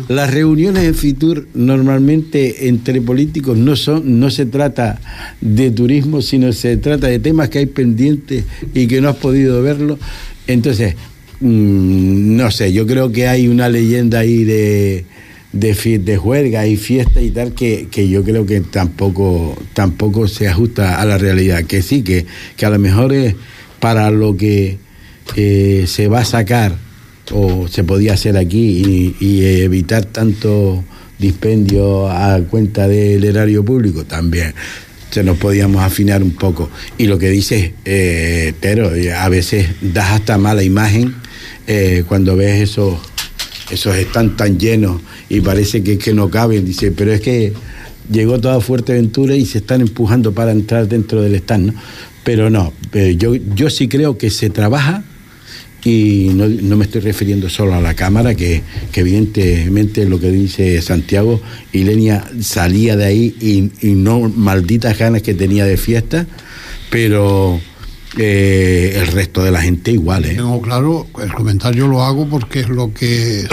Las 0.09 0.33
reuniones 0.33 0.85
en 0.85 0.95
Fitur 0.95 1.47
normalmente 1.55 2.69
entre 2.69 3.01
políticos 3.01 3.57
no 3.59 3.77
son 3.77 4.19
no 4.19 4.31
se 4.31 4.47
trata 4.47 5.01
de 5.41 5.71
turismo, 5.71 6.23
sino 6.23 6.53
se 6.53 6.77
trata 6.77 7.09
de 7.09 7.19
temas 7.19 7.51
que 7.51 7.59
hay 7.59 7.67
pendientes 7.67 8.45
y 8.75 8.87
que 8.87 9.01
no 9.01 9.09
has 9.09 9.17
podido 9.17 9.63
verlo. 9.63 9.99
Entonces, 10.47 10.95
mm, 11.41 12.37
no 12.37 12.51
sé, 12.51 12.73
yo 12.73 12.87
creo 12.87 13.13
que 13.13 13.29
hay 13.29 13.49
una 13.49 13.69
leyenda 13.69 14.21
ahí 14.21 14.45
de 14.45 15.05
de, 15.53 15.99
de 15.99 16.17
juerga 16.17 16.67
y 16.67 16.77
fiesta 16.77 17.21
y 17.21 17.31
tal 17.31 17.53
que, 17.55 17.89
que, 17.91 18.09
yo 18.09 18.23
creo 18.25 18.45
que 18.45 18.61
tampoco 18.61 19.57
tampoco 19.73 20.29
se 20.29 20.49
ajusta 20.49 21.01
a 21.01 21.05
la 21.07 21.17
realidad 21.17 21.65
que 21.65 21.81
sí 21.81 22.03
que, 22.03 22.27
que 22.57 22.67
a 22.67 22.71
lo 22.71 22.79
mejor 22.79 23.13
es 23.15 23.35
para 23.81 24.11
lo 24.11 24.37
que 24.37 24.79
eh, 25.35 25.85
se 25.87 26.09
va 26.09 26.21
a 26.21 26.25
sacar 26.25 26.86
o 27.33 27.69
se 27.69 27.85
podía 27.85 28.15
hacer 28.15 28.37
aquí 28.37 29.15
y, 29.21 29.45
evitar 29.45 30.05
tanto 30.05 30.85
dispendio 31.19 32.09
a 32.09 32.39
cuenta 32.43 32.89
del 32.89 33.25
erario 33.25 33.65
público 33.65 34.05
también. 34.05 34.55
Se 35.11 35.23
nos 35.23 35.39
podíamos 35.39 35.83
afinar 35.83 36.23
un 36.23 36.33
poco. 36.33 36.71
Y 36.99 37.07
lo 37.07 37.19
que 37.19 37.31
dice 37.31 37.75
eh, 37.85 38.53
Tero 38.61 38.91
a 39.17 39.29
veces 39.29 39.69
das 39.81 40.11
hasta 40.11 40.37
mala 40.37 40.63
imagen 40.63 41.15
eh, 41.67 42.05
cuando 42.07 42.37
ves 42.37 42.63
esos 42.63 42.99
esos 43.71 43.97
están 43.97 44.37
tan 44.37 44.59
llenos 44.59 45.01
y 45.29 45.41
parece 45.41 45.83
que, 45.83 45.99
que 45.99 46.13
no 46.13 46.29
caben. 46.29 46.65
Dice 46.65 46.91
pero 46.91 47.13
es 47.13 47.21
que 47.21 47.53
llegó 48.11 48.41
toda 48.41 48.61
Fuerteventura 48.61 49.35
y 49.37 49.47
se 49.47 49.59
están 49.59 49.81
empujando 49.81 50.33
para 50.33 50.53
entrar 50.53 50.87
dentro 50.87 51.23
del 51.23 51.35
stand 51.37 51.75
pero 52.23 52.51
no 52.51 52.73
eh, 52.93 53.17
yo 53.19 53.35
yo 53.35 53.71
sí 53.71 53.89
creo 53.89 54.17
que 54.17 54.31
se 54.31 54.51
trabaja 54.51 55.03
y 55.87 56.31
no, 56.35 56.77
me 56.77 56.85
estoy 56.85 57.01
refiriendo 57.01 57.49
solo 57.49 57.77
a 57.77 57.81
la 57.81 57.95
Cámara, 57.95 58.35
que, 58.35 58.63
evidentemente 58.93 60.05
lo 60.05 60.19
que 60.19 60.33
dice 60.33 60.83
Santiago, 60.83 61.41
Ilenia 61.73 62.25
salía 62.41 62.97
de 62.97 63.05
ahí 63.05 63.71
y 63.81 63.91
no 63.93 64.29
malditas 64.29 64.99
ganas 64.99 65.23
que 65.23 65.33
tenía 65.33 65.65
de 65.65 65.77
fiesta, 65.77 66.27
pero 66.91 67.61
eh, 68.19 68.99
el 69.01 69.07
resto 69.09 69.43
de 69.43 69.51
la 69.51 69.61
gente 69.61 69.93
igual. 69.93 70.25
¿eh? 70.25 70.35
Tengo 70.37 70.61
claro, 70.63 71.07
el 71.23 71.33
comentario 71.33 71.87
lo 71.87 72.03
hago 72.03 72.27
porque 72.27 72.61
es 72.61 72.69
lo 72.69 72.93
que... 72.93 73.47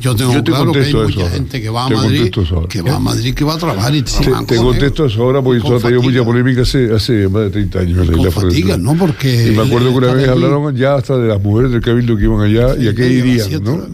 Yo 0.00 0.14
tengo 0.14 0.32
claro 0.44 0.72
que 0.72 0.80
hay 0.80 0.94
mucha 0.94 1.28
gente 1.28 1.60
que 1.60 1.68
va 1.70 1.86
a 1.86 1.88
Madrid, 1.88 2.30
que 2.68 2.82
va 2.82 2.94
a 2.94 3.00
Madrid, 3.00 3.34
que 3.34 3.44
va 3.44 3.54
a 3.54 3.58
trabajar 3.58 3.94
y 3.96 4.02
te, 4.02 4.12
te 4.46 4.56
contesto 4.56 5.06
eso 5.06 5.22
ahora 5.24 5.42
porque 5.42 5.58
eso 5.58 5.74
ha 5.74 5.80
tenido 5.80 6.02
mucha 6.02 6.24
polémica 6.24 6.62
hace, 6.62 6.94
hace 6.94 7.28
más 7.28 7.44
de 7.44 7.50
30 7.50 7.78
años. 7.80 8.10
Con 8.10 8.30
fatiga, 8.30 8.76
¿no? 8.76 8.96
Porque... 8.96 9.48
Y 9.48 9.56
me 9.56 9.62
acuerdo 9.62 9.90
que 9.90 9.96
una 9.96 10.12
vez 10.12 10.28
hablaron 10.28 10.76
ya 10.76 10.94
hasta 10.94 11.16
de 11.16 11.26
las 11.26 11.42
mujeres 11.42 11.72
del 11.72 11.80
Cabildo 11.80 12.16
que 12.16 12.24
iban 12.24 12.40
allá 12.40 12.76
y 12.80 12.86
a 12.86 12.94
qué 12.94 13.08
irían, 13.08 13.64
¿no? 13.64 13.86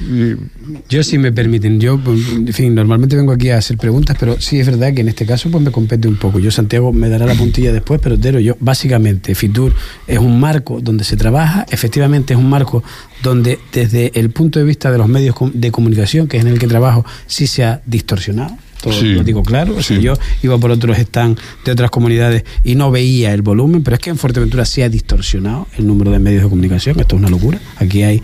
Yo, 0.88 1.02
si 1.02 1.18
me 1.18 1.32
permiten, 1.32 1.80
yo, 1.80 1.98
en 2.04 2.52
fin, 2.52 2.74
normalmente 2.74 3.16
vengo 3.16 3.32
aquí 3.32 3.50
a 3.50 3.58
hacer 3.58 3.76
preguntas, 3.78 4.16
pero 4.18 4.40
sí 4.40 4.60
es 4.60 4.66
verdad 4.66 4.92
que 4.94 5.00
en 5.00 5.08
este 5.08 5.24
caso 5.26 5.50
pues 5.50 5.62
me 5.62 5.70
compete 5.70 6.06
un 6.08 6.16
poco. 6.16 6.38
Yo, 6.38 6.50
Santiago, 6.50 6.92
me 6.92 7.08
dará 7.08 7.26
la 7.26 7.34
puntilla 7.34 7.72
después, 7.72 8.00
pero 8.02 8.18
Tero, 8.18 8.40
yo, 8.40 8.56
básicamente, 8.60 9.34
Fitur 9.34 9.73
es 10.06 10.18
un 10.18 10.40
marco 10.40 10.80
donde 10.80 11.04
se 11.04 11.16
trabaja, 11.16 11.66
efectivamente 11.70 12.34
es 12.34 12.38
un 12.38 12.48
marco 12.48 12.82
donde 13.22 13.58
desde 13.72 14.12
el 14.18 14.30
punto 14.30 14.58
de 14.58 14.64
vista 14.64 14.90
de 14.90 14.98
los 14.98 15.08
medios 15.08 15.34
de 15.52 15.70
comunicación, 15.70 16.28
que 16.28 16.36
es 16.36 16.44
en 16.44 16.50
el 16.50 16.58
que 16.58 16.66
trabajo, 16.66 17.04
sí 17.26 17.46
se 17.46 17.64
ha 17.64 17.80
distorsionado. 17.86 18.56
Todo 18.80 19.02
lo 19.02 19.24
digo 19.24 19.42
claro. 19.42 19.80
yo 19.80 20.14
iba 20.42 20.58
por 20.58 20.70
otros 20.70 20.98
stands 20.98 21.40
de 21.64 21.72
otras 21.72 21.90
comunidades 21.90 22.44
y 22.64 22.74
no 22.74 22.90
veía 22.90 23.32
el 23.32 23.40
volumen, 23.40 23.82
pero 23.82 23.94
es 23.94 24.00
que 24.00 24.10
en 24.10 24.18
Fuerteventura 24.18 24.66
sí 24.66 24.82
ha 24.82 24.90
distorsionado 24.90 25.66
el 25.78 25.86
número 25.86 26.10
de 26.10 26.18
medios 26.18 26.42
de 26.42 26.50
comunicación. 26.50 27.00
Esto 27.00 27.16
es 27.16 27.20
una 27.20 27.30
locura. 27.30 27.58
Aquí 27.78 28.02
hay 28.02 28.22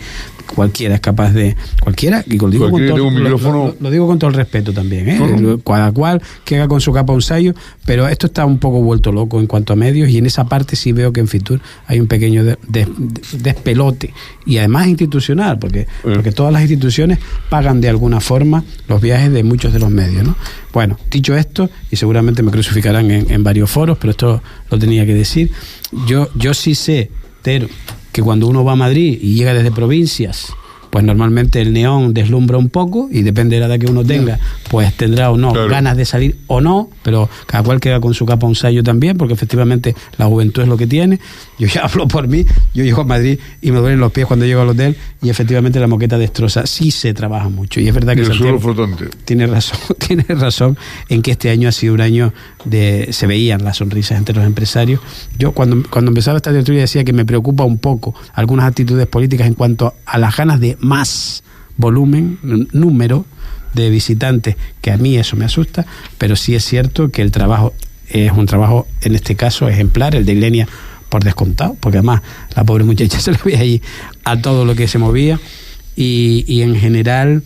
cualquiera 0.54 0.94
es 0.94 1.00
capaz 1.00 1.32
de 1.32 1.56
cualquiera 1.80 2.24
y 2.26 2.38
lo 2.38 2.48
digo, 2.48 2.70
con 2.70 2.86
todo, 2.86 3.74
lo, 3.80 3.90
digo 3.90 4.06
con 4.06 4.18
todo 4.18 4.30
el 4.30 4.36
respeto 4.36 4.72
también 4.72 5.08
¿eh? 5.08 5.58
cada 5.64 5.92
cual 5.92 6.22
que 6.44 6.56
haga 6.56 6.68
con 6.68 6.80
su 6.80 6.92
capa 6.92 7.12
un 7.12 7.22
sallo 7.22 7.54
pero 7.84 8.08
esto 8.08 8.26
está 8.26 8.44
un 8.44 8.58
poco 8.58 8.80
vuelto 8.82 9.12
loco 9.12 9.40
en 9.40 9.46
cuanto 9.46 9.72
a 9.72 9.76
medios 9.76 10.08
y 10.08 10.18
en 10.18 10.26
esa 10.26 10.44
parte 10.44 10.76
sí 10.76 10.92
veo 10.92 11.12
que 11.12 11.20
en 11.20 11.28
Fitur 11.28 11.60
hay 11.86 12.00
un 12.00 12.06
pequeño 12.06 12.44
despelote 13.32 14.12
y 14.46 14.58
además 14.58 14.88
institucional 14.88 15.58
porque, 15.58 15.86
porque 16.02 16.32
todas 16.32 16.52
las 16.52 16.62
instituciones 16.62 17.18
pagan 17.48 17.80
de 17.80 17.88
alguna 17.88 18.20
forma 18.20 18.64
los 18.88 19.00
viajes 19.00 19.32
de 19.32 19.42
muchos 19.42 19.72
de 19.72 19.78
los 19.78 19.90
medios 19.90 20.24
¿no? 20.24 20.36
bueno 20.72 20.98
dicho 21.10 21.36
esto 21.36 21.70
y 21.90 21.96
seguramente 21.96 22.42
me 22.42 22.50
crucificarán 22.50 23.10
en, 23.10 23.30
en 23.30 23.44
varios 23.44 23.70
foros 23.70 23.98
pero 23.98 24.10
esto 24.10 24.42
lo 24.70 24.78
tenía 24.78 25.06
que 25.06 25.14
decir 25.14 25.50
yo 26.06 26.28
yo 26.34 26.54
sí 26.54 26.74
sé 26.74 27.10
pero 27.42 27.68
que 28.12 28.22
cuando 28.22 28.46
uno 28.46 28.64
va 28.64 28.72
a 28.72 28.76
Madrid 28.76 29.18
y 29.20 29.34
llega 29.34 29.54
desde 29.54 29.70
provincias, 29.70 30.52
pues 30.90 31.04
normalmente 31.04 31.60
el 31.60 31.72
neón 31.72 32.12
deslumbra 32.12 32.58
un 32.58 32.68
poco 32.68 33.08
y 33.10 33.22
depende 33.22 33.56
de 33.56 33.60
la 33.60 33.66
edad 33.66 33.78
que 33.78 33.86
uno 33.86 34.04
tenga, 34.04 34.38
pues 34.68 34.92
tendrá 34.94 35.30
o 35.30 35.36
no 35.36 35.52
ganas 35.52 35.96
de 35.96 36.04
salir 36.04 36.36
o 36.48 36.60
no, 36.60 36.90
pero 37.02 37.28
cada 37.46 37.62
cual 37.62 37.80
queda 37.80 38.00
con 38.00 38.12
su 38.12 38.26
capa 38.26 38.46
un 38.46 38.54
sallo 38.54 38.82
también, 38.82 39.16
porque 39.16 39.34
efectivamente 39.34 39.94
la 40.18 40.26
juventud 40.26 40.62
es 40.62 40.68
lo 40.68 40.76
que 40.76 40.86
tiene. 40.86 41.20
Yo 41.58 41.68
ya 41.68 41.82
hablo 41.84 42.08
por 42.08 42.26
mí, 42.26 42.44
yo 42.74 42.84
llego 42.84 43.02
a 43.02 43.04
Madrid 43.04 43.38
y 43.62 43.70
me 43.70 43.78
duelen 43.78 44.00
los 44.00 44.12
pies 44.12 44.26
cuando 44.26 44.46
llego 44.46 44.62
al 44.62 44.68
hotel 44.68 44.96
y 45.22 45.30
efectivamente 45.30 45.78
la 45.78 45.86
moqueta 45.86 46.18
destroza. 46.18 46.66
Sí 46.66 46.90
se 46.90 47.14
trabaja 47.14 47.48
mucho 47.48 47.80
y 47.80 47.88
es 47.88 47.94
verdad 47.94 48.14
que 48.16 48.22
tiene 49.24 49.46
razón, 49.46 49.78
tiene 50.06 50.24
razón 50.28 50.76
en 51.08 51.22
que 51.22 51.32
este 51.32 51.50
año 51.50 51.68
ha 51.68 51.72
sido 51.72 51.94
un 51.94 52.00
año 52.00 52.32
de 52.64 53.08
se 53.12 53.26
veían 53.26 53.64
las 53.64 53.78
sonrisas 53.78 54.18
entre 54.18 54.34
los 54.34 54.44
empresarios. 54.44 55.00
Yo 55.38 55.52
cuando, 55.52 55.82
cuando 55.88 56.10
empezaba 56.10 56.36
esta 56.36 56.52
tertulia 56.52 56.82
decía 56.82 57.04
que 57.04 57.12
me 57.12 57.24
preocupa 57.24 57.64
un 57.64 57.78
poco 57.78 58.14
algunas 58.34 58.66
actitudes 58.66 59.06
políticas 59.06 59.46
en 59.46 59.54
cuanto 59.54 59.94
a 60.04 60.18
las 60.18 60.36
ganas 60.36 60.60
de 60.60 60.76
más 60.80 61.42
volumen, 61.76 62.38
número 62.72 63.24
de 63.74 63.90
visitantes, 63.90 64.56
que 64.80 64.90
a 64.90 64.96
mí 64.96 65.16
eso 65.16 65.36
me 65.36 65.44
asusta, 65.44 65.86
pero 66.18 66.36
sí 66.36 66.54
es 66.54 66.64
cierto 66.64 67.10
que 67.10 67.22
el 67.22 67.30
trabajo 67.30 67.72
es 68.08 68.32
un 68.32 68.46
trabajo, 68.46 68.88
en 69.02 69.14
este 69.14 69.36
caso, 69.36 69.68
ejemplar, 69.68 70.14
el 70.16 70.26
de 70.26 70.32
Ilenia 70.32 70.68
por 71.08 71.22
descontado, 71.24 71.76
porque 71.80 71.98
además 71.98 72.22
la 72.56 72.64
pobre 72.64 72.84
muchacha 72.84 73.20
se 73.20 73.32
le 73.32 73.38
veía 73.44 73.60
ahí 73.60 73.82
a 74.24 74.40
todo 74.40 74.64
lo 74.64 74.74
que 74.74 74.88
se 74.88 74.98
movía 74.98 75.38
y, 75.96 76.44
y 76.46 76.62
en 76.62 76.76
general 76.76 77.42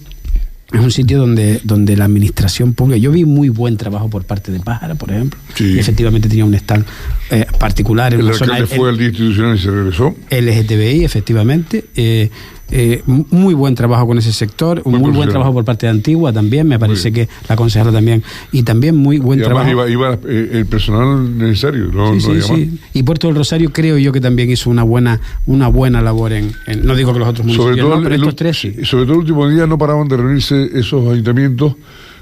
es 0.72 0.80
un 0.80 0.90
sitio 0.90 1.18
donde, 1.18 1.60
donde 1.62 1.96
la 1.96 2.04
administración 2.04 2.74
pública. 2.74 2.98
Yo 2.98 3.12
vi 3.12 3.24
muy 3.24 3.48
buen 3.48 3.76
trabajo 3.76 4.10
por 4.10 4.24
parte 4.24 4.50
de 4.50 4.60
Pájara, 4.60 4.94
por 4.96 5.10
ejemplo. 5.10 5.38
efectivamente 5.58 6.28
tenía 6.28 6.44
un 6.44 6.54
stand 6.54 6.84
eh, 7.30 7.46
particular 7.58 8.12
en 8.14 8.20
el 8.20 8.34
zona. 8.34 8.66
fue 8.66 8.90
el, 8.90 9.00
institucional 9.00 9.56
y 9.56 9.60
se 9.60 9.70
regresó. 9.70 10.16
LGTBI, 10.30 11.04
efectivamente. 11.04 11.84
Eh, 11.94 12.30
eh, 12.70 13.02
muy 13.06 13.52
buen 13.52 13.74
trabajo 13.74 14.06
con 14.06 14.16
ese 14.16 14.32
sector, 14.32 14.82
muy, 14.86 14.98
muy 14.98 15.10
buen 15.10 15.28
trabajo 15.28 15.52
por 15.52 15.64
parte 15.64 15.86
de 15.86 15.90
Antigua 15.90 16.32
también, 16.32 16.66
me 16.66 16.78
parece 16.78 17.12
que 17.12 17.28
la 17.48 17.56
consejera 17.56 17.92
también, 17.92 18.22
y 18.52 18.62
también 18.62 18.96
muy 18.96 19.18
buen 19.18 19.38
y 19.38 19.42
trabajo. 19.42 19.70
Iba, 19.70 19.88
iba 19.88 20.18
eh, 20.26 20.50
el 20.52 20.66
personal 20.66 21.36
necesario, 21.36 21.90
¿no? 21.92 22.18
Sí, 22.18 22.40
sí, 22.40 22.78
Y 22.94 23.02
Puerto 23.02 23.26
del 23.26 23.36
Rosario 23.36 23.70
creo 23.70 23.98
yo 23.98 24.12
que 24.12 24.20
también 24.20 24.50
hizo 24.50 24.70
una 24.70 24.82
buena 24.82 25.20
una 25.46 25.68
buena 25.68 26.00
labor 26.00 26.32
en, 26.32 26.52
no 26.82 26.96
digo 26.96 27.12
que 27.12 27.18
los 27.18 27.28
otros 27.28 27.46
municipios, 27.46 27.76
sobre 27.76 27.82
todo 27.82 28.02
pero 28.02 28.14
estos 28.14 28.36
tres 28.36 28.58
sí. 28.58 28.74
Sobre 28.84 29.04
todo 29.04 29.14
el 29.14 29.20
último 29.20 29.48
día 29.48 29.66
no 29.66 29.76
paraban 29.76 30.08
de 30.08 30.16
reunirse 30.16 30.70
esos 30.74 31.12
ayuntamientos 31.12 31.76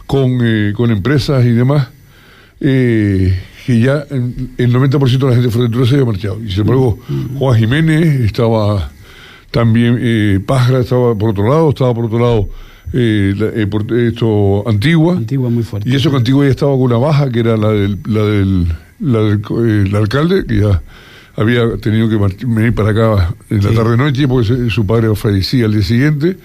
con, 0.06 0.38
eh, 0.42 0.72
con 0.74 0.90
empresas 0.90 1.44
y 1.44 1.52
demás. 1.52 1.88
que 2.58 3.80
ya 3.80 4.04
el 4.10 4.72
90% 4.72 5.18
de 5.18 5.26
la 5.26 5.32
gente 5.32 5.46
de 5.46 5.50
Fuerteventura 5.50 5.86
se 5.86 5.94
había 5.94 6.06
marchado. 6.06 6.40
Y 6.44 6.50
sin 6.50 6.62
embargo, 6.62 6.98
mm. 7.08 7.38
Juan 7.38 7.58
Jiménez 7.58 8.20
estaba 8.22 8.90
también 9.52 9.98
eh, 10.00 10.40
Pájara 10.44 10.80
estaba 10.80 11.14
por 11.16 11.30
otro 11.30 11.48
lado, 11.48 11.68
estaba 11.68 11.94
por 11.94 12.06
otro 12.06 12.18
lado 12.18 12.48
eh, 12.92 13.34
eh, 13.38 14.08
esto 14.08 14.68
Antigua. 14.68 15.16
Antigua 15.16 15.50
muy 15.50 15.62
fuerte. 15.62 15.88
Y 15.88 15.94
eso 15.94 16.10
que 16.10 16.16
Antigua 16.16 16.44
ya 16.44 16.50
estaba 16.50 16.72
con 16.72 16.82
una 16.82 16.96
baja, 16.96 17.30
que 17.30 17.40
era 17.40 17.56
la 17.56 17.68
del, 17.70 17.98
la 18.06 18.24
del, 18.24 18.68
la 19.00 19.20
del 19.20 19.94
alcalde, 19.94 20.44
que 20.46 20.60
ya 20.60 20.82
había 21.36 21.76
tenido 21.76 22.08
que 22.08 22.16
venir 22.46 22.74
para 22.74 22.90
acá 22.90 23.34
en 23.48 23.62
la 23.62 23.72
tarde-noche 23.72 24.28
porque 24.28 24.70
su 24.70 24.86
padre 24.86 25.14
fallecía 25.14 25.66
al 25.66 25.72
día 25.72 25.82
siguiente. 25.82 26.36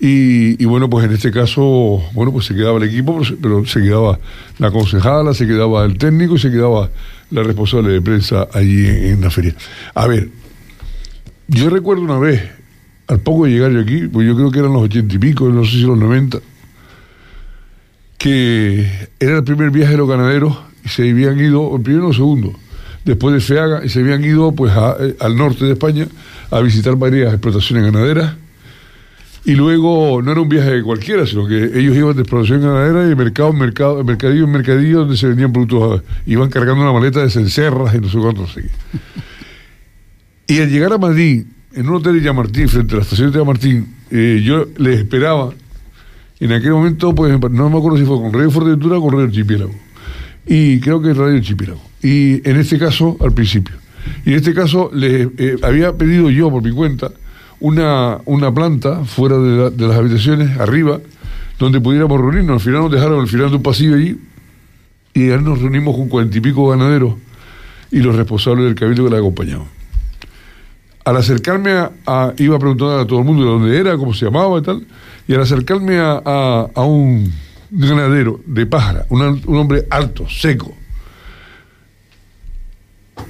Y, 0.00 0.62
y, 0.62 0.66
bueno, 0.66 0.90
pues 0.90 1.06
en 1.06 1.12
este 1.12 1.30
caso, 1.30 2.02
bueno, 2.12 2.32
pues 2.32 2.46
se 2.46 2.54
quedaba 2.54 2.78
el 2.78 2.84
equipo, 2.84 3.20
pero 3.40 3.64
se, 3.64 3.80
quedaba 3.80 4.18
la 4.58 4.70
concejala, 4.70 5.32
se 5.34 5.46
quedaba 5.46 5.84
el 5.84 5.96
técnico 5.96 6.34
y 6.34 6.38
se 6.38 6.50
quedaba 6.50 6.90
la 7.30 7.42
responsable 7.42 7.92
de 7.92 8.02
prensa 8.02 8.48
allí 8.52 8.86
en 8.86 9.20
la 9.20 9.30
feria. 9.30 9.54
A 9.94 10.06
ver, 10.06 10.28
yo 11.48 11.70
recuerdo 11.70 12.02
una 12.02 12.18
vez, 12.18 12.42
al 13.06 13.20
poco 13.20 13.44
de 13.44 13.52
llegar 13.52 13.72
yo 13.72 13.80
aquí, 13.80 14.08
pues 14.08 14.26
yo 14.26 14.34
creo 14.34 14.50
que 14.50 14.58
eran 14.60 14.72
los 14.72 14.82
ochenta 14.82 15.14
y 15.14 15.18
pico, 15.18 15.48
no 15.48 15.64
sé 15.64 15.72
si 15.72 15.82
los 15.82 15.98
noventa, 15.98 16.38
que 18.18 19.08
era 19.20 19.36
el 19.36 19.44
primer 19.44 19.70
viaje 19.70 19.92
de 19.92 19.98
los 19.98 20.08
ganaderos 20.08 20.56
y 20.84 20.88
se 20.88 21.10
habían 21.10 21.38
ido, 21.38 21.76
el 21.76 21.82
primero 21.82 22.06
o 22.06 22.10
el 22.10 22.14
segundo, 22.14 22.54
después 23.04 23.34
de 23.34 23.40
Feaga, 23.40 23.84
y 23.84 23.88
se 23.88 24.00
habían 24.00 24.24
ido 24.24 24.52
pues 24.52 24.72
eh, 25.00 25.16
al 25.20 25.36
norte 25.36 25.66
de 25.66 25.72
España 25.72 26.06
a 26.50 26.60
visitar 26.60 26.96
varias 26.96 27.32
explotaciones 27.32 27.84
ganaderas. 27.84 28.36
Y 29.46 29.56
luego 29.56 30.22
no 30.22 30.32
era 30.32 30.40
un 30.40 30.48
viaje 30.48 30.82
cualquiera, 30.82 31.26
sino 31.26 31.46
que 31.46 31.64
ellos 31.78 31.94
iban 31.94 32.16
de 32.16 32.22
explotación 32.22 32.62
ganadera 32.62 33.04
y 33.04 33.08
de 33.10 33.14
mercado 33.14 33.50
en 33.50 33.58
mercado, 33.58 34.02
mercadillo 34.02 34.44
en 34.44 34.52
mercadillo 34.52 35.00
donde 35.00 35.18
se 35.18 35.26
vendían 35.26 35.52
productos, 35.52 36.02
iban 36.24 36.48
cargando 36.48 36.82
una 36.82 36.94
maleta 36.94 37.20
de 37.20 37.28
cencerras 37.28 37.94
y 37.94 38.00
no 38.00 38.08
sé 38.08 38.16
cuántos. 38.16 38.50
Así. 38.50 38.62
Y 40.46 40.60
al 40.60 40.70
llegar 40.70 40.92
a 40.92 40.98
Madrid, 40.98 41.44
en 41.72 41.88
un 41.88 41.96
hotel 41.96 42.14
de 42.14 42.20
Yamartín, 42.20 42.68
frente 42.68 42.94
a 42.94 42.96
la 42.98 43.02
estación 43.02 43.32
de 43.32 43.38
Yamartín, 43.38 43.94
eh, 44.10 44.42
yo 44.44 44.66
les 44.76 45.00
esperaba. 45.00 45.50
En 46.38 46.52
aquel 46.52 46.72
momento, 46.72 47.14
pues 47.14 47.32
no 47.50 47.70
me 47.70 47.78
acuerdo 47.78 47.96
si 47.96 48.04
fue 48.04 48.16
con 48.18 48.32
Radio 48.32 48.50
Fuerteventura 48.50 48.98
o 48.98 49.02
con 49.02 49.12
Radio 49.12 49.26
Archipiélago. 49.26 49.74
Y 50.46 50.80
creo 50.80 51.00
que 51.00 51.14
Radio 51.14 51.36
Archipiélago. 51.36 51.80
Y 52.02 52.46
en 52.48 52.58
este 52.58 52.78
caso, 52.78 53.16
al 53.20 53.32
principio. 53.32 53.74
Y 54.26 54.32
en 54.32 54.36
este 54.36 54.52
caso, 54.52 54.90
les 54.92 55.28
eh, 55.38 55.56
había 55.62 55.96
pedido 55.96 56.28
yo 56.28 56.50
por 56.50 56.62
mi 56.62 56.72
cuenta 56.72 57.10
una, 57.60 58.18
una 58.26 58.52
planta 58.52 59.04
fuera 59.04 59.38
de, 59.38 59.70
de 59.70 59.88
las 59.88 59.96
habitaciones, 59.96 60.58
arriba, 60.58 61.00
donde 61.58 61.80
pudiéramos 61.80 62.20
reunirnos. 62.20 62.56
Al 62.56 62.60
final 62.60 62.82
nos 62.82 62.92
dejaron 62.92 63.20
al 63.20 63.28
final 63.28 63.48
de 63.48 63.56
un 63.56 63.62
pasillo 63.62 63.94
allí 63.94 64.18
y 65.14 65.28
ya 65.28 65.38
nos 65.38 65.58
reunimos 65.60 65.96
con 65.96 66.08
cuarenta 66.10 66.36
y 66.36 66.40
pico 66.42 66.68
ganaderos 66.68 67.14
y 67.90 68.00
los 68.00 68.14
responsables 68.14 68.66
del 68.66 68.74
cabildo 68.74 69.04
que 69.04 69.10
la 69.10 69.18
acompañaban 69.18 69.83
al 71.04 71.16
acercarme 71.16 71.72
a, 72.06 72.32
iba 72.38 72.56
a 72.56 72.58
preguntar 72.58 73.00
a 73.00 73.06
todo 73.06 73.18
el 73.18 73.24
mundo 73.24 73.44
de 73.44 73.50
dónde 73.50 73.78
era, 73.78 73.96
cómo 73.96 74.14
se 74.14 74.24
llamaba 74.24 74.58
y 74.58 74.62
tal, 74.62 74.86
y 75.28 75.34
al 75.34 75.42
acercarme 75.42 75.98
a, 75.98 76.70
un 76.76 77.32
ganadero 77.70 78.40
de 78.46 78.66
pájara, 78.66 79.06
un 79.10 79.56
hombre 79.56 79.86
alto, 79.90 80.28
seco, 80.28 80.74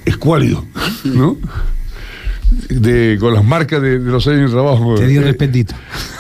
escuálido, 0.04 0.64
¿no? 1.04 1.36
De, 2.68 3.16
con 3.18 3.34
las 3.34 3.44
marcas 3.44 3.82
de, 3.82 3.98
los 3.98 4.26
años 4.28 4.50
de 4.50 4.56
trabajo. 4.56 4.94
Te 4.94 5.06
dio 5.06 5.22
eh, 5.22 5.24
respetito. 5.24 5.74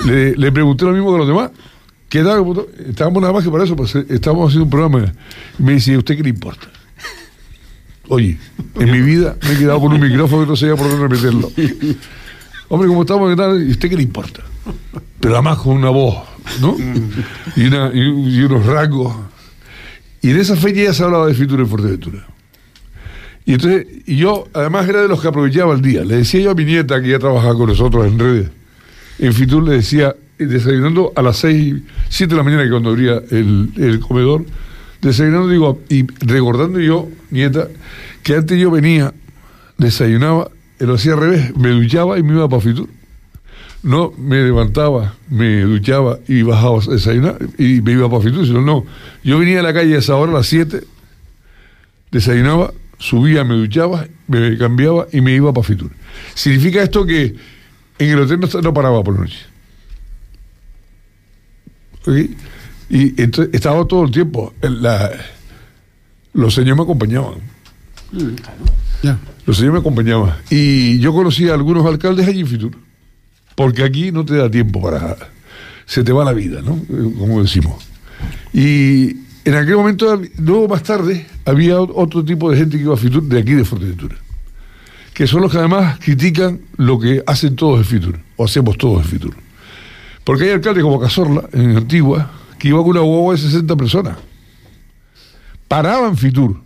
Le, 0.04 0.52
pregunté 0.52 0.84
lo 0.84 0.92
mismo 0.92 1.12
que 1.12 1.18
los 1.18 1.28
demás. 1.28 1.50
¿Qué 2.08 2.22
tal? 2.22 2.44
Estábamos 2.88 3.20
nada 3.20 3.32
más 3.32 3.44
que 3.44 3.50
para 3.50 3.64
eso, 3.64 3.76
pues 3.76 3.94
eh, 3.94 4.04
estábamos 4.08 4.48
haciendo 4.48 4.64
un 4.64 4.70
programa. 4.70 5.12
Me 5.58 5.74
dice, 5.74 5.94
¿a 5.94 5.98
usted 5.98 6.16
qué 6.16 6.22
le 6.22 6.30
importa? 6.30 6.66
Oye, 8.08 8.38
en 8.78 8.90
mi 8.90 9.00
vida 9.00 9.36
me 9.42 9.52
he 9.52 9.58
quedado 9.58 9.80
con 9.80 9.92
un 9.92 10.00
micrófono 10.00 10.42
y 10.42 10.46
no 10.46 10.56
sabía 10.56 10.76
por 10.76 10.90
dónde 10.90 11.16
meterlo. 11.16 11.50
Hombre, 12.68 12.88
como 12.88 13.02
estamos, 13.02 13.30
¿qué 13.30 13.36
tal? 13.36 13.66
¿Y 13.66 13.70
usted 13.70 13.88
qué 13.88 13.96
le 13.96 14.02
importa? 14.02 14.42
Pero 15.20 15.34
además 15.34 15.58
con 15.58 15.76
una 15.76 15.90
voz, 15.90 16.18
¿no? 16.60 16.76
Y, 17.56 18.42
unos 18.42 18.66
rasgos. 18.66 19.16
Y 20.20 20.30
en 20.30 20.40
esa 20.40 20.56
fecha 20.56 20.82
ya 20.82 20.94
se 20.94 21.02
hablaba 21.02 21.26
de 21.26 21.34
Fitur 21.34 21.60
en 21.60 21.66
Fuerteventura. 21.66 22.26
Y 23.46 23.54
entonces, 23.54 23.86
y 24.06 24.16
yo 24.16 24.48
además 24.54 24.88
era 24.88 25.02
de 25.02 25.08
los 25.08 25.20
que 25.20 25.28
aprovechaba 25.28 25.74
el 25.74 25.82
día. 25.82 26.04
Le 26.04 26.16
decía 26.16 26.40
yo 26.40 26.50
a 26.50 26.54
mi 26.54 26.64
nieta, 26.64 27.00
que 27.00 27.08
ya 27.08 27.18
trabajaba 27.18 27.54
con 27.54 27.68
nosotros 27.68 28.06
en 28.06 28.18
redes, 28.18 28.50
en 29.18 29.32
Fitur 29.32 29.62
le 29.62 29.76
decía, 29.76 30.14
desayunando 30.38 31.12
a 31.14 31.22
las 31.22 31.38
6, 31.38 31.74
7 32.08 32.30
de 32.30 32.36
la 32.36 32.42
mañana, 32.42 32.64
que 32.64 32.70
cuando 32.70 32.90
abría 32.90 33.22
el 33.30 34.00
comedor, 34.06 34.44
desayunando, 35.04 35.48
digo, 35.48 35.80
y 35.88 36.06
recordando 36.24 36.80
yo, 36.80 37.08
nieta, 37.30 37.68
que 38.22 38.34
antes 38.34 38.58
yo 38.58 38.70
venía, 38.70 39.12
desayunaba, 39.76 40.50
lo 40.78 40.94
hacía 40.94 41.12
al 41.12 41.20
revés, 41.20 41.56
me 41.56 41.70
duchaba 41.70 42.18
y 42.18 42.22
me 42.22 42.32
iba 42.32 42.48
para 42.48 42.62
Fitur. 42.62 42.88
No 43.82 44.12
me 44.16 44.42
levantaba, 44.42 45.14
me 45.28 45.60
duchaba 45.60 46.18
y 46.26 46.40
bajaba 46.42 46.78
a 46.78 46.90
desayunar 46.90 47.38
y 47.58 47.82
me 47.82 47.92
iba 47.92 48.08
para 48.08 48.22
Fitur, 48.22 48.46
sino 48.46 48.62
no. 48.62 48.86
Yo 49.22 49.38
venía 49.38 49.60
a 49.60 49.62
la 49.62 49.74
calle 49.74 49.94
a 49.94 49.98
esa 49.98 50.16
hora, 50.16 50.32
a 50.32 50.36
las 50.36 50.46
7, 50.46 50.82
desayunaba, 52.10 52.72
subía, 52.98 53.44
me 53.44 53.54
duchaba, 53.54 54.06
me 54.26 54.56
cambiaba 54.56 55.06
y 55.12 55.20
me 55.20 55.34
iba 55.34 55.52
para 55.52 55.66
Fitur. 55.66 55.90
Significa 56.34 56.82
esto 56.82 57.04
que 57.04 57.34
en 57.98 58.10
el 58.10 58.20
hotel 58.20 58.40
no, 58.62 58.72
paraba 58.72 59.04
por 59.04 59.14
la 59.14 59.20
noche. 59.20 59.38
Y 62.88 63.20
entonces 63.20 63.54
estaba 63.54 63.84
todo 63.86 64.04
el 64.04 64.10
tiempo. 64.10 64.52
La, 64.60 65.10
los 66.32 66.54
señores 66.54 66.76
me 66.76 66.82
acompañaban. 66.82 67.34
Mm, 68.12 69.08
los 69.46 69.56
señores 69.56 69.74
me 69.74 69.80
acompañaban. 69.80 70.34
Y 70.50 70.98
yo 70.98 71.12
conocí 71.12 71.48
a 71.48 71.54
algunos 71.54 71.86
alcaldes 71.86 72.26
allí 72.26 72.40
en 72.40 72.46
Fitur. 72.46 72.72
Porque 73.54 73.84
aquí 73.84 74.12
no 74.12 74.24
te 74.24 74.36
da 74.36 74.50
tiempo 74.50 74.82
para. 74.82 75.16
Se 75.86 76.02
te 76.02 76.12
va 76.12 76.24
la 76.24 76.32
vida, 76.32 76.60
¿no? 76.62 76.80
Como 77.18 77.42
decimos. 77.42 77.84
Y 78.52 79.16
en 79.44 79.54
aquel 79.54 79.76
momento, 79.76 80.20
luego 80.38 80.68
más 80.68 80.82
tarde, 80.82 81.26
había 81.44 81.80
otro 81.80 82.24
tipo 82.24 82.50
de 82.50 82.56
gente 82.56 82.76
que 82.76 82.84
iba 82.84 82.94
a 82.94 82.96
Fitur 82.96 83.22
de 83.22 83.38
aquí 83.38 83.52
de 83.52 83.64
Fuerteventura. 83.64 84.16
Que 85.12 85.26
son 85.26 85.42
los 85.42 85.52
que 85.52 85.58
además 85.58 85.98
critican 85.98 86.60
lo 86.76 86.98
que 86.98 87.22
hacen 87.26 87.54
todos 87.54 87.78
en 87.78 87.84
Fitur, 87.84 88.18
o 88.36 88.44
hacemos 88.44 88.78
todos 88.78 89.04
en 89.04 89.08
Fitur. 89.08 89.34
Porque 90.24 90.44
hay 90.44 90.50
alcaldes 90.52 90.82
como 90.82 90.98
Cazorla, 90.98 91.48
en 91.52 91.76
Antigua, 91.76 92.30
que 92.64 92.68
iba 92.68 92.78
con 92.78 92.92
una 92.92 93.00
guagua 93.00 93.34
de 93.34 93.42
60 93.42 93.76
personas. 93.76 94.16
Paraban 95.68 96.16
Fitur. 96.16 96.62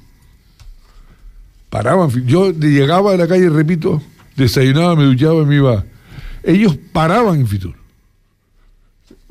Paraban 1.71 2.09
Yo 2.25 2.53
llegaba 2.53 3.15
a 3.15 3.17
la 3.17 3.27
calle, 3.27 3.51
repito, 3.51 4.01
desayunaba, 4.37 4.95
me 4.95 5.03
duchaba 5.03 5.43
y 5.43 5.47
me 5.47 5.57
iba. 5.57 5.85
Ellos 6.45 6.79
paraban 6.93 7.41
en 7.41 7.49
Fitur. 7.49 7.75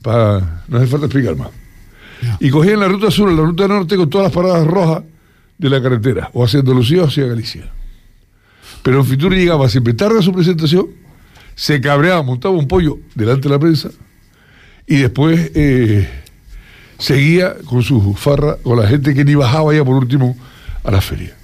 Para, 0.01 0.65
no 0.68 0.78
hace 0.78 0.88
falta 0.88 1.05
explicar 1.05 1.38
más. 1.38 1.51
Y 2.41 2.49
cogían 2.49 2.82
la 2.82 2.89
ruta 2.89 3.11
sur, 3.11 3.32
la 3.32 3.43
ruta 3.43 3.65
norte, 3.70 3.95
con 3.95 4.09
todas 4.09 4.26
las 4.26 4.34
paradas 4.34 4.68
rojas 4.68 5.03
de 5.57 5.70
la 5.70 5.82
carretera, 5.82 6.30
o 6.34 6.43
hacia 6.43 6.59
Andalucía 6.59 7.03
o 7.03 7.07
hacia 7.07 7.28
Galicia. 7.28 7.72
Pero 8.84 8.99
en 8.99 9.05
Fitur 9.05 9.34
llegaba 9.34 9.70
siempre 9.70 9.93
tarde 9.93 10.20
a 10.20 10.22
su 10.22 10.34
presentación, 10.34 10.88
se 11.55 11.80
cabreaba, 11.80 12.24
montaba 12.24 12.55
un 12.55 12.68
pollo 12.68 12.99
delante 13.15 13.47
de 13.47 13.53
la 13.53 13.59
prensa, 13.59 13.89
y 14.86 14.97
después 14.97 15.49
eh, 15.55 16.26
seguía 16.98 17.56
con 17.66 17.84
su 17.84 18.14
farra, 18.14 18.58
con 18.58 18.80
la 18.80 18.88
gente 18.88 19.14
que 19.14 19.24
ni 19.24 19.36
bajaba 19.36 19.74
ya 19.74 19.84
por 19.84 19.95
último 19.95 20.38
a 20.84 20.91
la 20.91 21.02
feria. 21.02 21.36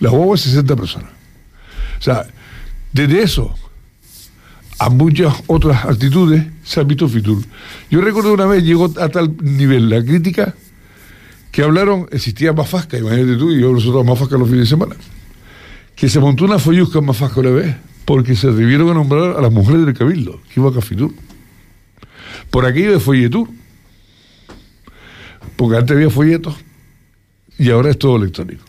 La 0.00 0.10
huevo 0.10 0.34
es 0.34 0.42
60 0.42 0.76
personas. 0.76 1.10
O 1.98 2.02
sea, 2.02 2.26
desde 2.92 3.22
eso 3.22 3.54
a 4.78 4.90
muchas 4.90 5.32
otras 5.46 5.84
actitudes 5.84 6.44
se 6.64 6.80
ha 6.80 6.82
visto 6.82 7.08
Fitur. 7.08 7.42
Yo 7.90 8.00
recuerdo 8.00 8.34
una 8.34 8.46
vez 8.46 8.64
llegó 8.64 8.92
a 8.98 9.08
tal 9.08 9.36
nivel 9.40 9.88
la 9.88 10.04
crítica 10.04 10.56
que 11.52 11.62
hablaron, 11.62 12.08
existía 12.10 12.52
Mafasca, 12.52 12.98
imagínate 12.98 13.36
tú, 13.36 13.52
y 13.52 13.60
yo 13.60 13.72
nosotros 13.72 14.04
Mafasca 14.04 14.36
los 14.36 14.48
fines 14.48 14.64
de 14.64 14.70
semana, 14.70 14.96
que 15.94 16.08
se 16.08 16.18
montó 16.18 16.46
una 16.46 16.58
follusca 16.58 16.98
en 16.98 17.04
Mafasca 17.04 17.40
una 17.40 17.50
vez, 17.50 17.76
porque 18.04 18.34
se 18.34 18.50
debieron 18.50 18.90
a 18.90 18.94
nombrar 18.94 19.36
a 19.36 19.40
las 19.40 19.52
mujeres 19.52 19.86
del 19.86 19.94
Cabildo, 19.94 20.40
que 20.52 20.58
iba 20.58 20.70
a 20.70 20.80
Fitur. 20.80 21.12
Por 22.50 22.66
aquello 22.66 22.92
de 22.92 23.00
folletur. 23.00 23.48
Porque 25.62 25.76
antes 25.76 25.94
había 25.96 26.10
folletos 26.10 26.56
y 27.56 27.70
ahora 27.70 27.90
es 27.90 27.96
todo 27.96 28.16
electrónico. 28.16 28.64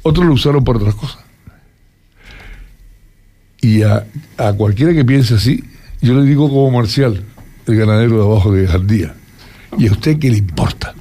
Otros 0.00 0.24
lo 0.24 0.32
usaron 0.32 0.64
por 0.64 0.78
otras 0.78 0.94
cosas. 0.94 1.22
Y 3.60 3.82
a, 3.82 4.06
cualquiera 4.56 4.94
que 4.94 5.04
piense 5.04 5.34
así, 5.34 5.62
yo 6.00 6.14
le 6.14 6.22
digo 6.22 6.48
como 6.48 6.70
Marcial, 6.70 7.22
el 7.66 7.76
ganadero 7.76 8.16
de 8.16 8.24
abajo 8.24 8.50
de 8.50 8.66
Jardía. 8.66 9.14
¿Y 9.76 9.88
a 9.88 9.92
usted 9.92 10.18
qué 10.18 10.30
le 10.30 10.38
importa? 10.38 10.94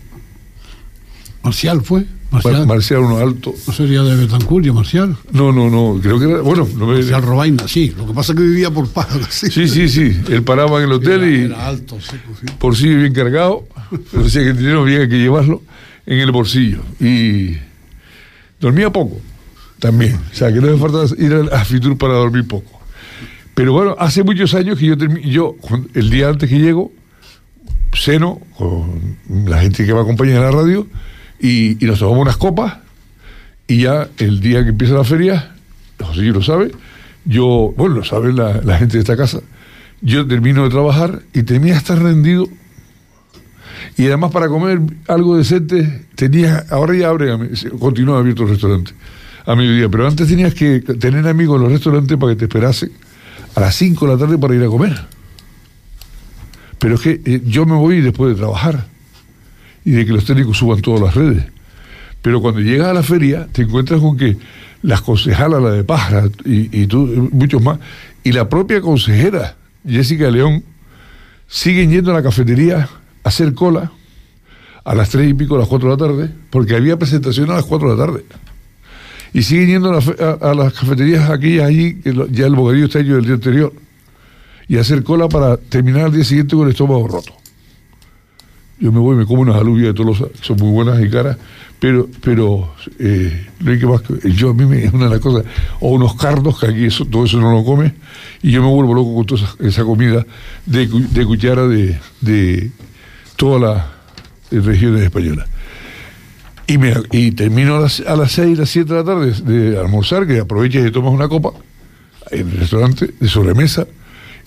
Marcial 1.43 1.81
fue. 1.81 2.05
Marcial, 2.33 2.67
Marcial 2.67 2.99
uno 3.01 3.17
alto. 3.17 3.53
¿No 3.67 3.73
sería 3.73 4.01
de 4.01 4.15
Betancurio, 4.15 4.73
Marcial? 4.73 5.15
No, 5.31 5.51
no, 5.51 5.69
no. 5.69 5.99
Creo 6.01 6.19
que 6.19 6.25
era. 6.25 6.41
Bueno, 6.41 6.67
no 6.75 6.87
me... 6.87 6.95
Marcial 6.95 7.21
Robaina, 7.21 7.67
sí. 7.67 7.93
Lo 7.95 8.07
que 8.07 8.13
pasa 8.13 8.33
es 8.33 8.37
que 8.39 8.43
vivía 8.43 8.71
por 8.71 8.89
pago. 8.89 9.19
Sí, 9.29 9.67
sí, 9.67 9.87
sí, 9.87 10.21
Él 10.29 10.43
paraba 10.43 10.79
en 10.79 10.85
el 10.85 10.93
hotel 10.93 11.23
y. 11.31 11.45
Era 11.45 11.67
alto, 11.67 12.01
seco, 12.01 12.33
sí. 12.39 12.47
Por 12.57 12.75
sí 12.75 12.93
bien 12.93 13.13
cargado. 13.13 13.65
Pero 14.11 14.23
decía 14.23 14.41
que 14.43 14.49
el 14.49 14.57
dinero 14.57 14.81
había 14.81 15.07
que 15.07 15.19
llevarlo 15.19 15.61
en 16.05 16.19
el 16.19 16.31
bolsillo. 16.31 16.81
Y. 16.99 17.57
Dormía 18.59 18.89
poco 18.91 19.19
también. 19.79 20.15
O 20.31 20.35
sea, 20.35 20.51
que 20.51 20.61
no 20.61 20.67
me 20.67 20.77
falta 20.77 21.13
ir 21.21 21.49
a 21.51 21.65
Fitur 21.65 21.97
para 21.97 22.13
dormir 22.13 22.47
poco. 22.47 22.79
Pero 23.53 23.73
bueno, 23.73 23.95
hace 23.99 24.23
muchos 24.23 24.53
años 24.55 24.79
que 24.79 24.87
yo, 24.87 24.95
yo 24.95 25.55
el 25.93 26.09
día 26.09 26.29
antes 26.29 26.49
que 26.49 26.57
llego, 26.57 26.91
ceno 27.93 28.39
con 28.57 29.17
la 29.45 29.59
gente 29.59 29.85
que 29.85 29.93
me 29.93 29.99
acompaña 29.99 30.35
en 30.35 30.41
la 30.41 30.51
radio 30.51 30.87
y, 31.43 31.77
nos 31.81 31.99
tomamos 31.99 32.21
unas 32.21 32.37
copas 32.37 32.77
y 33.67 33.81
ya 33.83 34.07
el 34.17 34.39
día 34.39 34.63
que 34.63 34.69
empieza 34.69 34.93
la 34.93 35.03
feria, 35.03 35.53
José 35.99 36.21
lo 36.21 36.41
sabe, 36.41 36.71
yo, 37.25 37.73
bueno, 37.77 37.95
lo 37.95 38.03
sabe 38.05 38.31
la, 38.33 38.77
gente 38.77 38.93
de 38.93 38.99
esta 39.01 39.17
casa, 39.17 39.41
yo 40.01 40.25
termino 40.25 40.63
de 40.63 40.69
trabajar 40.69 41.21
y 41.33 41.43
tenía 41.43 41.75
estar 41.75 42.01
rendido 42.01 42.47
y 43.97 44.07
además 44.07 44.31
para 44.31 44.47
comer 44.47 44.79
algo 45.07 45.37
decente 45.37 46.05
tenía, 46.15 46.65
ahora 46.69 46.95
ya 46.95 47.09
abre, 47.09 47.37
continúa 47.77 48.19
abierto 48.19 48.43
el 48.43 48.49
restaurante 48.49 48.93
a 49.45 49.55
mediodía, 49.55 49.89
pero 49.89 50.07
antes 50.07 50.27
tenías 50.27 50.53
que 50.53 50.79
tener 50.79 51.27
amigos 51.27 51.57
en 51.57 51.63
los 51.63 51.71
restaurantes 51.73 52.17
para 52.17 52.31
que 52.33 52.39
te 52.39 52.45
esperasen 52.45 52.91
a 53.55 53.59
las 53.59 53.75
5 53.75 54.07
de 54.07 54.13
la 54.13 54.17
tarde 54.17 54.37
para 54.37 54.55
ir 54.55 54.63
a 54.63 54.67
comer. 54.67 55.05
Pero 56.79 56.95
es 56.95 57.01
que 57.01 57.21
eh, 57.25 57.41
yo 57.45 57.65
me 57.65 57.75
voy 57.75 57.99
después 58.01 58.33
de 58.33 58.39
trabajar 58.39 58.92
y 59.85 59.91
de 59.91 60.05
que 60.05 60.13
los 60.13 60.25
técnicos 60.25 60.57
suban 60.57 60.81
todas 60.81 61.01
las 61.01 61.15
redes. 61.15 61.45
Pero 62.21 62.41
cuando 62.41 62.61
llegas 62.61 62.87
a 62.87 62.93
la 62.93 63.03
feria 63.03 63.47
te 63.51 63.63
encuentras 63.63 63.99
con 63.99 64.17
que 64.17 64.37
las 64.81 65.01
concejalas, 65.01 65.61
la 65.61 65.71
de 65.71 65.83
Pájara 65.83 66.29
y, 66.45 66.87
tú, 66.87 67.29
muchos 67.31 67.61
más, 67.61 67.79
y 68.23 68.31
la 68.31 68.49
propia 68.49 68.81
consejera, 68.81 69.55
Jessica 69.87 70.29
León, 70.29 70.63
siguen 71.47 71.91
yendo 71.91 72.11
a 72.11 72.13
la 72.13 72.23
cafetería 72.23 72.89
a 73.23 73.29
hacer 73.29 73.53
cola 73.53 73.91
a 74.83 74.95
las 74.95 75.09
tres 75.09 75.29
y 75.29 75.33
pico, 75.33 75.55
a 75.55 75.59
las 75.59 75.67
cuatro 75.67 75.89
de 75.89 75.95
la 75.95 76.07
tarde, 76.07 76.35
porque 76.49 76.75
había 76.75 76.97
presentación 76.97 77.49
a 77.51 77.55
las 77.55 77.65
cuatro 77.65 77.89
de 77.89 77.97
la 77.97 78.05
tarde 78.05 78.25
y 79.33 79.41
siguen 79.41 79.67
yendo 79.67 79.91
a, 79.91 80.53
las 80.53 80.73
cafeterías 80.73 81.29
aquellas 81.29 81.65
allí, 81.65 81.95
que 81.95 82.13
ya 82.29 82.45
el 82.45 82.55
bocadillo 82.55 82.85
está 82.85 82.99
hecho 82.99 83.15
del 83.15 83.25
día 83.25 83.33
anterior, 83.33 83.73
y 84.67 84.77
hacer 84.77 85.03
cola 85.03 85.27
para 85.27 85.57
terminar 85.57 86.07
el 86.07 86.13
día 86.13 86.23
siguiente 86.23 86.55
con 86.55 86.65
el 86.65 86.71
estómago 86.71 87.07
roto. 87.07 87.33
Yo 88.83 88.91
me 88.91 88.99
voy, 88.99 89.15
me 89.15 89.25
como 89.25 89.43
unas 89.43 89.55
alubias 89.55 89.87
de 89.87 89.93
Tolosa, 89.93 90.25
que 90.25 90.45
son 90.45 90.57
muy 90.57 90.69
buenas 90.71 91.01
y 91.01 91.09
caras, 91.09 91.37
pero, 91.79 92.09
pero 92.21 92.73
eh, 92.99 93.47
que 93.63 93.87
más 93.87 94.01
yo 94.35 94.49
a 94.49 94.53
mí 94.53 94.65
me, 94.65 94.83
es 94.83 94.93
una 94.93 95.05
de 95.05 95.11
las 95.11 95.19
cosas, 95.21 95.45
o 95.79 95.91
unos 95.91 96.15
cardos, 96.15 96.59
que 96.59 96.65
aquí 96.67 96.89
todo 97.09 97.23
eso 97.23 97.39
no 97.39 97.53
lo 97.53 97.63
come, 97.63 97.93
y 98.41 98.51
yo 98.51 98.61
me 98.61 98.67
vuelvo 98.67 98.93
loco 98.93 99.15
con 99.15 99.25
toda 99.25 99.55
esa, 99.61 99.85
comida 99.85 100.25
de, 100.65 100.87
de 100.87 101.25
cuchara 101.25 101.65
de, 101.65 101.97
de 102.19 102.71
todas 103.37 103.61
las 103.61 104.65
regiones 104.65 105.01
españolas. 105.01 105.47
Y, 106.67 106.77
me, 106.77 106.93
y 107.13 107.31
termino 107.31 107.77
a 107.77 107.79
las, 107.79 108.01
a 108.01 108.17
las 108.17 108.33
6, 108.33 108.57
las 108.57 108.69
7 108.69 108.93
de 108.93 108.99
la 108.99 109.05
tarde 109.05 109.31
de 109.31 109.79
almorzar, 109.79 110.27
que 110.27 110.41
aproveches 110.41 110.85
y 110.85 110.91
tomas 110.91 111.13
una 111.13 111.29
copa 111.29 111.51
en 112.31 112.49
el 112.49 112.57
restaurante 112.57 113.11
de 113.17 113.29
sobremesa 113.29 113.87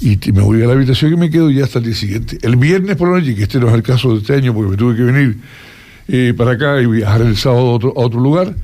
y 0.01 0.18
me 0.32 0.42
voy 0.42 0.62
a 0.62 0.66
la 0.66 0.74
habitación 0.74 1.14
y 1.14 1.16
me 1.16 1.30
quedo 1.30 1.51
ya 1.51 1.64
hasta 1.64 1.78
el 1.78 1.86
día 1.86 1.94
siguiente. 1.94 2.38
El 2.42 2.57
viernes 2.57 2.97
por 2.97 3.09
la 3.11 3.18
noche, 3.18 3.34
que 3.34 3.44
este 3.44 3.59
no 3.59 3.68
es 3.68 3.74
el 3.74 3.82
caso 3.82 4.12
de 4.12 4.18
este 4.18 4.34
año 4.34 4.53
porque 4.53 4.70
me 4.70 4.76
tuve 4.76 4.97
que 4.97 5.03
venir 5.03 5.36
eh, 6.09 6.34
para 6.36 6.53
acá 6.53 6.80
y 6.80 6.86
viajar 6.86 7.22
el 7.22 7.36
sábado 7.36 7.68
a 7.68 7.72
otro, 7.72 7.94
a 7.97 8.01
otro 8.01 8.20
lugar. 8.20 8.55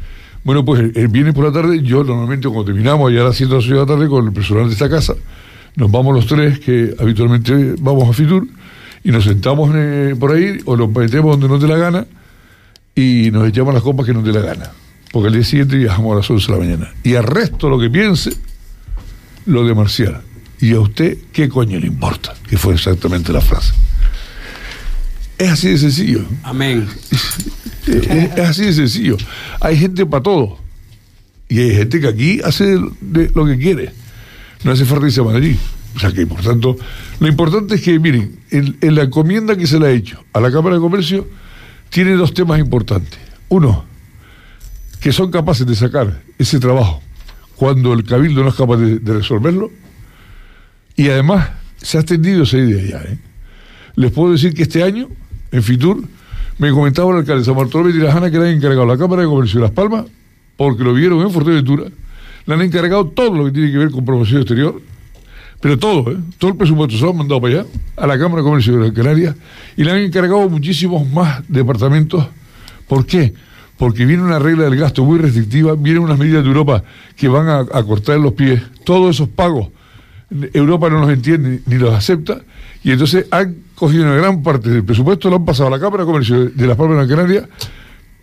Bueno, 0.44 0.64
pues 0.64 0.80
el, 0.94 1.08
viernes 1.08 1.34
por 1.34 1.44
la 1.44 1.52
tarde, 1.52 1.82
yo 1.82 2.04
normalmente 2.04 2.48
cuando 2.48 2.66
terminamos 2.66 3.10
allá 3.10 3.22
a 3.22 3.24
las 3.24 3.36
7 3.36 3.54
de 3.54 3.74
la 3.74 3.86
tarde 3.86 4.08
con 4.08 4.26
el 4.26 4.32
personal 4.32 4.66
de 4.66 4.72
esta 4.72 4.90
casa, 4.90 5.14
nos 5.76 5.90
vamos 5.90 6.14
los 6.14 6.26
tres, 6.26 6.58
que 6.58 6.94
habitualmente 6.98 7.76
vamos 7.78 8.08
a 8.08 8.12
Fitur, 8.12 8.46
y 9.04 9.10
nos 9.10 9.24
sentamos 9.24 9.70
eh, 9.74 10.14
por 10.18 10.32
ahí 10.32 10.58
o 10.64 10.76
nos 10.76 10.90
metemos 10.90 11.32
donde 11.32 11.48
nos 11.48 11.60
dé 11.60 11.68
la 11.68 11.76
gana 11.76 12.06
y 12.94 13.30
nos 13.32 13.48
echamos 13.48 13.72
las 13.72 13.82
copas 13.82 14.04
que 14.04 14.12
nos 14.12 14.24
dé 14.24 14.32
la 14.32 14.40
gana. 14.40 14.70
Porque 15.12 15.28
el 15.28 15.34
día 15.34 15.44
siguiente 15.44 15.76
viajamos 15.76 16.12
a 16.12 16.16
las 16.16 16.30
11 16.30 16.46
de 16.46 16.58
la 16.58 16.64
mañana. 16.64 16.94
Y 17.02 17.14
al 17.14 17.24
resto 17.24 17.68
lo 17.68 17.78
que 17.78 17.90
piense, 17.90 18.32
lo 19.46 19.64
de 19.64 19.74
Marcial. 19.74 20.22
¿Y 20.62 20.72
a 20.72 20.80
usted 20.80 21.18
qué 21.32 21.50
coño 21.50 21.78
le 21.78 21.88
importa? 21.88 22.34
Que 22.48 22.56
fue 22.56 22.72
exactamente 22.72 23.32
la 23.32 23.42
frase. 23.42 23.74
Es 25.36 25.50
así 25.50 25.68
de 25.68 25.78
sencillo. 25.78 26.24
Amén. 26.42 26.88
Es, 27.84 28.38
así 28.38 28.66
de 28.66 28.72
sencillo. 28.72 29.16
Hay 29.60 29.76
gente 29.76 30.06
para 30.06 30.22
todo. 30.22 30.56
Y 31.48 31.58
hay 31.58 31.74
gente 31.74 31.98
que 32.00 32.06
aquí 32.06 32.40
hace 32.44 32.78
lo 32.78 33.44
que 33.44 33.58
quiere. 33.58 33.92
No 34.62 34.70
hace 34.70 34.84
falta 34.84 35.06
irse 35.06 35.20
a 35.20 35.24
Madrid. 35.24 35.56
O 35.96 35.98
sea 35.98 36.12
que, 36.12 36.24
por 36.28 36.40
tanto, 36.40 36.76
lo 37.18 37.26
importante 37.26 37.74
es 37.74 37.82
que, 37.82 37.98
miren, 37.98 38.38
en 38.52 38.94
la 38.94 39.02
encomienda 39.02 39.56
que 39.56 39.66
se 39.66 39.80
le 39.80 39.86
ha 39.88 39.90
hecho 39.90 40.22
a 40.32 40.40
la 40.40 40.52
Cámara 40.52 40.76
de 40.76 40.80
Comercio, 40.80 41.26
tiene 41.90 42.12
dos 42.12 42.32
temas 42.32 42.60
importantes. 42.60 43.18
Uno, 43.48 43.84
que 45.00 45.12
son 45.12 45.32
capaces 45.32 45.66
de 45.66 45.74
sacar 45.74 46.22
ese 46.38 46.60
trabajo 46.60 47.02
cuando 47.56 47.92
el 47.92 48.04
cabildo 48.04 48.42
no 48.42 48.48
es 48.50 48.54
capaz 48.54 48.76
de, 48.76 49.12
resolverlo. 49.12 49.70
Y 50.96 51.08
además 51.08 51.50
se 51.76 51.96
ha 51.96 52.00
extendido 52.00 52.42
esa 52.42 52.58
idea 52.58 52.82
ya. 52.82 53.10
¿eh? 53.10 53.18
Les 53.96 54.10
puedo 54.10 54.32
decir 54.32 54.54
que 54.54 54.62
este 54.62 54.82
año, 54.82 55.08
en 55.50 55.62
Fitur, 55.62 56.02
me 56.58 56.70
comentaba 56.70 57.10
el 57.12 57.18
alcalde 57.18 57.44
San 57.44 57.56
Bartolomé 57.56 57.92
de 57.92 58.00
Tirajana 58.00 58.30
que 58.30 58.38
le 58.38 58.48
han 58.48 58.54
encargado 58.56 58.86
la 58.86 58.96
Cámara 58.96 59.22
de 59.22 59.28
Comercio 59.28 59.60
de 59.60 59.66
Las 59.66 59.74
Palmas, 59.74 60.06
porque 60.56 60.84
lo 60.84 60.94
vieron 60.94 61.20
en 61.22 61.30
Fuerteventura, 61.30 61.84
le 62.46 62.54
han 62.54 62.62
encargado 62.62 63.06
todo 63.08 63.34
lo 63.34 63.44
que 63.46 63.52
tiene 63.52 63.72
que 63.72 63.78
ver 63.78 63.90
con 63.90 64.04
promoción 64.04 64.40
exterior, 64.42 64.80
pero 65.60 65.78
todo, 65.78 66.10
¿eh? 66.10 66.16
todo 66.38 66.50
el 66.50 66.56
presupuesto 66.56 66.96
se 66.96 67.04
lo 67.04 67.10
han 67.10 67.18
mandado 67.18 67.40
para 67.40 67.60
allá, 67.60 67.66
a 67.96 68.06
la 68.06 68.18
Cámara 68.18 68.42
de 68.42 68.48
Comercio 68.48 68.78
de 68.78 68.92
Canarias, 68.92 69.36
y 69.76 69.84
le 69.84 69.92
han 69.92 69.98
encargado 69.98 70.48
muchísimos 70.48 71.08
más 71.08 71.42
departamentos. 71.48 72.26
¿Por 72.88 73.06
qué? 73.06 73.32
Porque 73.78 74.04
viene 74.04 74.22
una 74.22 74.38
regla 74.38 74.64
del 74.64 74.76
gasto 74.76 75.04
muy 75.04 75.18
restrictiva, 75.18 75.74
vienen 75.76 76.02
unas 76.02 76.18
medidas 76.18 76.42
de 76.42 76.48
Europa 76.48 76.82
que 77.16 77.28
van 77.28 77.48
a, 77.48 77.82
cortar 77.84 78.18
los 78.18 78.32
pies. 78.32 78.60
Todos 78.84 79.14
esos 79.14 79.28
pagos, 79.28 79.68
Europa 80.52 80.88
no 80.88 81.00
los 81.00 81.10
entiende 81.10 81.60
ni 81.66 81.76
los 81.76 81.94
acepta, 81.94 82.42
y 82.82 82.92
entonces 82.92 83.26
han 83.30 83.56
cogido 83.74 84.04
una 84.04 84.14
gran 84.14 84.42
parte 84.42 84.70
del 84.70 84.84
presupuesto, 84.84 85.30
lo 85.30 85.36
han 85.36 85.44
pasado 85.44 85.68
a 85.68 85.70
la 85.70 85.80
Cámara 85.80 86.04
de 86.04 86.06
Comercio 86.06 86.44
de 86.46 86.66
las 86.66 86.76
Palmas 86.76 87.06
de 87.06 87.14
Gran 87.14 87.26
Canaria, 87.28 87.48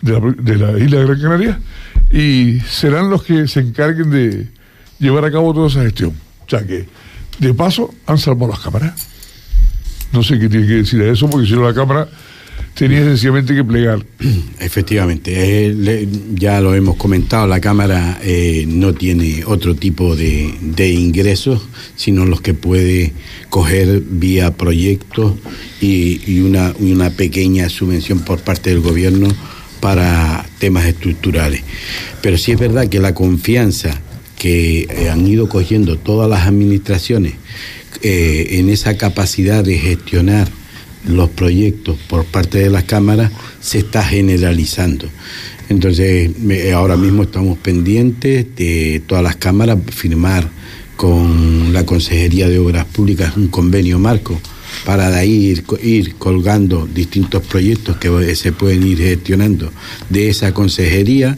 de 0.02 0.58
la, 0.58 0.80
isla 0.80 1.00
de 1.00 1.06
Gran 1.06 1.22
Canaria, 1.22 1.60
y 2.12 2.60
serán 2.62 3.10
los 3.10 3.24
que 3.24 3.48
se 3.48 3.60
encarguen 3.60 4.10
de 4.10 4.48
llevar 5.00 5.26
a 5.26 5.32
cabo 5.32 5.54
toda 5.54 5.68
esa 5.68 5.82
gestión. 5.84 6.14
O 6.46 6.50
sea 6.50 6.66
que 6.66 6.88
de 7.40 7.54
paso, 7.54 7.94
han 8.06 8.18
salvado 8.18 8.52
las 8.52 8.60
cámaras. 8.60 9.08
No 10.12 10.24
sé 10.24 10.40
qué 10.40 10.50
tiene 10.50 10.68
que 10.68 10.74
decir 10.74 11.02
a 11.02 11.12
eso, 11.12 11.30
porque 11.30 11.48
si 11.48 11.54
no 11.54 11.64
la 11.64 11.74
cámara 11.74 12.08
tenía 12.80 13.04
sencillamente 13.04 13.54
que 13.54 13.64
plegar. 13.66 14.06
Efectivamente, 14.60 15.34
eh, 15.36 16.08
ya 16.34 16.62
lo 16.62 16.74
hemos 16.74 16.96
comentado, 16.96 17.46
la 17.46 17.60
Cámara 17.60 18.20
eh, 18.24 18.64
no 18.70 18.94
tiene 18.94 19.44
otro 19.46 19.76
tipo 19.76 20.16
de, 20.16 20.56
ingresos, 20.90 21.62
sino 21.98 22.26
los 22.26 22.40
que 22.40 22.54
puede 22.54 23.12
coger 23.50 24.02
vía 24.10 24.56
proyectos 24.56 25.34
y, 25.82 26.40
una, 26.40 26.74
una 26.80 27.10
pequeña 27.10 27.68
subvención 27.68 28.20
por 28.20 28.40
parte 28.40 28.70
del 28.70 28.80
gobierno 28.80 29.28
para 29.82 30.48
temas 30.60 30.86
estructurales. 30.86 31.64
Pero 32.22 32.38
sí 32.38 32.54
es 32.54 32.60
verdad 32.60 32.88
que 32.88 33.00
la 33.00 33.14
confianza 33.14 34.00
que 34.38 34.88
eh, 34.90 35.10
han 35.10 35.28
ido 35.28 35.50
cogiendo 35.50 35.98
todas 35.98 36.30
las 36.30 36.48
administraciones 36.48 37.34
en 38.02 38.70
esa 38.70 38.96
capacidad 38.96 39.62
de 39.62 39.78
gestionar 39.78 40.48
los 41.16 41.30
proyectos 41.30 41.98
por 42.08 42.26
parte 42.26 42.60
de 42.60 42.70
las 42.70 42.84
cámaras 42.84 43.32
se 43.60 43.80
está 43.80 44.04
generalizando. 44.04 45.08
Entonces, 45.70 46.32
ahora 46.74 46.98
mismo 46.98 47.24
estamos 47.24 47.58
pendientes 47.58 48.46
de 48.56 49.02
todas 49.06 49.24
las 49.24 49.36
cámaras 49.36 49.78
firmar 49.92 50.50
con 50.96 51.72
la 51.72 51.86
Consejería 51.86 52.50
de 52.50 52.60
Obras 52.60 52.86
Públicas 52.86 53.38
un 53.38 53.48
convenio 53.48 54.00
marco 54.00 54.40
para 54.86 55.10
de 55.10 55.20
ahí 55.20 55.64
ir, 55.82 56.16
colgando 56.16 56.88
distintos 56.88 57.44
proyectos 57.44 57.98
que 57.98 58.36
se 58.36 58.52
pueden 58.52 58.86
ir 58.86 58.98
gestionando 58.98 59.72
de 60.10 60.30
esa 60.30 60.54
consejería 60.54 61.38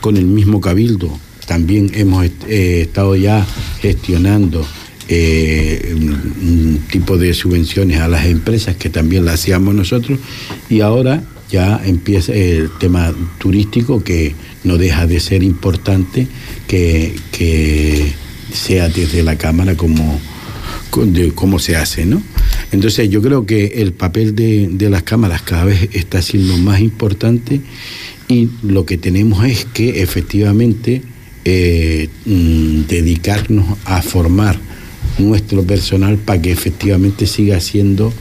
con 0.00 0.16
el 0.16 0.26
mismo 0.26 0.60
cabildo. 0.60 1.10
También 1.46 1.90
hemos 1.94 2.24
eh, 2.24 2.82
estado 2.82 3.16
ya 3.16 3.46
gestionando 3.80 4.66
eh, 5.08 5.94
un 5.94 6.80
tipo 6.90 7.18
de 7.18 7.34
subvenciones 7.34 8.00
a 8.00 8.08
las 8.08 8.26
empresas 8.26 8.76
que 8.76 8.90
también 8.90 9.24
la 9.24 9.32
hacíamos 9.32 9.74
nosotros 9.74 10.18
y 10.68 10.80
ahora 10.80 11.22
ya 11.50 11.80
empieza 11.84 12.32
el 12.32 12.70
tema 12.78 13.12
turístico 13.38 14.02
que 14.02 14.34
no 14.64 14.78
deja 14.78 15.06
de 15.06 15.20
ser 15.20 15.42
importante 15.42 16.26
que, 16.66 17.14
que 17.30 18.12
sea 18.52 18.88
desde 18.88 19.22
la 19.22 19.36
Cámara 19.36 19.76
como 19.76 20.20
de 21.06 21.32
cómo 21.32 21.58
se 21.58 21.76
hace, 21.76 22.04
¿no? 22.04 22.22
Entonces 22.70 23.08
yo 23.08 23.22
creo 23.22 23.46
que 23.46 23.66
el 23.76 23.92
papel 23.92 24.34
de, 24.34 24.88
las 24.90 25.02
cámaras 25.02 25.42
cada 25.42 25.64
vez 25.64 25.88
está 25.92 26.22
siendo 26.22 26.56
más 26.58 26.80
importante 26.80 27.60
y 28.28 28.48
lo 28.62 28.86
que 28.86 28.98
tenemos 28.98 29.44
es 29.44 29.64
que 29.64 30.02
efectivamente 30.02 31.02
eh, 31.44 32.08
mm, 32.24 32.82
dedicarnos 32.88 33.78
a 33.84 34.00
formar 34.02 34.58
nuestro 35.22 35.62
personal 35.64 36.18
para 36.18 36.40
que 36.40 36.52
efectivamente 36.52 37.26
siga 37.26 37.60
siendo 37.60 38.12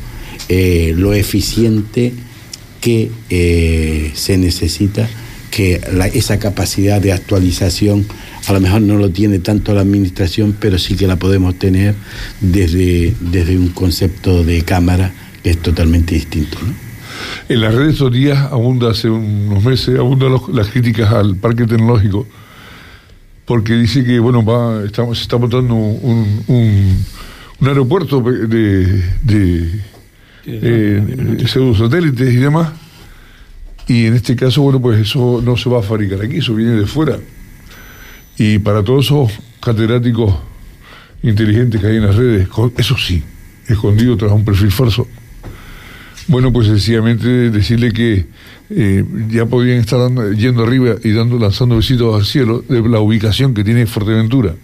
eh, 0.50 0.94
lo 0.98 1.14
eficiente 1.14 2.14
que 2.82 3.12
eh, 3.30 4.12
se 4.16 4.38
necesita, 4.38 5.08
que 5.52 5.82
esa 6.14 6.40
capacidad 6.40 7.02
de 7.02 7.12
actualización 7.12 8.06
a 8.48 8.54
lo 8.54 8.60
mejor 8.60 8.82
no 8.82 8.98
lo 8.98 9.12
tiene 9.12 9.40
tanto 9.40 9.74
la 9.74 9.82
administración, 9.82 10.56
pero 10.60 10.80
sí 10.80 10.96
que 10.96 11.08
la 11.08 11.18
podemos 11.18 11.56
tener 11.56 11.94
desde, 12.40 13.14
desde 13.20 13.58
un 13.58 13.70
concepto 13.70 14.44
de 14.44 14.64
cámara 14.64 15.14
que 15.44 15.52
es 15.52 15.62
totalmente 15.62 16.16
distinto. 16.16 16.58
En 17.50 17.62
las 17.62 17.74
redes 17.74 17.94
estos 17.94 18.12
días 18.12 18.38
abunda 18.52 18.92
hace 18.92 19.10
unos 19.10 19.64
meses, 19.64 20.00
abundan 20.00 20.34
las 20.54 20.68
críticas 20.70 21.12
al 21.12 21.36
parque 21.36 21.68
tecnológico, 21.68 22.26
porque 23.46 23.74
dice 23.74 24.04
que 24.04 24.20
bueno 24.20 24.44
va, 24.44 24.84
estamos, 24.86 25.18
se 25.18 25.24
está 25.24 25.38
montando 25.38 25.76
un, 25.76 26.44
un, 26.48 27.68
aeropuerto 27.68 28.22
de, 28.22 29.04
de, 29.22 29.82
eh, 30.46 31.46
satélites 31.78 32.34
y 32.34 32.38
demás, 32.38 32.72
y 33.88 34.06
en 34.06 34.16
este 34.16 34.36
caso, 34.36 34.62
bueno, 34.62 34.82
pues 34.82 35.00
eso 35.00 35.42
no 35.44 35.58
se 35.58 35.70
va 35.70 35.80
a 35.80 35.84
fabricar 35.84 36.22
aquí, 36.22 36.38
eso 36.38 36.56
viene 36.56 36.74
de 36.74 36.86
fuera. 36.86 37.20
Y 38.38 38.60
para 38.60 38.84
todos 38.84 39.06
esos 39.06 39.32
catedráticos 39.60 40.34
inteligentes 41.22 41.82
que 41.82 41.88
hay 41.88 41.98
en 41.98 42.06
las 42.06 42.16
redes, 42.16 42.48
eso 42.78 42.98
sí, 42.98 43.24
escondido 43.68 44.18
tras 44.18 44.32
un 44.32 44.46
perfil 44.46 44.72
falso, 44.72 45.08
bueno, 46.32 46.54
pues 46.54 46.68
sencillamente 46.68 47.28
decirle 47.52 47.92
que 47.92 48.26
eh, 48.70 49.04
ya 49.30 49.46
podían 49.46 49.80
estar 49.80 50.00
yendo 50.34 50.64
arriba 50.64 50.96
y 51.04 51.12
dando, 51.12 51.38
lanzando 51.38 51.76
besitos 51.76 52.16
al 52.16 52.26
cielo 52.26 52.64
de 52.70 52.82
la 52.88 53.02
ubicación 53.02 53.54
que 53.54 53.66
tiene 53.66 53.86
Fuerteventura, 53.86 54.56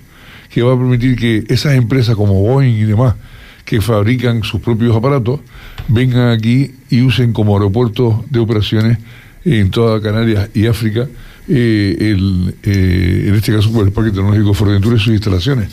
que 0.49 0.61
va 0.61 0.74
a 0.74 0.78
permitir 0.78 1.18
que 1.18 1.43
esas 1.49 1.76
empresas 1.76 2.15
como 2.15 2.41
Boeing 2.41 2.76
y 2.76 2.86
demás, 2.86 3.15
que 3.65 3.82
fabrican 3.82 4.43
sus 4.43 4.61
propios 4.61 4.95
aparatos, 4.95 5.41
vengan 5.89 6.30
aquí 6.30 6.72
y 6.89 7.01
usen 7.01 7.34
como 7.34 7.57
aeropuertos 7.57 8.15
de 8.32 8.39
operaciones 8.39 8.97
en 9.43 9.70
toda 9.70 10.01
Canarias 10.01 10.49
y 10.53 10.68
África 10.68 11.05
eh, 11.49 11.95
el, 11.99 12.55
eh, 12.63 13.26
en 13.28 13.36
este 13.36 13.53
caso 13.53 13.72
por 13.74 13.86
el 13.86 13.91
Parque 13.91 14.11
Tecnológico 14.11 14.53
Fuerteventura 14.53 14.95
y 14.95 14.99
sus 14.99 15.13
instalaciones, 15.13 15.70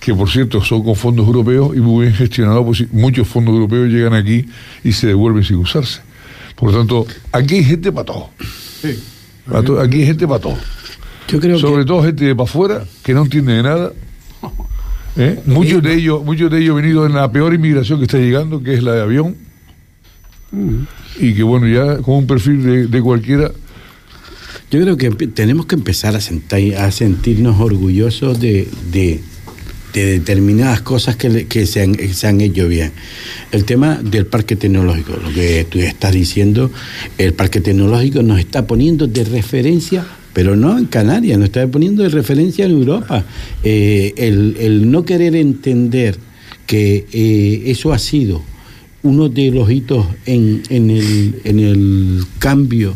que 0.00 0.14
por 0.14 0.28
cierto 0.30 0.62
son 0.62 0.82
con 0.82 0.94
fondos 0.94 1.26
europeos 1.26 1.76
y 1.76 1.80
muy 1.80 2.06
bien 2.06 2.14
gestionados, 2.14 2.64
pues 2.64 2.92
muchos 2.92 3.26
fondos 3.26 3.54
europeos 3.54 3.88
llegan 3.88 4.14
aquí 4.14 4.46
y 4.84 4.92
se 4.92 5.08
devuelven 5.08 5.44
sin 5.44 5.56
usarse. 5.56 6.00
Por 6.54 6.72
lo 6.72 6.78
tanto, 6.78 7.06
aquí 7.32 7.56
hay 7.56 7.64
gente 7.64 7.92
para 7.92 8.04
todo. 8.04 8.30
Aquí 9.80 10.00
hay 10.00 10.06
gente 10.06 10.26
para 10.26 10.40
todo. 10.40 10.58
Sobre 11.58 11.84
todo 11.84 12.02
gente 12.02 12.24
de 12.24 12.34
para 12.34 12.48
afuera 12.48 12.84
que 13.02 13.14
no 13.14 13.22
entiende 13.22 13.54
de 13.54 13.62
nada. 13.62 13.92
¿eh? 15.16 15.40
Muchos 15.46 15.82
de 15.82 15.94
ellos, 15.94 16.24
muchos 16.24 16.50
de 16.50 16.60
ellos 16.60 16.76
venidos 16.76 17.08
en 17.08 17.14
la 17.14 17.30
peor 17.30 17.54
inmigración 17.54 17.98
que 17.98 18.06
está 18.06 18.18
llegando, 18.18 18.62
que 18.62 18.74
es 18.74 18.82
la 18.82 18.92
de 18.92 19.02
avión. 19.02 19.36
Mm. 20.50 20.82
Y 21.20 21.34
que 21.34 21.42
bueno, 21.42 21.68
ya 21.68 21.98
con 21.98 22.14
un 22.14 22.26
perfil 22.26 22.90
de 22.90 23.02
cualquiera 23.02 23.50
yo 24.70 24.80
creo 24.82 24.96
que 24.98 25.10
tenemos 25.28 25.64
que 25.64 25.76
empezar 25.76 26.14
a, 26.14 26.20
sentar, 26.20 26.60
a 26.76 26.90
sentirnos 26.90 27.58
orgullosos 27.58 28.38
de, 28.38 28.68
determinadas 29.92 30.80
cosas 30.82 31.16
que, 31.16 31.66
se, 31.66 31.82
han, 31.82 32.40
hecho 32.40 32.68
bien. 32.68 32.92
El 33.52 33.64
tema 33.64 33.96
del 33.96 34.26
parque 34.26 34.56
tecnológico, 34.56 35.12
lo 35.22 35.32
que 35.32 35.66
tú 35.68 35.78
estás 35.78 36.12
diciendo, 36.12 36.70
el 37.16 37.34
parque 37.34 37.60
tecnológico 37.60 38.22
nos 38.22 38.38
está 38.38 38.66
poniendo 38.66 39.06
de 39.06 39.24
referencia 39.24 40.04
pero 40.34 40.54
no 40.54 40.78
en 40.78 40.84
Canarias, 40.84 41.36
nos 41.36 41.46
está 41.46 41.66
poniendo 41.66 42.04
de 42.04 42.10
referencia 42.10 42.64
en 42.64 42.70
Europa. 42.70 43.24
Eh, 43.64 44.14
el, 44.18 44.88
no 44.88 45.04
querer 45.04 45.34
entender 45.34 46.16
que 46.64 47.06
eh, 47.12 47.62
eso 47.66 47.92
ha 47.92 47.98
sido 47.98 48.40
uno 49.02 49.28
de 49.28 49.50
los 49.50 49.68
hitos 49.68 50.06
en, 50.26 50.62
en, 50.68 50.90
el, 50.90 51.40
en 51.42 51.58
el 51.58 52.24
cambio 52.38 52.94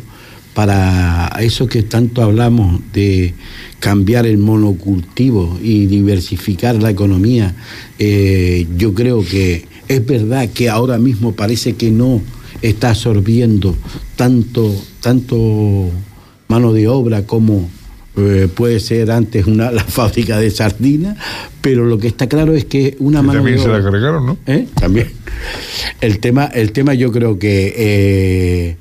para 0.54 1.28
eso 1.40 1.66
que 1.66 1.82
tanto 1.82 2.22
hablamos 2.22 2.80
de 2.92 3.34
cambiar 3.80 4.26
el 4.26 4.38
monocultivo 4.38 5.58
y 5.62 5.86
diversificar 5.86 6.76
la 6.76 6.90
economía, 6.90 7.54
eh, 7.98 8.66
yo 8.76 8.92
creo 8.94 9.24
que 9.24 9.66
es 9.88 10.04
verdad 10.04 10.48
que 10.50 10.68
ahora 10.68 10.98
mismo 10.98 11.32
parece 11.32 11.74
que 11.74 11.90
no 11.90 12.20
está 12.60 12.90
absorbiendo 12.90 13.76
tanto, 14.16 14.74
tanto 15.00 15.90
mano 16.48 16.72
de 16.72 16.86
obra 16.86 17.26
como 17.26 17.68
eh, 18.16 18.46
puede 18.54 18.78
ser 18.78 19.10
antes 19.10 19.46
una 19.46 19.70
la 19.72 19.82
fábrica 19.82 20.38
de 20.38 20.50
sardinas, 20.50 21.16
pero 21.62 21.86
lo 21.86 21.98
que 21.98 22.08
está 22.08 22.28
claro 22.28 22.54
es 22.54 22.66
que 22.66 22.96
una 22.98 23.22
mano 23.22 23.38
también 23.38 23.56
de 23.56 23.62
obra, 23.62 23.78
se 23.78 23.82
la 23.82 23.90
cargaron, 23.90 24.26
¿no? 24.26 24.38
¿Eh? 24.46 24.68
También. 24.74 25.10
El 26.02 26.18
tema, 26.18 26.44
el 26.44 26.72
tema 26.72 26.92
yo 26.92 27.10
creo 27.10 27.38
que 27.38 28.76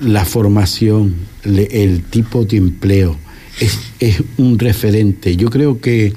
la 0.00 0.24
formación, 0.24 1.14
el 1.44 2.02
tipo 2.02 2.44
de 2.44 2.56
empleo, 2.56 3.16
es, 3.60 4.22
un 4.36 4.58
referente. 4.58 5.36
Yo 5.36 5.50
creo 5.50 5.80
que 5.80 6.12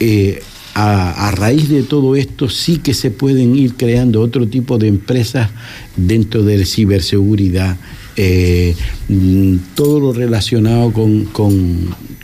eh, 0.00 0.40
a, 0.74 1.30
raíz 1.32 1.68
de 1.68 1.82
todo 1.82 2.16
esto 2.16 2.48
sí 2.48 2.78
que 2.78 2.94
se 2.94 3.10
pueden 3.10 3.56
ir 3.56 3.74
creando 3.74 4.20
otro 4.20 4.46
tipo 4.46 4.78
de 4.78 4.88
empresas 4.88 5.50
dentro 5.96 6.44
de 6.44 6.64
ciberseguridad, 6.64 7.76
eh, 8.16 8.74
mm, 9.08 9.56
todo 9.74 10.00
lo 10.00 10.12
relacionado 10.12 10.92
con, 10.92 11.24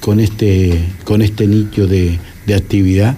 con, 0.00 0.20
este, 0.20 0.78
con 1.05 1.22
este 1.22 1.46
nicho 1.46 1.86
de, 1.86 2.18
de 2.46 2.55
actividad, 2.55 3.16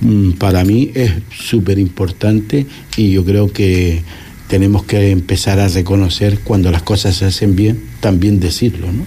mm, 0.00 0.32
para 0.32 0.64
mí 0.64 0.90
es 0.94 1.12
súper 1.30 1.78
importante 1.78 2.66
y 2.96 3.12
yo 3.12 3.24
creo 3.24 3.52
que 3.52 4.02
tenemos 4.54 4.84
que 4.84 5.10
empezar 5.10 5.58
a 5.58 5.66
reconocer 5.66 6.38
cuando 6.44 6.70
las 6.70 6.82
cosas 6.82 7.16
se 7.16 7.24
hacen 7.24 7.56
bien, 7.56 7.82
también 7.98 8.38
decirlo, 8.38 8.86
¿no? 8.92 9.04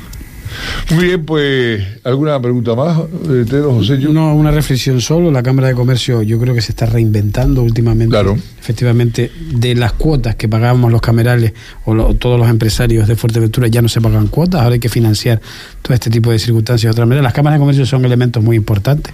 Muy 0.94 1.06
bien, 1.06 1.24
pues, 1.24 1.82
¿alguna 2.04 2.42
pregunta 2.42 2.76
más, 2.76 3.00
eh, 3.00 3.46
Pedro 3.50 3.72
José? 3.76 3.98
No, 3.98 4.36
una 4.36 4.52
reflexión 4.52 5.00
solo. 5.00 5.32
La 5.32 5.42
Cámara 5.44 5.70
de 5.70 5.74
Comercio 5.74 6.22
yo 6.22 6.38
creo 6.38 6.54
que 6.54 6.60
se 6.60 6.74
está 6.74 6.86
reinventando 6.86 7.64
últimamente. 7.64 8.12
Claro. 8.12 8.38
Efectivamente, 8.60 9.32
de 9.54 9.74
las 9.76 9.94
cuotas 9.94 10.36
que 10.36 10.50
pagábamos 10.50 10.92
los 10.92 11.00
camerales 11.00 11.54
o 11.86 12.14
todos 12.16 12.38
los 12.38 12.50
empresarios 12.50 13.08
de 13.08 13.16
Fuerteventura 13.16 13.70
ya 13.70 13.82
no 13.82 13.88
se 13.88 14.02
pagan 14.02 14.28
cuotas, 14.28 14.64
ahora 14.64 14.74
hay 14.74 14.82
que 14.82 14.90
financiar 14.90 15.40
todo 15.82 15.94
este 15.94 16.10
tipo 16.10 16.30
de 16.30 16.40
circunstancias 16.40 16.90
de 16.90 16.92
otra 16.92 17.06
manera. 17.06 17.24
Las 17.24 17.34
cámaras 17.34 17.58
de 17.58 17.62
comercio 17.62 17.86
son 17.86 18.04
elementos 18.04 18.44
muy 18.44 18.58
importantes. 18.58 19.14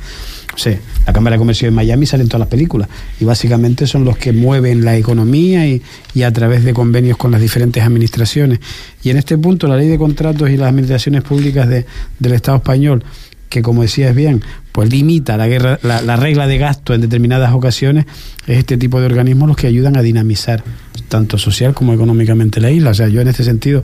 Sea, 0.56 0.80
la 1.06 1.14
Cámara 1.14 1.36
de 1.36 1.40
Comercio 1.40 1.68
de 1.68 1.72
Miami 1.72 2.06
salen 2.06 2.28
todas 2.28 2.42
las 2.42 2.48
películas 2.48 2.88
y 3.20 3.26
básicamente 3.26 3.88
son 3.88 4.06
los 4.06 4.18
que 4.18 4.34
mueven 4.34 4.86
la 4.86 4.96
economía 4.96 5.68
y, 5.68 5.82
y, 6.14 6.24
a 6.24 6.32
través 6.32 6.64
de 6.64 6.74
convenios 6.74 7.18
con 7.18 7.32
las 7.32 7.42
diferentes 7.42 7.82
administraciones. 7.84 8.60
Y 9.04 9.10
en 9.10 9.18
este 9.18 9.38
punto 9.38 9.68
la 9.68 9.78
ley 9.78 9.88
de 9.88 9.98
contratos 9.98 10.50
y 10.50 10.58
las 10.58 10.70
administraciones 10.70 11.24
públicas 11.24 11.68
de, 11.68 11.86
del 12.20 12.34
Estado 12.34 12.58
español, 12.58 13.04
que 13.50 13.62
como 13.62 13.82
decías 13.82 14.16
bien, 14.16 14.44
pues 14.72 14.90
limita 14.92 15.38
la, 15.38 15.48
guerra, 15.48 15.80
la, 15.84 16.02
la, 16.02 16.16
regla 16.16 16.48
de 16.48 16.58
gasto 16.58 16.94
en 16.94 17.02
determinadas 17.02 17.54
ocasiones, 17.54 18.06
es 18.48 18.58
este 18.58 18.78
tipo 18.78 19.00
de 19.00 19.06
organismos 19.06 19.48
los 19.48 19.58
que 19.58 19.68
ayudan 19.68 19.98
a 19.98 20.02
dinamizar 20.02 20.64
tanto 21.10 21.38
social 21.38 21.74
como 21.74 21.94
económicamente 21.94 22.60
la 22.60 22.72
isla. 22.72 22.92
O 22.92 22.94
sea, 22.94 23.08
yo 23.08 23.22
en 23.22 23.28
este 23.28 23.44
sentido, 23.44 23.84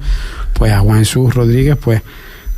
pues 0.54 0.72
a 0.72 0.80
Juan 0.80 1.00
Jesús 1.00 1.34
Rodríguez, 1.34 1.78
pues 1.80 2.02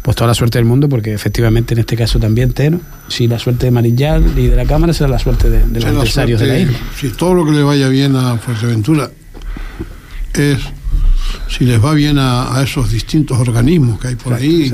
pues 0.02 0.18
toda 0.18 0.30
la 0.30 0.34
suerte 0.34 0.58
del 0.58 0.66
mundo, 0.66 0.89
porque 0.89 1.14
efectivamente 1.14 1.74
en 1.74 1.80
este 1.80 1.95
caso 1.95 2.20
también 2.20 2.54
Teno, 2.54 2.82
si 3.08 3.28
la 3.28 3.38
suerte 3.38 3.68
de 3.68 3.72
Marillal 3.72 4.38
y 4.38 4.47
de 4.47 4.56
la 4.56 4.66
Cámara 4.66 4.93
será 4.93 5.10
la 5.10 5.20
suerte 5.20 5.49
de, 5.49 5.66
los 5.68 5.84
empresarios 5.84 6.39
de 6.39 6.47
la 6.47 6.60
isla. 6.60 6.78
Si 6.99 7.10
todo 7.10 7.34
lo 7.36 7.45
que 7.45 7.52
le 7.52 7.64
vaya 7.64 7.88
bien 7.88 8.16
a 8.16 8.38
Fuerteventura 8.38 9.12
es, 10.34 10.58
si 11.47 11.66
les 11.66 11.84
va 11.84 11.93
bien 11.93 12.18
a, 12.18 12.62
esos 12.64 12.91
distintos 12.91 13.38
organismos 13.39 13.99
que 13.99 14.08
hay 14.10 14.16
por 14.16 14.34
ahí, 14.34 14.74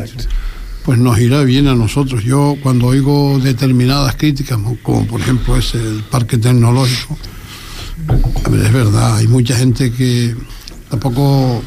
pues 0.85 0.97
nos 0.97 1.19
irá 1.19 1.43
bien 1.43 1.67
a 1.67 1.75
nosotros. 1.75 2.23
Yo 2.23 2.55
cuando 2.63 2.87
oigo 2.87 3.39
determinadas 3.39 4.15
críticas, 4.15 4.57
como 4.81 5.05
por 5.05 5.19
ejemplo 5.19 5.57
es 5.57 5.75
el 5.75 6.03
parque 6.09 6.37
tecnológico, 6.37 7.17
es 8.45 8.73
verdad, 8.73 9.17
hay 9.17 9.27
mucha 9.27 9.57
gente 9.57 9.91
que 9.91 10.33
tampoco 10.89 11.61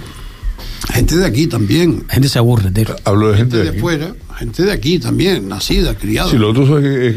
gente 0.92 1.16
de 1.16 1.26
aquí 1.26 1.46
también. 1.46 2.04
Gente 2.08 2.28
se 2.28 2.38
aburre, 2.38 2.70
de... 2.70 2.86
Hablo 3.04 3.30
de 3.32 3.38
gente, 3.38 3.56
de, 3.56 3.72
fuera, 3.74 4.14
gente 4.38 4.62
de 4.64 4.72
aquí 4.72 4.98
también, 4.98 5.48
nacida, 5.48 5.94
criada. 5.94 6.30
Sí, 6.30 6.38
lo 6.38 6.50
otro 6.50 6.78
es, 6.78 7.14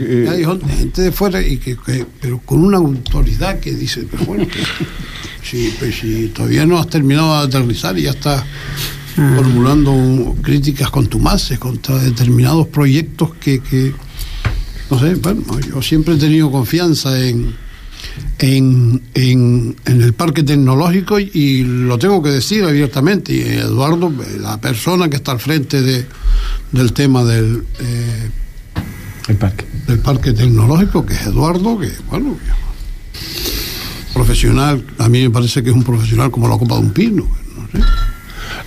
gente 0.77 1.01
de 1.01 1.11
fuera 1.11 1.41
y 1.41 1.57
que, 1.57 1.77
pero 2.21 2.39
con 2.39 2.63
una 2.63 2.77
autoridad 2.77 3.59
que 3.59 3.73
dice, 3.73 4.07
pero 4.09 4.25
bueno, 4.25 4.47
si, 5.43 5.73
pues, 5.79 5.95
si 5.99 6.27
todavía 6.27 6.65
no 6.65 6.77
has 6.77 6.87
terminado 6.87 7.39
de 7.39 7.47
aterrizar 7.47 7.97
y 7.97 8.03
ya 8.03 8.11
estás 8.11 8.43
Ah. 9.15 9.33
formulando 9.35 10.35
críticas 10.41 10.89
contumaces 10.89 11.59
contra 11.59 11.99
determinados 11.99 12.67
proyectos 12.67 13.35
que, 13.35 13.59
que, 13.59 13.93
no 14.89 14.99
sé, 14.99 15.13
bueno, 15.15 15.43
yo 15.59 15.81
siempre 15.83 16.15
he 16.15 16.17
tenido 16.17 16.49
confianza 16.49 17.19
en, 17.23 17.55
en, 18.39 19.01
en, 19.13 19.75
el 19.85 20.13
parque 20.13 20.43
tecnológico 20.43 21.19
y, 21.19 21.63
lo 21.63 21.97
tengo 21.97 22.21
que 22.21 22.29
decir 22.29 22.63
abiertamente. 22.63 23.33
Y 23.33 23.41
Eduardo, 23.41 24.11
la 24.39 24.59
persona 24.59 25.09
que 25.09 25.17
está 25.17 25.31
al 25.31 25.39
frente 25.39 25.81
de, 25.81 26.05
del 26.71 26.93
tema 26.93 27.23
del, 27.23 27.63
eh, 27.79 28.29
el 29.27 29.35
parque. 29.37 29.65
del 29.87 29.99
parque 29.99 30.33
tecnológico, 30.33 31.05
que 31.05 31.13
es 31.13 31.27
Eduardo, 31.27 31.79
que 31.79 31.91
bueno, 32.09 32.37
profesional, 34.13 34.83
a 34.97 35.09
mí 35.09 35.23
me 35.23 35.29
parece 35.29 35.63
que 35.63 35.69
es 35.69 35.75
un 35.75 35.83
profesional 35.83 36.31
como 36.31 36.47
la 36.47 36.57
copa 36.57 36.75
de 36.75 36.81
un 36.81 36.91
pino. 36.91 37.27
No 37.55 37.67
sé. 37.71 37.85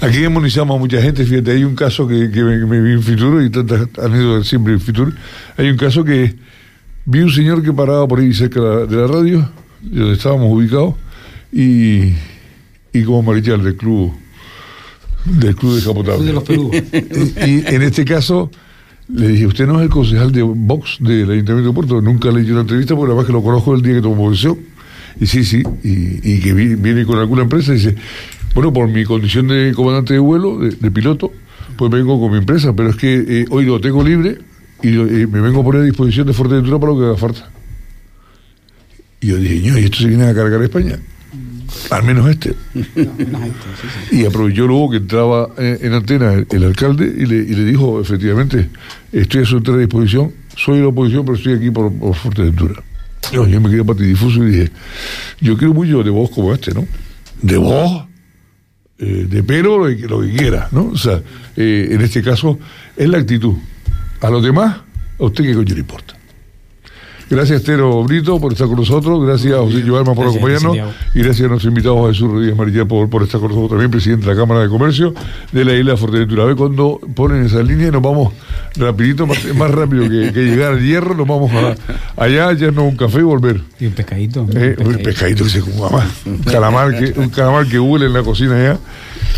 Aquí 0.01 0.18
demonizamos 0.18 0.76
a 0.76 0.78
mucha 0.78 1.01
gente, 1.01 1.24
fíjate, 1.24 1.53
hay 1.53 1.64
un 1.64 1.74
caso 1.74 2.07
que, 2.07 2.28
me, 2.28 2.80
vi 2.82 2.92
en 2.92 3.03
Fitur 3.03 3.42
y 3.42 3.49
tantas 3.49 3.88
han 4.03 4.14
ido 4.14 4.44
siempre 4.44 4.74
en 4.74 4.80
Fitur. 4.80 5.14
Hay 5.57 5.70
un 5.70 5.76
caso 5.78 6.05
que 6.05 6.36
vi 7.07 7.21
un 7.21 7.31
señor 7.31 7.63
que 7.63 7.73
paraba 7.73 8.07
por 8.07 8.21
ahí 8.21 8.35
cerca 8.35 8.61
de 8.61 8.97
la, 8.97 9.07
radio, 9.07 9.49
donde 9.81 10.13
estábamos 10.13 10.53
ubicados, 10.53 10.95
y, 11.53 12.13
y 12.93 13.05
como 13.05 13.23
marichal 13.23 13.63
del 13.63 13.77
club 13.77 14.13
del 15.25 15.57
club 15.57 15.75
de 15.75 15.83
Capotable. 15.83 16.35
y, 17.47 17.75
en 17.75 17.83
este 17.83 18.05
caso 18.05 18.51
le 19.09 19.29
dije, 19.29 19.47
usted 19.47 19.67
no 19.67 19.79
es 19.79 19.85
el 19.85 19.89
concejal 19.89 20.33
de 20.33 20.43
Vox 20.43 20.99
del 21.01 21.31
Ayuntamiento 21.31 21.69
de 21.69 21.75
Puerto, 21.75 22.01
nunca 22.01 22.31
le 22.31 22.41
he 22.41 22.43
hecho 22.43 22.53
una 22.53 22.63
entrevista 22.63 22.97
porque 22.97 23.13
además 23.13 23.27
que 23.27 23.33
lo 23.33 23.43
conozco 23.43 23.75
el 23.75 23.83
día 23.83 23.95
que 23.95 24.03
tomó 24.03 24.17
posición. 24.17 24.59
Y 25.21 25.27
sí, 25.27 25.45
sí, 25.45 25.63
y, 25.83 26.41
que 26.41 26.53
viene 26.53 27.07
con 27.07 27.19
alguna 27.19 27.43
empresa 27.43 27.73
y 27.73 27.77
dice, 27.77 27.95
bueno, 28.55 28.73
por 28.73 28.89
mi 28.89 29.05
condición 29.05 29.49
de 29.49 29.73
comandante 29.75 30.15
de 30.15 30.19
vuelo, 30.19 30.59
de, 30.59 30.91
piloto, 30.91 31.33
pues 31.79 31.91
vengo 31.91 32.21
con 32.21 32.33
mi 32.33 32.39
empresa, 32.39 32.75
pero 32.75 32.91
es 32.91 32.97
que 32.97 33.15
eh, 33.15 33.45
hoy 33.51 33.65
lo 33.65 33.81
tengo 33.81 34.03
libre 34.03 34.39
y 34.83 34.89
eh, 34.89 35.27
me 35.27 35.41
vengo 35.41 35.61
a 35.61 35.64
poner 35.64 35.83
a 35.83 35.85
disposición 35.85 36.27
de 36.27 36.33
Fuerteventura 36.33 36.79
para 36.79 36.93
lo 36.93 36.99
que 36.99 37.05
haga 37.07 37.16
falta. 37.16 37.51
Y 39.20 39.29
yo 39.29 39.37
dije, 39.37 39.55
¿y 39.57 39.85
esto 39.85 39.99
se 39.99 40.09
viene 40.09 40.24
a 40.24 40.35
cargar 40.35 40.61
a 40.61 40.64
España? 40.64 40.99
Al 41.91 42.05
menos 42.05 42.29
este. 42.29 42.55
Y 44.11 44.24
aprovechó 44.24 44.66
luego 44.66 44.91
que 44.91 44.97
entraba 44.99 45.49
eh, 45.59 45.79
en, 45.83 45.93
antena 45.93 46.33
el, 46.33 46.64
alcalde 46.64 47.07
y 47.07 47.27
le, 47.27 47.64
dijo, 47.64 48.01
efectivamente, 48.01 48.68
estoy 49.12 49.43
a 49.43 49.47
su 49.47 49.59
entera 49.59 49.79
disposición, 49.79 50.33
soy 50.57 50.77
de 50.77 50.83
la 50.83 50.89
oposición, 50.89 51.24
pero 51.24 51.37
estoy 51.37 51.55
aquí 51.55 51.70
por, 51.70 51.93
Fuerteventura. 52.14 52.83
Yo, 53.33 53.47
yo 53.47 53.61
me 53.61 53.70
quedé 53.70 53.85
patidifuso 53.85 54.45
y 54.45 54.51
dije, 54.51 54.70
yo 55.41 55.57
quiero 55.57 55.74
mucho 55.74 56.03
de 56.03 56.11
vos 56.11 56.31
como 56.31 56.55
este, 56.55 56.72
¿no? 56.72 56.87
¿De 57.43 57.57
vos? 57.57 58.07
Eh, 58.99 59.27
de 59.29 59.43
pelo, 59.43 59.79
lo 59.79 59.97
que, 59.97 60.09
lo 60.09 60.22
que 60.22 60.33
quiera, 60.33 60.68
¿no? 60.72 60.87
O 60.87 60.97
sea, 60.97 61.20
eh, 61.57 61.89
en 61.91 62.01
este 62.01 62.22
caso 62.22 62.59
es 62.97 63.09
la 63.09 63.18
actitud. 63.18 63.55
A 64.27 64.31
los 64.31 64.43
demás, 64.43 64.79
a 65.20 65.24
usted 65.24 65.45
qué 65.45 65.55
coño 65.55 65.72
le 65.72 65.81
importa. 65.81 66.14
Gracias, 67.31 67.62
Tero 67.62 68.03
Brito, 68.03 68.41
por 68.41 68.53
estar 68.53 68.66
con 68.66 68.77
nosotros. 68.77 69.24
Gracias 69.24 69.55
a 69.55 69.59
José 69.59 69.83
Giovanni 69.83 70.16
por 70.16 70.27
acompañarnos. 70.27 70.77
Y 71.14 71.20
gracias 71.20 71.47
a 71.47 71.49
nuestros 71.49 71.64
invitados 71.64 72.09
Jesús 72.09 72.29
Rodríguez 72.29 72.57
María 72.57 72.85
por, 72.85 73.09
por 73.09 73.22
estar 73.22 73.41
con 73.41 73.51
nosotros 73.51 73.70
también, 73.70 73.91
presidente 73.91 74.27
de 74.27 74.35
la 74.35 74.41
Cámara 74.41 74.62
de 74.62 74.68
Comercio 74.68 75.14
de 75.53 75.64
la 75.64 75.74
isla 75.74 75.95
de. 75.95 76.43
A 76.43 76.45
ver 76.45 76.57
cuando 76.57 77.01
ponen 77.14 77.47
esa 77.47 77.62
línea 77.62 77.87
y 77.87 77.91
nos 77.93 78.03
vamos 78.03 78.33
rapidito, 78.77 79.29
más, 79.29 79.39
rápido 79.70 80.09
que, 80.09 80.33
llegar 80.33 80.72
al 80.72 80.83
hierro, 80.85 81.14
nos 81.14 81.29
vamos 81.29 81.53
allá, 82.16 82.53
ya 82.53 82.72
no 82.72 82.85
un 82.85 82.97
café 82.97 83.20
y 83.20 83.22
volver. 83.22 83.61
Y 83.79 83.87
un 83.87 83.93
pescadito. 83.93 84.45
Eh, 84.55 84.77
un 84.79 84.97
pescadito 85.05 85.45
que 85.45 85.51
se 85.51 85.61
come 85.61 85.77
Un 86.27 86.39
calamar 86.39 86.99
que, 86.99 87.18
un 87.18 87.29
calamar 87.29 87.66
que 87.68 87.79
huele 87.79 88.07
en 88.07 88.12
la 88.12 88.24
cocina 88.24 88.57
allá. 88.57 88.79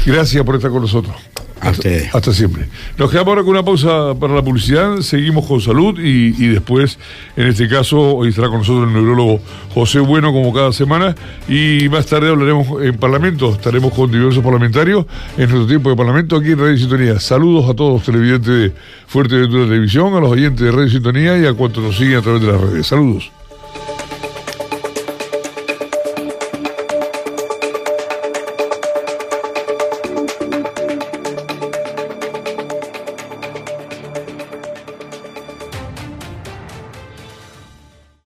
Gracias 0.07 0.43
por 0.45 0.57
estar 0.57 0.71
con 0.71 0.81
nosotros. 0.81 1.15
Hasta, 1.61 2.33
siempre. 2.33 2.69
Nos 2.97 3.11
quedamos 3.11 3.29
ahora 3.29 3.43
con 3.43 3.51
una 3.51 3.65
pausa 3.65 4.15
para 4.19 4.35
la 4.35 4.43
publicidad, 4.43 5.01
seguimos 5.01 5.47
con 5.47 5.61
salud 5.61 5.99
y, 5.99 6.47
después, 6.49 6.99
en 7.37 7.49
este 7.49 7.69
caso, 7.69 8.17
hoy 8.17 8.29
estará 8.29 8.49
con 8.49 8.59
nosotros 8.59 8.89
el 8.89 8.95
neurólogo 8.95 9.41
José 9.75 10.01
Bueno 10.01 10.33
como 10.33 10.53
cada 10.53 10.73
semana 10.73 11.15
y 11.49 11.89
más 11.89 12.07
tarde 12.07 12.29
hablaremos 12.29 12.83
en 12.83 12.97
Parlamento, 12.97 13.53
estaremos 13.53 13.93
con 13.93 14.11
diversos 14.11 14.43
parlamentarios 14.43 15.07
en 15.37 15.51
nuestro 15.51 15.67
tiempo 15.67 15.91
de 15.91 15.97
Parlamento 15.97 16.37
aquí 16.37 16.53
en 16.53 16.59
Radio 16.59 16.77
Sintonía. 16.77 17.21
Saludos 17.21 17.69
a 17.69 17.75
todos 17.75 17.95
los 17.95 18.03
televidentes 18.05 18.49
de 18.49 18.73
Fuerte 19.07 19.37
Ventura 19.37 19.65
Televisión, 19.65 20.15
a 20.15 20.21
los 20.21 20.31
oyentes 20.31 20.61
de 20.61 20.73
Radio 20.73 20.89
Sintonía 20.89 21.39
y 21.39 21.47
a 21.47 21.55
cuantos 21.55 21.83
nos 21.83 21.97
siguen 21.97 22.19
a 22.19 22.23
través 22.23 22.43
de 22.43 22.53
las 22.53 22.61
redes. 22.61 22.87
Saludos. 22.87 23.38